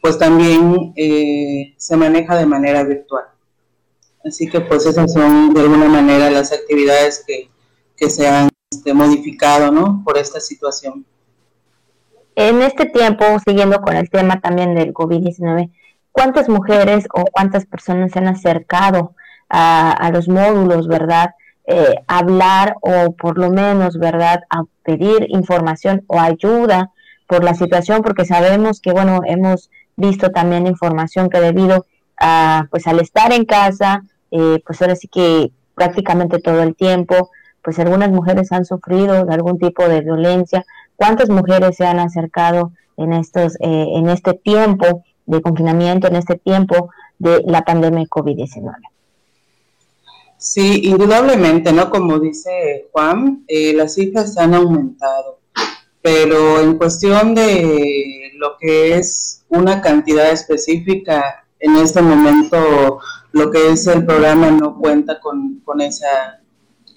pues 0.00 0.18
también 0.18 0.92
eh, 0.96 1.74
se 1.76 1.96
maneja 1.96 2.36
de 2.36 2.46
manera 2.46 2.82
virtual. 2.84 3.24
Así 4.24 4.48
que 4.48 4.60
pues 4.60 4.86
esas 4.86 5.12
son 5.12 5.54
de 5.54 5.60
alguna 5.60 5.88
manera 5.88 6.30
las 6.30 6.52
actividades 6.52 7.24
que, 7.26 7.48
que 7.96 8.10
se 8.10 8.26
han 8.26 8.48
este, 8.70 8.92
modificado 8.92 9.70
¿no? 9.70 10.02
por 10.04 10.18
esta 10.18 10.40
situación. 10.40 11.06
En 12.34 12.62
este 12.62 12.86
tiempo, 12.86 13.24
siguiendo 13.44 13.80
con 13.80 13.96
el 13.96 14.10
tema 14.10 14.40
también 14.40 14.74
del 14.74 14.92
COVID-19, 14.94 15.70
cuántas 16.12 16.48
mujeres 16.48 17.06
o 17.14 17.24
cuántas 17.32 17.66
personas 17.66 18.12
se 18.12 18.18
han 18.18 18.28
acercado 18.28 19.14
a, 19.48 20.10
los 20.12 20.28
módulos, 20.28 20.88
¿verdad? 20.88 21.30
Eh, 21.66 21.94
hablar 22.06 22.76
o 22.80 23.12
por 23.12 23.38
lo 23.38 23.50
menos, 23.50 23.98
¿verdad? 23.98 24.42
A 24.50 24.62
pedir 24.82 25.26
información 25.28 26.04
o 26.06 26.18
ayuda 26.20 26.90
por 27.26 27.44
la 27.44 27.54
situación, 27.54 28.02
porque 28.02 28.24
sabemos 28.24 28.80
que, 28.80 28.92
bueno, 28.92 29.20
hemos 29.26 29.70
visto 29.96 30.30
también 30.30 30.66
información 30.66 31.28
que 31.28 31.40
debido 31.40 31.86
a, 32.18 32.66
pues 32.70 32.86
al 32.86 33.00
estar 33.00 33.32
en 33.32 33.44
casa, 33.44 34.02
eh, 34.30 34.62
pues 34.66 34.80
ahora 34.80 34.96
sí 34.96 35.08
que 35.08 35.50
prácticamente 35.74 36.38
todo 36.40 36.62
el 36.62 36.74
tiempo, 36.74 37.30
pues 37.62 37.78
algunas 37.78 38.10
mujeres 38.10 38.50
han 38.52 38.64
sufrido 38.64 39.24
de 39.24 39.34
algún 39.34 39.58
tipo 39.58 39.88
de 39.88 40.00
violencia. 40.00 40.64
¿Cuántas 40.96 41.28
mujeres 41.28 41.76
se 41.76 41.86
han 41.86 41.98
acercado 41.98 42.72
en 42.96 43.12
estos, 43.12 43.54
eh, 43.60 43.86
en 43.94 44.08
este 44.08 44.34
tiempo 44.34 45.04
de 45.28 45.42
confinamiento 45.42 46.08
en 46.08 46.16
este 46.16 46.36
tiempo 46.36 46.90
de 47.18 47.42
la 47.46 47.64
pandemia 47.64 48.00
de 48.00 48.08
COVID-19. 48.08 48.74
Sí, 50.38 50.82
indudablemente, 50.84 51.72
¿no? 51.72 51.90
Como 51.90 52.18
dice 52.18 52.88
Juan, 52.92 53.44
eh, 53.48 53.72
las 53.74 53.94
cifras 53.94 54.38
han 54.38 54.54
aumentado, 54.54 55.40
pero 56.00 56.60
en 56.60 56.78
cuestión 56.78 57.34
de 57.34 58.30
lo 58.36 58.56
que 58.58 58.96
es 58.96 59.44
una 59.48 59.80
cantidad 59.82 60.30
específica, 60.30 61.44
en 61.58 61.76
este 61.76 62.00
momento 62.00 63.00
lo 63.32 63.50
que 63.50 63.72
es 63.72 63.86
el 63.88 64.06
programa 64.06 64.50
no 64.50 64.78
cuenta 64.78 65.20
con, 65.20 65.60
con 65.64 65.80
esa, 65.80 66.40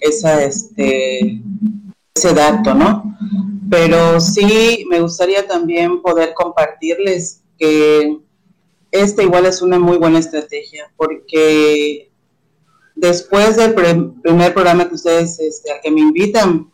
esa, 0.00 0.42
este, 0.44 1.42
ese 2.14 2.34
dato, 2.34 2.74
¿no? 2.74 3.16
Pero 3.68 4.20
sí 4.20 4.86
me 4.88 5.00
gustaría 5.00 5.46
también 5.46 6.00
poder 6.00 6.32
compartirles 6.34 7.41
que 7.62 8.18
esta 8.90 9.22
igual 9.22 9.46
es 9.46 9.62
una 9.62 9.78
muy 9.78 9.96
buena 9.96 10.18
estrategia, 10.18 10.90
porque 10.96 12.10
después 12.96 13.54
del 13.54 13.72
primer 14.20 14.52
programa 14.52 14.88
que 14.88 14.96
ustedes, 14.96 15.38
este, 15.38 15.70
al 15.70 15.80
que 15.80 15.92
me 15.92 16.00
invitan, 16.00 16.72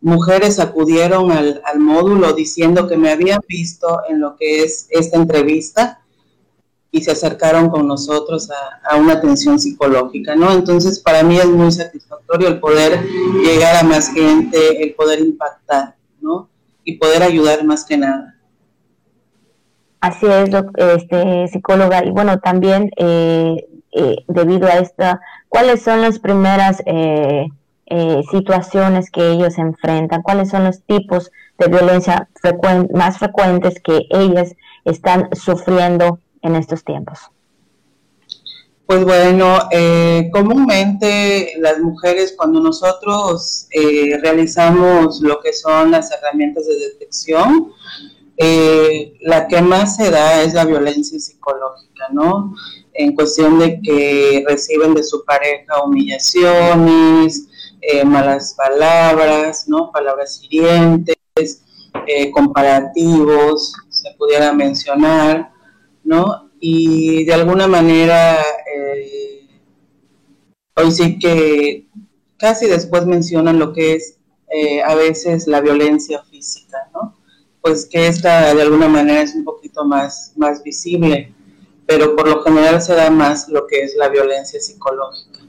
mujeres 0.00 0.58
acudieron 0.58 1.30
al, 1.30 1.62
módulo 1.78 2.32
diciendo 2.32 2.88
que 2.88 2.96
me 2.96 3.12
habían 3.12 3.38
visto 3.46 4.00
en 4.08 4.20
lo 4.20 4.34
que 4.36 4.64
es 4.64 4.88
esta 4.90 5.16
entrevista 5.16 6.02
y 6.90 7.04
se 7.04 7.12
acercaron 7.12 7.70
con 7.70 7.86
nosotros 7.86 8.50
a, 8.50 8.80
a, 8.90 8.96
una 8.96 9.12
atención 9.12 9.60
psicológica, 9.60 10.34
¿no? 10.34 10.52
Entonces, 10.52 10.98
para 10.98 11.22
mí 11.22 11.38
es 11.38 11.46
muy 11.46 11.70
satisfactorio 11.70 12.48
el 12.48 12.58
poder 12.58 13.00
llegar 13.44 13.76
a 13.76 13.84
más 13.84 14.12
gente, 14.12 14.82
el 14.82 14.92
poder 14.94 15.20
impactar, 15.20 15.94
¿no? 16.20 16.48
Y 16.82 16.96
poder 16.96 17.22
ayudar 17.22 17.64
más 17.64 17.84
que 17.84 17.96
nada. 17.96 18.35
Así 20.06 20.24
es, 20.24 20.50
este, 20.76 21.48
psicóloga. 21.48 22.04
Y 22.04 22.10
bueno, 22.10 22.38
también 22.38 22.92
eh, 22.96 23.66
eh, 23.90 24.16
debido 24.28 24.68
a 24.68 24.78
esta, 24.78 25.20
¿cuáles 25.48 25.82
son 25.82 26.00
las 26.00 26.20
primeras 26.20 26.80
eh, 26.86 27.48
situaciones 28.30 29.10
que 29.10 29.28
ellos 29.32 29.58
enfrentan? 29.58 30.22
¿Cuáles 30.22 30.50
son 30.50 30.62
los 30.62 30.80
tipos 30.82 31.32
de 31.58 31.66
violencia 31.66 32.28
más 32.94 33.18
frecuentes 33.18 33.80
que 33.80 34.06
ellas 34.10 34.54
están 34.84 35.28
sufriendo 35.32 36.20
en 36.42 36.54
estos 36.54 36.84
tiempos? 36.84 37.18
Pues 38.86 39.04
bueno, 39.04 39.58
comúnmente 40.32 41.54
las 41.58 41.80
mujeres 41.80 42.34
cuando 42.36 42.60
nosotros 42.60 43.66
realizamos 44.22 45.20
lo 45.20 45.40
que 45.40 45.52
son 45.52 45.90
las 45.90 46.12
herramientas 46.12 46.68
de 46.68 46.76
detección, 46.76 47.72
eh, 48.38 49.16
la 49.22 49.48
que 49.48 49.62
más 49.62 49.96
se 49.96 50.10
da 50.10 50.42
es 50.42 50.52
la 50.52 50.66
violencia 50.66 51.18
psicológica, 51.18 52.08
¿no? 52.12 52.54
En 52.92 53.14
cuestión 53.14 53.58
de 53.58 53.80
que 53.80 54.44
reciben 54.46 54.94
de 54.94 55.02
su 55.02 55.24
pareja 55.24 55.82
humillaciones, 55.82 57.48
eh, 57.80 58.04
malas 58.04 58.54
palabras, 58.54 59.68
¿no? 59.68 59.90
Palabras 59.90 60.42
hirientes, 60.42 61.16
eh, 62.06 62.30
comparativos, 62.30 63.72
se 63.88 64.10
pudiera 64.18 64.52
mencionar, 64.52 65.50
¿no? 66.04 66.50
Y 66.60 67.24
de 67.24 67.34
alguna 67.34 67.66
manera, 67.66 68.38
hoy 70.74 70.90
sí 70.90 71.18
que 71.18 71.88
casi 72.38 72.66
después 72.66 73.06
mencionan 73.06 73.58
lo 73.58 73.72
que 73.72 73.94
es 73.94 74.18
a 74.86 74.94
veces 74.94 75.46
la 75.46 75.60
violencia 75.60 76.22
física, 76.24 76.88
¿no? 76.94 77.15
Pues 77.66 77.84
que 77.84 78.06
esta 78.06 78.54
de 78.54 78.62
alguna 78.62 78.86
manera 78.86 79.22
es 79.22 79.34
un 79.34 79.42
poquito 79.42 79.84
más, 79.84 80.32
más 80.36 80.62
visible, 80.62 81.34
pero 81.84 82.14
por 82.14 82.28
lo 82.28 82.40
general 82.44 82.80
se 82.80 82.94
da 82.94 83.10
más 83.10 83.48
lo 83.48 83.66
que 83.66 83.82
es 83.82 83.96
la 83.96 84.08
violencia 84.08 84.60
psicológica. 84.60 85.40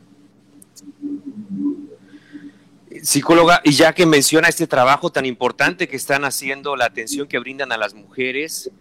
Psicóloga, 3.03 3.61
y 3.63 3.73
ya 3.73 3.93
que 3.93 4.07
menciona 4.07 4.47
este 4.47 4.65
trabajo 4.65 5.11
tan 5.11 5.27
importante 5.27 5.87
que 5.87 5.95
están 5.95 6.25
haciendo, 6.25 6.75
la 6.75 6.85
atención 6.85 7.27
que 7.27 7.37
brindan 7.37 7.71
a 7.71 7.77
las 7.77 7.93
mujeres, 7.93 8.71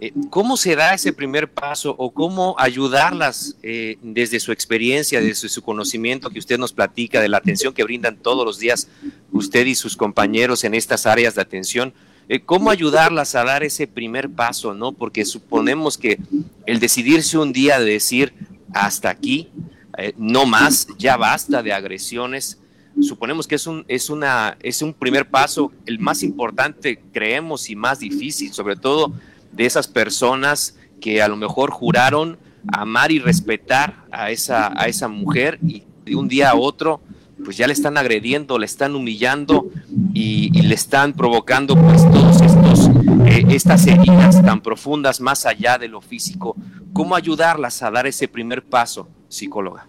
eh, 0.00 0.12
¿cómo 0.30 0.56
se 0.56 0.74
da 0.74 0.94
ese 0.94 1.12
primer 1.12 1.52
paso 1.52 1.94
o 1.98 2.14
cómo 2.14 2.56
ayudarlas 2.58 3.58
eh, 3.62 3.98
desde 4.00 4.40
su 4.40 4.52
experiencia, 4.52 5.20
desde 5.20 5.50
su 5.50 5.60
conocimiento 5.60 6.30
que 6.30 6.38
usted 6.38 6.58
nos 6.58 6.72
platica 6.72 7.20
de 7.20 7.28
la 7.28 7.36
atención 7.36 7.74
que 7.74 7.84
brindan 7.84 8.16
todos 8.16 8.46
los 8.46 8.58
días 8.58 8.88
usted 9.32 9.66
y 9.66 9.74
sus 9.74 9.98
compañeros 9.98 10.64
en 10.64 10.72
estas 10.72 11.04
áreas 11.04 11.34
de 11.34 11.42
atención? 11.42 11.92
Eh, 12.28 12.40
cómo 12.40 12.70
ayudarlas 12.70 13.34
a 13.36 13.44
dar 13.44 13.62
ese 13.62 13.86
primer 13.86 14.28
paso, 14.28 14.74
¿no? 14.74 14.92
Porque 14.92 15.24
suponemos 15.24 15.96
que 15.96 16.18
el 16.66 16.80
decidirse 16.80 17.38
un 17.38 17.52
día 17.52 17.78
de 17.78 17.92
decir 17.92 18.34
hasta 18.74 19.10
aquí, 19.10 19.48
eh, 19.96 20.12
no 20.16 20.44
más, 20.44 20.88
ya 20.98 21.16
basta 21.16 21.62
de 21.62 21.72
agresiones, 21.72 22.58
suponemos 23.00 23.46
que 23.46 23.54
es 23.54 23.66
un, 23.66 23.84
es, 23.86 24.10
una, 24.10 24.56
es 24.60 24.82
un 24.82 24.92
primer 24.92 25.28
paso, 25.28 25.72
el 25.86 26.00
más 26.00 26.24
importante, 26.24 27.00
creemos, 27.12 27.70
y 27.70 27.76
más 27.76 28.00
difícil, 28.00 28.52
sobre 28.52 28.74
todo 28.74 29.12
de 29.52 29.64
esas 29.64 29.86
personas 29.86 30.76
que 31.00 31.22
a 31.22 31.28
lo 31.28 31.36
mejor 31.36 31.70
juraron 31.70 32.38
amar 32.72 33.12
y 33.12 33.20
respetar 33.20 34.04
a 34.10 34.30
esa, 34.32 34.72
a 34.76 34.88
esa 34.88 35.06
mujer 35.06 35.60
y 35.66 35.84
de 36.04 36.16
un 36.16 36.26
día 36.26 36.50
a 36.50 36.56
otro 36.56 37.00
pues 37.46 37.56
ya 37.56 37.68
le 37.68 37.74
están 37.74 37.96
agrediendo, 37.96 38.58
le 38.58 38.66
están 38.66 38.96
humillando 38.96 39.68
y, 40.12 40.50
le 40.62 40.74
están 40.74 41.12
provocando 41.12 41.76
pues 41.76 42.02
todos 42.10 42.42
estos 42.42 42.90
eh, 43.24 43.44
estas 43.50 43.86
heridas 43.86 44.44
tan 44.44 44.60
profundas 44.60 45.20
más 45.20 45.46
allá 45.46 45.78
de 45.78 45.86
lo 45.86 46.00
físico. 46.00 46.56
¿Cómo 46.92 47.14
ayudarlas 47.14 47.84
a 47.84 47.92
dar 47.92 48.08
ese 48.08 48.26
primer 48.26 48.64
paso, 48.64 49.06
psicóloga? 49.28 49.86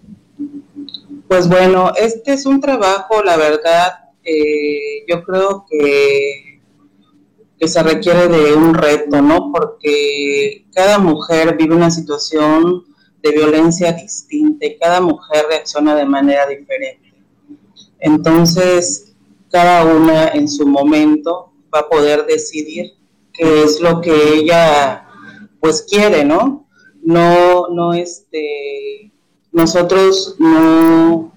Pues 1.28 1.50
bueno, 1.50 1.94
este 1.98 2.34
es 2.34 2.46
un 2.46 2.62
trabajo, 2.62 3.24
la 3.24 3.38
verdad, 3.38 3.92
yo 5.08 5.24
creo 5.24 5.66
que, 5.68 6.62
que 7.60 7.68
se 7.68 7.82
requiere 7.82 8.28
de 8.28 8.54
un 8.54 8.76
reto, 8.76 9.20
¿no? 9.20 9.52
Porque 9.52 10.68
cada 10.76 11.00
mujer 11.00 11.58
vive 11.58 11.74
una 11.74 11.90
situación 11.90 12.86
de 13.24 13.32
violencia 13.32 13.94
distinta 13.94 14.68
y 14.68 14.78
cada 14.78 15.02
mujer 15.02 15.48
reacciona 15.50 15.96
de 15.96 16.06
manera 16.06 16.46
diferente. 16.46 17.07
Entonces, 18.00 19.16
cada 19.50 19.86
una 19.86 20.30
en 20.30 20.48
su 20.48 20.68
momento 20.68 21.52
va 21.74 21.80
a 21.80 21.90
poder 21.90 22.26
decidir 22.26 22.94
qué 23.34 23.64
es 23.64 23.80
lo 23.80 24.02
que 24.02 24.36
ella 24.36 25.08
pues 25.60 25.86
quiere, 25.88 26.24
¿no? 26.24 26.68
No, 27.02 27.68
no, 27.70 27.94
este, 27.94 29.12
nosotros 29.52 30.36
no, 30.40 31.34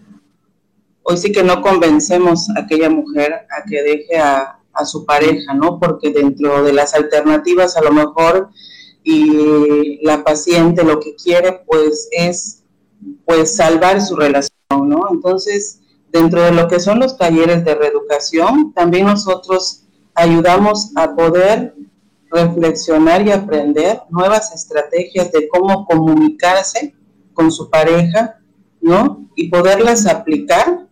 hoy 1.02 1.16
sí 1.16 1.32
que 1.32 1.42
no 1.42 1.62
convencemos 1.62 2.48
a 2.50 2.60
aquella 2.60 2.90
mujer 2.90 3.32
a 3.32 3.64
que 3.68 3.82
deje 3.82 4.18
a, 4.18 4.58
a 4.72 4.84
su 4.84 5.04
pareja, 5.04 5.54
¿no? 5.54 5.78
Porque 5.78 6.10
dentro 6.10 6.62
de 6.62 6.72
las 6.72 6.94
alternativas 6.94 7.76
a 7.76 7.82
lo 7.82 7.92
mejor 7.92 8.50
y 9.02 10.04
la 10.04 10.22
paciente 10.24 10.84
lo 10.84 11.00
que 11.00 11.14
quiere 11.14 11.62
pues 11.66 12.08
es 12.12 12.62
pues 13.24 13.56
salvar 13.56 14.00
su 14.02 14.16
relación, 14.16 14.88
¿no? 14.88 15.08
Entonces, 15.10 15.79
Dentro 16.12 16.42
de 16.42 16.52
lo 16.52 16.68
que 16.68 16.80
son 16.80 16.98
los 16.98 17.16
talleres 17.16 17.64
de 17.64 17.74
reeducación, 17.74 18.72
también 18.74 19.06
nosotros 19.06 19.84
ayudamos 20.14 20.90
a 20.96 21.14
poder 21.14 21.74
reflexionar 22.30 23.26
y 23.26 23.32
aprender 23.32 24.02
nuevas 24.10 24.52
estrategias 24.54 25.32
de 25.32 25.48
cómo 25.48 25.84
comunicarse 25.86 26.94
con 27.32 27.50
su 27.50 27.70
pareja, 27.70 28.38
¿no? 28.80 29.28
Y 29.34 29.50
poderlas 29.50 30.06
aplicar 30.06 30.86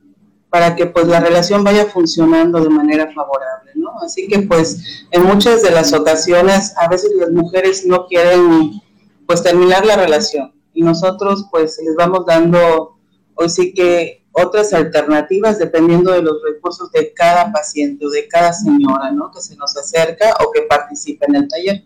para 0.51 0.75
que 0.75 0.87
pues 0.87 1.07
la 1.07 1.21
relación 1.21 1.62
vaya 1.62 1.87
funcionando 1.87 2.61
de 2.61 2.71
manera 2.71 3.12
favorable, 3.12 3.73
¿no? 3.75 3.99
Así 4.01 4.27
que 4.29 4.41
pues 4.41 5.07
en 5.11 5.23
muchas 5.25 5.62
de 5.62 5.71
las 5.71 5.93
ocasiones 5.93 6.75
a 6.77 6.89
veces 6.89 7.12
las 7.16 7.31
mujeres 7.31 7.85
no 7.87 8.07
quieren 8.07 8.81
pues 9.27 9.43
terminar 9.43 9.85
la 9.85 9.97
relación 9.97 10.55
y 10.73 10.83
nosotros 10.83 11.47
pues 11.51 11.79
les 11.85 11.95
vamos 11.97 12.25
dando 12.25 12.99
hoy 13.35 13.49
sí 13.51 13.75
que 13.75 14.18
otras 14.33 14.72
alternativas 14.72 15.59
dependiendo 15.59 16.12
de 16.12 16.22
los 16.22 16.43
recursos 16.45 16.91
de 16.93 17.12
cada 17.12 17.51
paciente 17.53 18.07
o 18.07 18.11
de 18.11 18.29
cada 18.29 18.53
señora, 18.53 19.11
¿no? 19.11 19.31
Que 19.31 19.41
se 19.41 19.57
nos 19.57 19.76
acerca 19.76 20.35
o 20.45 20.53
que 20.53 20.62
participa 20.62 21.26
en 21.29 21.37
el 21.37 21.49
taller. 21.49 21.85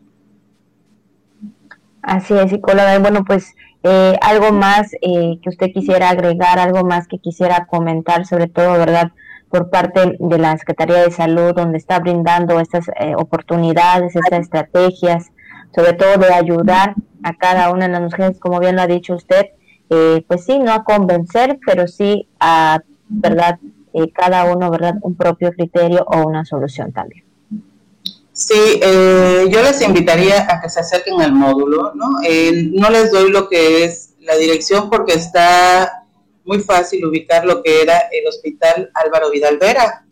Así 2.02 2.34
es, 2.34 2.50
psicóloga. 2.50 2.98
Bueno, 2.98 3.24
pues 3.24 3.54
eh, 3.84 4.16
algo 4.20 4.52
más 4.52 4.92
eh, 5.00 5.38
que 5.42 5.48
usted 5.48 5.72
quisiera 5.72 6.10
agregar, 6.10 6.58
algo 6.58 6.84
más 6.84 7.08
que 7.08 7.18
quisiera 7.18 7.66
comentar, 7.66 8.26
sobre 8.26 8.48
todo, 8.48 8.72
¿verdad? 8.72 9.12
Por 9.48 9.70
parte 9.70 10.16
de 10.18 10.38
la 10.38 10.56
Secretaría 10.56 11.02
de 11.02 11.10
Salud, 11.10 11.54
donde 11.54 11.78
está 11.78 11.98
brindando 11.98 12.60
estas 12.60 12.88
eh, 13.00 13.14
oportunidades, 13.16 14.16
estas 14.16 14.40
estrategias, 14.40 15.30
sobre 15.74 15.94
todo 15.94 16.16
de 16.16 16.32
ayudar 16.32 16.94
a 17.22 17.36
cada 17.36 17.70
una 17.70 17.86
de 17.86 17.92
las 17.92 18.02
mujeres, 18.02 18.38
como 18.38 18.60
bien 18.60 18.76
lo 18.76 18.82
ha 18.82 18.86
dicho 18.86 19.14
usted, 19.14 19.46
eh, 19.94 20.24
pues 20.26 20.46
sí, 20.46 20.58
no 20.58 20.72
a 20.72 20.84
convencer, 20.84 21.58
pero 21.66 21.86
sí 21.86 22.26
a, 22.40 22.80
¿verdad? 23.08 23.58
Eh, 23.92 24.10
cada 24.10 24.44
uno, 24.44 24.70
¿verdad? 24.70 24.94
Un 25.02 25.14
propio 25.14 25.52
criterio 25.52 26.02
o 26.06 26.26
una 26.26 26.46
solución 26.46 26.92
también. 26.92 27.24
Sí, 28.32 28.80
eh, 28.82 29.48
yo 29.50 29.62
les 29.62 29.82
invitaría 29.82 30.46
a 30.50 30.62
que 30.62 30.70
se 30.70 30.80
acerquen 30.80 31.20
al 31.20 31.34
módulo, 31.34 31.92
¿no? 31.94 32.06
no 32.12 32.90
les 32.90 33.12
doy 33.12 33.30
lo 33.30 33.50
que 33.50 33.84
es 33.84 34.14
la 34.20 34.36
dirección 34.36 34.88
porque 34.88 35.12
está 35.12 36.06
muy 36.46 36.60
fácil 36.60 37.04
ubicar 37.04 37.44
lo 37.44 37.62
que 37.62 37.82
era 37.82 37.98
el 38.10 38.26
Hospital 38.26 38.90
Álvaro 38.94 39.30
Vidal 39.30 39.58
Vera. 39.58 40.06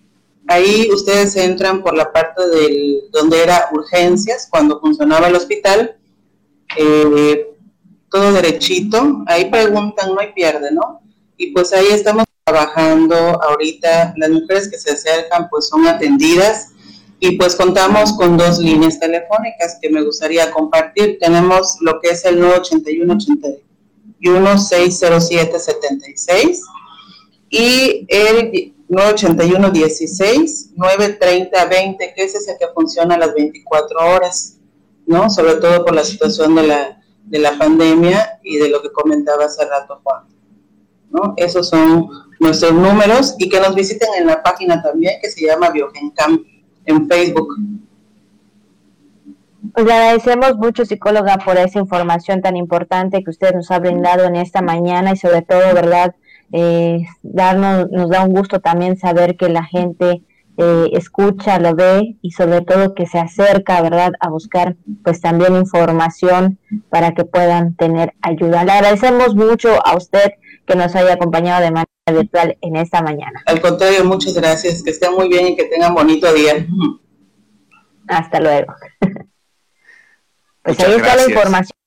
Ahí 0.47 0.91
ustedes 0.93 1.37
entran 1.37 1.83
por 1.83 1.97
la 1.97 2.13
parte 2.13 2.47
del 2.47 3.05
donde 3.13 3.43
era 3.43 3.71
urgencias, 3.73 4.47
cuando 4.51 4.79
funcionaba 4.79 5.29
el 5.29 5.37
hospital. 5.37 5.97
Todo 8.11 8.33
derechito, 8.33 9.23
ahí 9.27 9.51
preguntan, 9.51 10.15
no 10.15 10.21
hay 10.21 10.33
pierde, 10.33 10.73
¿no? 10.73 11.01
Y 11.37 11.53
pues 11.53 11.73
ahí 11.73 11.87
estamos 11.91 12.25
trabajando 12.45 13.15
ahorita, 13.15 14.15
las 14.17 14.31
mujeres 14.31 14.69
que 14.69 14.79
se 14.79 14.93
acercan 14.93 15.49
pues 15.49 15.69
son 15.69 15.87
atendidas 15.87 16.69
y 17.21 17.37
pues 17.37 17.55
contamos 17.55 18.15
con 18.15 18.37
dos 18.37 18.59
líneas 18.59 18.99
telefónicas 18.99 19.79
que 19.81 19.91
me 19.91 20.03
gustaría 20.03 20.51
compartir. 20.51 21.19
Tenemos 21.21 21.77
lo 21.81 22.01
que 22.01 22.11
es 22.11 22.25
el 22.25 22.41
981 22.41 23.15
81 23.15 24.59
607 24.59 25.59
76 25.59 26.63
y 27.51 28.07
el 28.09 28.75
981 28.89 29.71
16 29.71 30.71
930 30.77 31.65
20, 31.67 32.15
que 32.15 32.25
es 32.25 32.49
el 32.49 32.57
que 32.59 32.67
funciona 32.75 33.15
a 33.15 33.19
las 33.19 33.35
24 33.35 33.99
horas, 34.15 34.57
¿no? 35.07 35.31
Sobre 35.31 35.55
todo 35.57 35.85
por 35.85 35.95
la 35.95 36.05
situación 36.05 36.55
de 36.55 36.63
la, 36.65 37.00
de 37.31 37.39
la 37.39 37.57
pandemia 37.57 38.41
y 38.43 38.59
de 38.59 38.69
lo 38.69 38.83
que 38.83 38.91
comentaba 38.91 39.45
hace 39.45 39.65
rato 39.65 40.01
Juan. 40.03 40.25
¿no? 41.11 41.35
Esos 41.37 41.69
son 41.69 42.09
nuestros 42.41 42.73
números 42.73 43.35
y 43.39 43.49
que 43.49 43.61
nos 43.61 43.75
visiten 43.75 44.09
en 44.19 44.27
la 44.27 44.43
página 44.43 44.83
también 44.83 45.15
que 45.23 45.31
se 45.31 45.47
llama 45.47 45.71
Biogencam 45.71 46.45
en 46.85 47.09
Facebook. 47.09 47.55
Pues 49.75 49.87
le 49.87 49.93
agradecemos 49.93 50.57
mucho, 50.57 50.85
psicóloga, 50.85 51.39
por 51.39 51.57
esa 51.57 51.79
información 51.79 52.41
tan 52.41 52.57
importante 52.57 53.23
que 53.23 53.31
usted 53.31 53.55
nos 53.55 53.71
ha 53.71 53.79
brindado 53.79 54.25
en 54.25 54.37
esta 54.37 54.63
mañana 54.63 55.13
y 55.13 55.17
sobre 55.17 55.43
todo, 55.43 55.75
¿verdad? 55.75 56.15
Eh, 56.53 57.05
darnos, 57.23 57.89
nos 57.91 58.11
da 58.11 58.25
un 58.25 58.33
gusto 58.33 58.61
también 58.61 58.97
saber 58.97 59.37
que 59.37 59.49
la 59.49 59.63
gente 59.63 60.23
eh, 60.57 60.91
escucha, 60.93 61.59
lo 61.59 61.75
ve 61.75 62.17
y 62.21 62.33
sobre 62.33 62.61
todo 62.63 62.95
que 62.95 63.07
se 63.07 63.19
acerca, 63.19 63.81
¿verdad?, 63.83 64.13
a 64.21 64.29
buscar 64.29 64.77
pues 65.05 65.21
también 65.21 65.57
información 65.57 66.59
para 66.89 67.13
que 67.13 67.25
puedan 67.25 67.75
tener 67.77 68.15
ayuda. 68.23 68.65
Le 68.65 68.73
agradecemos 68.73 69.35
mucho 69.35 69.85
a 69.87 69.97
usted 69.97 70.33
que 70.67 70.77
nos 70.77 70.95
haya 70.95 71.15
acompañado 71.15 71.63
de 71.63 71.71
manera 71.71 71.87
virtual 72.07 72.59
en 72.61 72.77
esta 72.77 73.03
mañana. 73.03 73.43
Al 73.47 73.61
contrario, 73.61 74.05
muchas 74.05 74.35
gracias, 74.35 74.83
que 74.83 74.91
estén 74.91 75.15
muy 75.15 75.29
bien 75.29 75.49
y 75.49 75.57
que 75.57 75.65
tengan 75.65 75.95
bonito 75.95 76.33
día. 76.33 76.67
Hasta 78.09 78.41
luego. 78.41 78.75
pues 80.63 80.81
ahí 80.81 80.93
está 80.93 81.17
la 81.17 81.25
información. 81.25 81.79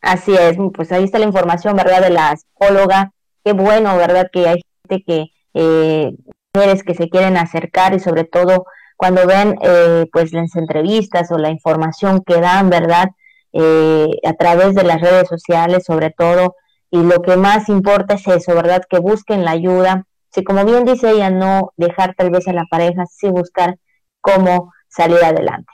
Así 0.00 0.34
es, 0.34 0.56
pues 0.74 0.92
ahí 0.92 1.04
está 1.04 1.18
la 1.18 1.26
información, 1.26 1.76
¿verdad?, 1.76 2.02
de 2.02 2.10
la 2.10 2.36
psicóloga 2.36 3.14
qué 3.44 3.52
bueno, 3.52 3.96
¿verdad? 3.96 4.28
Que 4.32 4.48
hay 4.48 4.60
gente 4.88 5.04
que, 5.06 5.26
eh, 5.54 6.16
mujeres 6.54 6.84
que 6.84 6.94
se 6.94 7.08
quieren 7.08 7.36
acercar 7.36 7.94
y 7.94 8.00
sobre 8.00 8.24
todo 8.24 8.66
cuando 8.96 9.26
ven 9.26 9.56
eh, 9.60 10.06
pues 10.12 10.32
las 10.32 10.54
entrevistas 10.54 11.30
o 11.32 11.38
la 11.38 11.50
información 11.50 12.22
que 12.24 12.40
dan, 12.40 12.70
¿verdad? 12.70 13.08
Eh, 13.52 14.08
a 14.24 14.32
través 14.34 14.74
de 14.74 14.84
las 14.84 15.00
redes 15.00 15.28
sociales 15.28 15.84
sobre 15.84 16.10
todo, 16.10 16.54
y 16.90 17.02
lo 17.02 17.22
que 17.22 17.36
más 17.36 17.68
importa 17.68 18.14
es 18.14 18.26
eso, 18.28 18.54
¿verdad? 18.54 18.82
Que 18.88 18.98
busquen 19.00 19.44
la 19.44 19.50
ayuda. 19.50 20.06
Si 20.30 20.44
como 20.44 20.64
bien 20.64 20.84
dice 20.84 21.10
ella, 21.10 21.30
no 21.30 21.72
dejar 21.76 22.14
tal 22.14 22.30
vez 22.30 22.46
a 22.46 22.52
la 22.52 22.66
pareja, 22.70 23.04
sí 23.06 23.28
buscar 23.28 23.78
cómo 24.20 24.72
salir 24.88 25.22
adelante. 25.24 25.72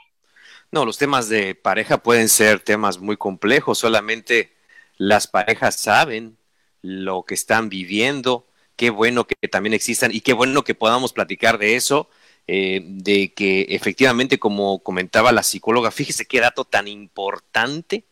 No, 0.71 0.85
los 0.85 0.97
temas 0.97 1.29
de 1.29 1.53
pareja 1.53 1.99
pueden 1.99 2.27
ser 2.27 2.59
temas 2.59 2.99
muy 2.99 3.17
complejos, 3.17 3.77
solamente 3.77 4.53
las 4.97 5.27
parejas 5.27 5.75
saben 5.75 6.37
lo 6.81 7.23
que 7.23 7.35
están 7.35 7.69
viviendo. 7.69 8.47
Qué 8.75 8.89
bueno 8.89 9.25
que 9.25 9.35
también 9.47 9.73
existan 9.73 10.11
y 10.13 10.21
qué 10.21 10.33
bueno 10.33 10.63
que 10.63 10.75
podamos 10.75 11.13
platicar 11.13 11.57
de 11.57 11.75
eso, 11.75 12.09
eh, 12.47 12.81
de 12.83 13.33
que 13.33 13.67
efectivamente, 13.69 14.39
como 14.39 14.79
comentaba 14.79 15.31
la 15.31 15.43
psicóloga, 15.43 15.91
fíjese 15.91 16.25
qué 16.25 16.39
dato 16.39 16.65
tan 16.65 16.87
importante 16.87 18.03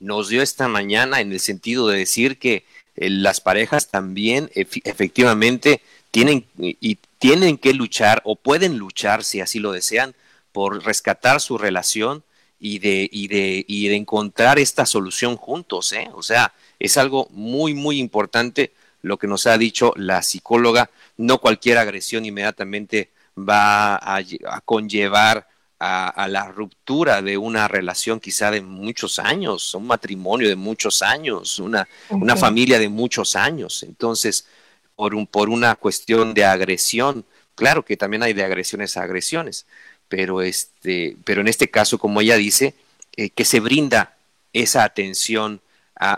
nos 0.00 0.28
dio 0.28 0.42
esta 0.42 0.68
mañana 0.68 1.20
en 1.20 1.32
el 1.32 1.40
sentido 1.40 1.88
de 1.88 1.98
decir 1.98 2.38
que 2.38 2.64
eh, 2.96 3.10
las 3.10 3.40
parejas 3.40 3.88
también 3.88 4.50
efectivamente 4.54 5.80
tienen 6.10 6.46
y 6.58 6.98
tienen 7.18 7.58
que 7.58 7.74
luchar 7.74 8.22
o 8.24 8.36
pueden 8.36 8.78
luchar 8.78 9.24
si 9.24 9.40
así 9.40 9.58
lo 9.58 9.72
desean 9.72 10.14
por 10.52 10.84
rescatar 10.84 11.40
su 11.40 11.58
relación 11.58 12.22
y 12.60 12.78
de, 12.78 13.08
y 13.12 13.28
de, 13.28 13.64
y 13.68 13.88
de 13.88 13.96
encontrar 13.96 14.58
esta 14.58 14.86
solución 14.86 15.36
juntos, 15.36 15.92
¿eh? 15.92 16.08
O 16.14 16.22
sea, 16.22 16.52
es 16.78 16.96
algo 16.96 17.28
muy, 17.30 17.74
muy 17.74 17.98
importante 17.98 18.72
lo 19.08 19.18
que 19.18 19.26
nos 19.26 19.46
ha 19.46 19.56
dicho 19.58 19.92
la 19.96 20.22
psicóloga. 20.22 20.90
No 21.16 21.38
cualquier 21.38 21.78
agresión 21.78 22.24
inmediatamente 22.24 23.10
va 23.36 23.96
a, 23.96 24.22
conllevar 24.64 25.48
a, 25.80 26.28
la 26.28 26.48
ruptura 26.48 27.22
de 27.22 27.38
una 27.38 27.68
relación 27.68 28.20
quizá 28.20 28.50
de 28.50 28.60
muchos 28.60 29.18
años, 29.18 29.74
un 29.74 29.86
matrimonio 29.86 30.48
de 30.48 30.56
muchos 30.56 31.02
años, 31.02 31.58
una, 31.58 31.88
una 32.10 32.36
familia 32.36 32.78
de 32.78 32.88
muchos 32.88 33.34
años. 33.34 33.82
Entonces, 33.82 34.46
por, 34.94 35.14
un, 35.14 35.26
por 35.26 35.48
una 35.48 35.74
cuestión 35.76 36.34
de 36.34 36.44
agresión, 36.44 37.24
claro 37.54 37.84
que 37.84 37.96
también 37.96 38.22
hay 38.22 38.34
de 38.34 38.44
agresiones 38.44 38.96
a 38.96 39.02
agresiones, 39.04 39.66
pero, 40.08 40.42
este, 40.42 41.16
pero 41.24 41.40
en 41.40 41.48
este 41.48 41.70
caso, 41.70 41.98
como 41.98 42.20
ella 42.20 42.36
dice, 42.36 42.74
eh, 43.16 43.30
que 43.30 43.44
se 43.44 43.60
brinda 43.60 44.16
esa 44.52 44.84
atención 44.84 45.60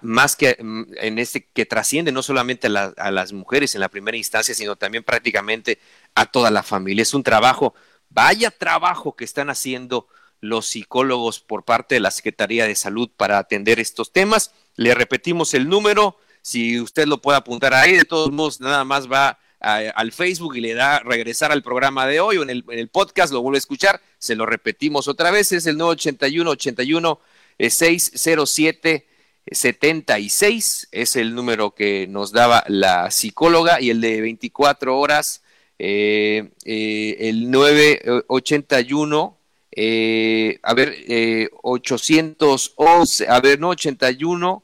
más 0.03 0.37
que 0.37 0.57
mm, 0.61 0.83
en 0.99 1.19
este 1.19 1.47
que 1.47 1.67
trasciende 1.67 2.13
no 2.13 2.23
solamente 2.23 2.69
a, 2.69 3.11
las 3.11 3.33
mujeres 3.33 3.75
en 3.75 3.81
la 3.81 3.89
primera 3.89 4.17
instancia, 4.17 4.55
sino 4.55 4.77
también 4.77 5.05
prácticamente 5.05 5.79
a 6.15 6.27
toda 6.27 6.51
la 6.51 6.63
familia. 6.63 7.03
Es 7.03 7.15
un 7.15 7.23
trabajo, 7.23 7.75
vaya 8.11 8.51
trabajo 8.51 9.17
que 9.17 9.25
están 9.25 9.51
haciendo 9.51 10.07
los 10.41 10.67
psicólogos 10.67 11.41
por 11.41 11.65
parte 11.65 11.97
de 11.97 12.01
la 12.01 12.11
Secretaría 12.11 12.67
de 12.67 12.75
Salud 12.75 13.11
para 13.17 13.39
atender 13.39 13.81
estos 13.81 14.13
temas. 14.13 14.53
Le 14.77 14.95
repetimos 14.95 15.55
el 15.55 15.69
número, 15.69 16.19
si 16.43 16.81
usted 16.81 17.07
lo 17.07 17.21
puede 17.21 17.39
apuntar 17.39 17.75
ahí, 17.75 17.93
de 17.93 18.05
todos 18.05 18.31
modos 18.31 18.61
nada 18.61 18.85
más 18.85 19.11
va 19.11 19.39
al 19.61 20.13
Facebook 20.13 20.57
y 20.57 20.63
le 20.63 20.73
da 20.73 21.01
regresar 21.01 21.53
al 21.53 21.63
programa 21.63 22.07
de 22.07 22.21
hoy 22.21 22.39
o 22.39 22.43
en 22.43 22.49
el, 22.49 22.65
en 22.71 22.79
el, 22.79 22.89
podcast, 22.89 23.31
lo 23.31 23.43
vuelve 23.43 23.59
a 23.59 23.59
escuchar, 23.59 24.01
se 24.19 24.35
lo 24.35 24.47
repetimos 24.47 25.07
otra 25.07 25.31
vez, 25.31 25.53
es 25.53 25.67
el 25.67 25.77
981 25.77 26.51
81 26.51 27.21
607 27.59 29.10
76 29.51 30.89
es 30.93 31.17
el 31.17 31.35
número 31.35 31.75
que 31.75 32.07
nos 32.07 32.33
daba 32.33 32.65
la 32.69 33.11
psicóloga 33.11 33.81
y 33.81 33.91
el 33.91 34.01
de 34.01 34.21
24 34.21 34.99
horas, 34.99 35.43
eh, 35.79 36.51
eh, 36.65 37.17
el 37.21 37.51
981, 37.51 39.39
eh, 39.73 40.59
a 40.63 40.75
ver, 40.75 41.51
811, 41.63 43.29
a 43.29 43.41
ver, 43.41 43.61
no 43.61 43.71
81, 43.71 44.63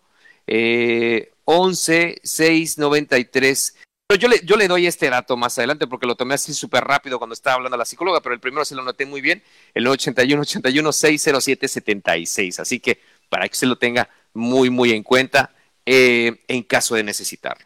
11 1.45 2.21
693 2.23 3.77
yo 4.15 4.29
le, 4.29 4.41
yo 4.45 4.57
le 4.57 4.69
doy 4.69 4.87
este 4.87 5.11
dato 5.11 5.37
más 5.37 5.59
adelante 5.59 5.89
porque 5.89 6.07
lo 6.07 6.15
tomé 6.15 6.35
así 6.35 6.55
súper 6.55 6.85
rápido 6.85 7.19
cuando 7.19 7.35
estaba 7.35 7.57
hablando 7.57 7.75
a 7.75 7.79
la 7.79 7.85
psicóloga, 7.85 8.21
pero 8.21 8.35
el 8.37 8.41
primero 8.41 8.65
se 8.65 8.77
lo 8.77 8.85
noté 8.85 9.05
muy 9.05 9.21
bien, 9.21 9.43
el 9.75 9.87
81 9.89 10.43
81 10.43 10.93
607 10.93 11.67
76. 11.67 12.61
Así 12.61 12.79
que 12.79 13.01
para 13.29 13.49
que 13.49 13.57
se 13.57 13.67
lo 13.67 13.77
tenga 13.77 14.09
muy, 14.37 14.71
muy 14.71 14.93
en 14.93 15.03
cuenta 15.03 15.51
eh, 15.85 16.41
en 16.49 16.63
caso 16.63 16.95
de 16.95 17.05
necesitarlo. 17.05 17.65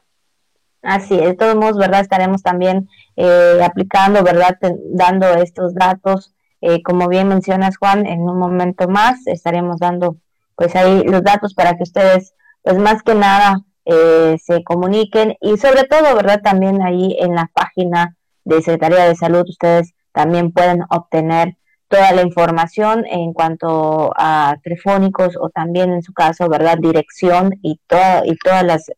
Así 0.82 1.16
de 1.16 1.34
todos 1.34 1.56
modos, 1.56 1.76
¿verdad? 1.76 2.00
Estaremos 2.00 2.42
también 2.42 2.88
eh, 3.16 3.60
aplicando, 3.62 4.22
¿verdad? 4.22 4.56
Dando 4.92 5.26
estos 5.34 5.74
datos, 5.74 6.34
eh, 6.62 6.82
como 6.82 7.08
bien 7.08 7.28
mencionas, 7.28 7.76
Juan, 7.76 8.06
en 8.06 8.20
un 8.20 8.38
momento 8.38 8.88
más 8.88 9.26
estaremos 9.26 9.78
dando, 9.78 10.16
pues 10.54 10.74
ahí 10.76 11.02
los 11.04 11.22
datos 11.22 11.54
para 11.54 11.76
que 11.76 11.82
ustedes, 11.82 12.34
pues 12.62 12.78
más 12.78 13.02
que 13.02 13.14
nada, 13.14 13.62
se 13.84 14.62
comuniquen 14.62 15.36
y 15.40 15.56
sobre 15.56 15.82
todo, 15.82 16.14
¿verdad? 16.14 16.42
También 16.42 16.80
ahí 16.80 17.16
en 17.18 17.34
la 17.34 17.50
página 17.52 18.16
de 18.44 18.62
Secretaría 18.62 19.08
de 19.08 19.16
Salud 19.16 19.44
ustedes 19.48 19.94
también 20.12 20.52
pueden 20.52 20.82
obtener 20.90 21.56
toda 21.90 22.12
la 22.12 22.22
información 22.22 23.04
en 23.04 23.32
cuanto 23.32 24.12
a 24.16 24.56
telefónicos 24.62 25.36
o 25.38 25.50
también 25.50 25.92
en 25.92 26.02
su 26.02 26.12
caso, 26.12 26.48
¿verdad? 26.48 26.78
Dirección 26.78 27.58
y, 27.62 27.80
toda, 27.88 28.22
y 28.24 28.36
todas 28.36 28.62
las 28.64 28.88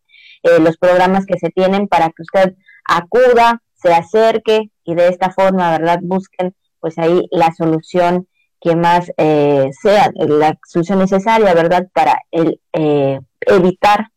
eh, 0.43 0.61
los 0.61 0.77
programas 0.77 1.25
que 1.25 1.39
se 1.39 1.49
tienen 1.51 1.89
para 1.89 2.11
que 2.11 2.23
usted 2.23 2.55
acuda, 2.85 3.63
se 3.75 3.95
acerque 3.95 4.71
y 4.85 4.95
de 4.95 5.09
esta 5.09 5.31
forma, 5.31 5.71
¿verdad? 5.71 6.01
Busquen 6.03 6.55
pues 6.81 6.99
ahí 6.99 7.27
la 7.31 7.53
solución 7.53 8.29
que 8.61 8.77
más 8.77 9.11
eh, 9.17 9.71
sea, 9.81 10.11
la 10.15 10.59
solución 10.69 10.99
necesaria, 10.99 11.55
¿verdad? 11.55 11.89
Para 11.95 12.21
el, 12.31 12.61
eh, 12.75 13.21
evitar 13.41 14.09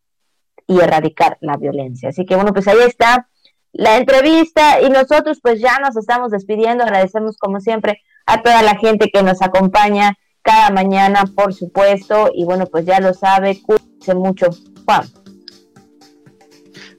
y 0.66 0.80
erradicar 0.80 1.38
la 1.40 1.56
violencia. 1.56 2.10
Así 2.10 2.26
que 2.26 2.34
bueno, 2.34 2.52
pues 2.52 2.68
ahí 2.68 2.78
está 2.86 3.28
la 3.72 3.96
entrevista 3.96 4.82
y 4.82 4.90
nosotros 4.90 5.40
pues 5.42 5.60
ya 5.60 5.78
nos 5.78 5.96
estamos 5.96 6.30
despidiendo. 6.30 6.84
Agradecemos 6.84 7.38
como 7.38 7.60
siempre 7.60 8.02
a 8.26 8.42
toda 8.42 8.62
la 8.62 8.76
gente 8.76 9.10
que 9.12 9.22
nos 9.22 9.40
acompaña 9.40 10.18
cada 10.42 10.70
mañana, 10.70 11.24
por 11.34 11.54
supuesto. 11.54 12.30
Y 12.34 12.44
bueno, 12.44 12.66
pues 12.66 12.84
ya 12.84 13.00
lo 13.00 13.14
sabe, 13.14 13.60
cuídense 13.62 14.14
mucho. 14.14 14.46
Juan. 14.84 15.08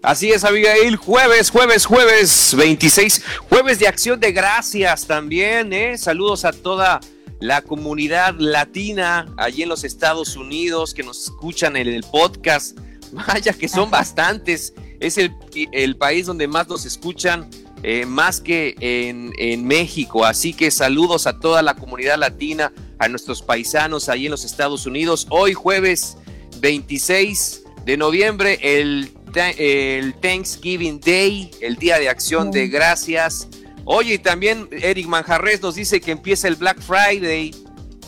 Así 0.04 0.32
es, 0.32 0.44
Abigail, 0.44 0.96
jueves, 0.96 1.50
jueves, 1.50 1.86
jueves 1.86 2.56
26, 2.56 3.24
jueves 3.50 3.80
de 3.80 3.88
acción 3.88 4.20
de 4.20 4.32
gracias 4.32 5.06
también, 5.06 5.74
¿eh? 5.74 5.98
Saludos 5.98 6.46
a 6.46 6.54
toda 6.54 7.00
la 7.40 7.62
comunidad 7.62 8.36
latina 8.38 9.28
allí 9.38 9.64
en 9.64 9.70
los 9.70 9.84
Estados 9.84 10.38
Unidos 10.38 10.94
que 10.94 11.04
nos 11.04 11.24
escuchan 11.24 11.76
en 11.76 11.88
el 11.88 12.04
podcast. 12.04 12.78
Vaya 13.12 13.54
que 13.54 13.68
son 13.68 13.90
bastantes 13.90 14.74
es 15.00 15.18
el, 15.18 15.34
el 15.72 15.98
país 15.98 16.26
donde 16.26 16.48
más 16.48 16.68
nos 16.68 16.86
escuchan, 16.86 17.50
eh, 17.84 18.06
más 18.06 18.42
que 18.42 18.76
en, 18.80 19.34
en, 19.38 19.66
México. 19.66 20.26
Así 20.26 20.54
que 20.54 20.72
saludos 20.72 21.28
a 21.28 21.40
toda 21.40 21.62
la 21.62 21.76
comunidad 21.76 22.18
latina, 22.18 22.74
a 23.00 23.08
nuestros 23.08 23.42
paisanos 23.42 24.10
ahí 24.10 24.26
en 24.26 24.32
los 24.32 24.46
Estados 24.46 24.86
Unidos. 24.86 25.28
Hoy 25.30 25.54
jueves 25.54 26.18
26 26.60 27.64
de 27.86 27.98
noviembre, 27.98 28.60
el, 28.62 29.12
el 29.58 30.14
Thanksgiving 30.16 31.00
Day, 31.00 31.52
el 31.62 31.76
Día 31.76 32.00
de 32.00 32.10
Acción 32.10 32.52
de 32.52 32.68
Gracias. 32.68 33.48
Oye, 33.86 34.16
y 34.16 34.18
también 34.18 34.68
Eric 34.72 35.08
Manjarres 35.08 35.62
nos 35.62 35.76
dice 35.76 36.02
que 36.02 36.12
empieza 36.12 36.48
el 36.48 36.56
Black 36.56 36.82
Friday, 36.82 37.56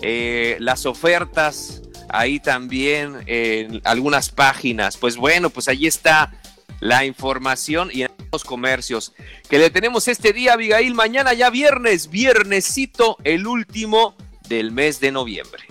eh, 0.02 0.58
las 0.60 0.86
ofertas 0.86 1.82
ahí 2.10 2.40
también 2.40 3.18
en 3.28 3.82
algunas 3.84 4.30
páginas. 4.30 4.98
Pues 4.98 5.16
bueno, 5.16 5.50
pues 5.52 5.68
ahí 5.68 5.86
está 5.86 6.32
la 6.80 7.06
información 7.06 7.90
y 7.92 8.04
en 8.04 8.12
los 8.32 8.44
comercios 8.44 9.14
que 9.50 9.60
le 9.60 9.70
tenemos 9.70 10.08
este 10.08 10.34
día, 10.34 10.54
Abigail. 10.54 10.94
Mañana 10.94 11.34
ya 11.34 11.50
viernes, 11.50 12.10
viernesito, 12.10 13.18
el 13.24 13.48
último 13.48 14.16
del 14.48 14.72
mes 14.72 15.00
de 15.00 15.12
noviembre. 15.12 15.64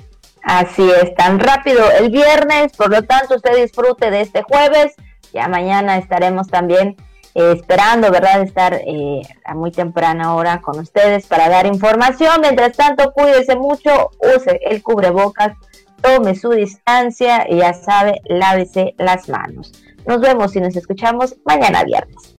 Así 0.42 0.88
es, 1.02 1.14
tan 1.14 1.38
rápido 1.38 1.90
el 1.90 2.11
viernes, 2.11 2.72
por 2.76 2.90
lo 2.90 3.02
tanto 3.02 3.36
usted 3.36 3.56
disfrute 3.61 4.11
de 4.11 4.22
este 4.22 4.42
jueves. 4.42 4.94
Ya 5.32 5.48
mañana 5.48 5.98
estaremos 5.98 6.48
también 6.48 6.96
eh, 7.34 7.52
esperando, 7.56 8.11
¿verdad? 8.11 8.42
Estar 8.42 8.74
eh, 8.74 9.22
a 9.44 9.54
muy 9.54 9.70
temprana 9.70 10.34
hora 10.34 10.61
con 10.61 10.78
ustedes 10.78 11.26
para 11.26 11.48
dar 11.48 11.66
información. 11.66 12.40
Mientras 12.40 12.76
tanto, 12.76 13.12
cuídese 13.12 13.56
mucho, 13.56 14.11
use 14.20 14.61
el 14.64 14.82
cubrebocas, 14.82 15.52
tome 16.00 16.34
su 16.34 16.50
distancia 16.50 17.46
y 17.48 17.59
ya 17.59 17.74
sabe, 17.74 18.20
lávese 18.24 18.94
las 18.96 19.28
manos. 19.28 19.72
Nos 20.09 20.22
vemos 20.22 20.56
y 20.56 20.61
nos 20.61 20.74
escuchamos 20.74 21.36
mañana 21.44 21.84
viernes. 21.84 22.34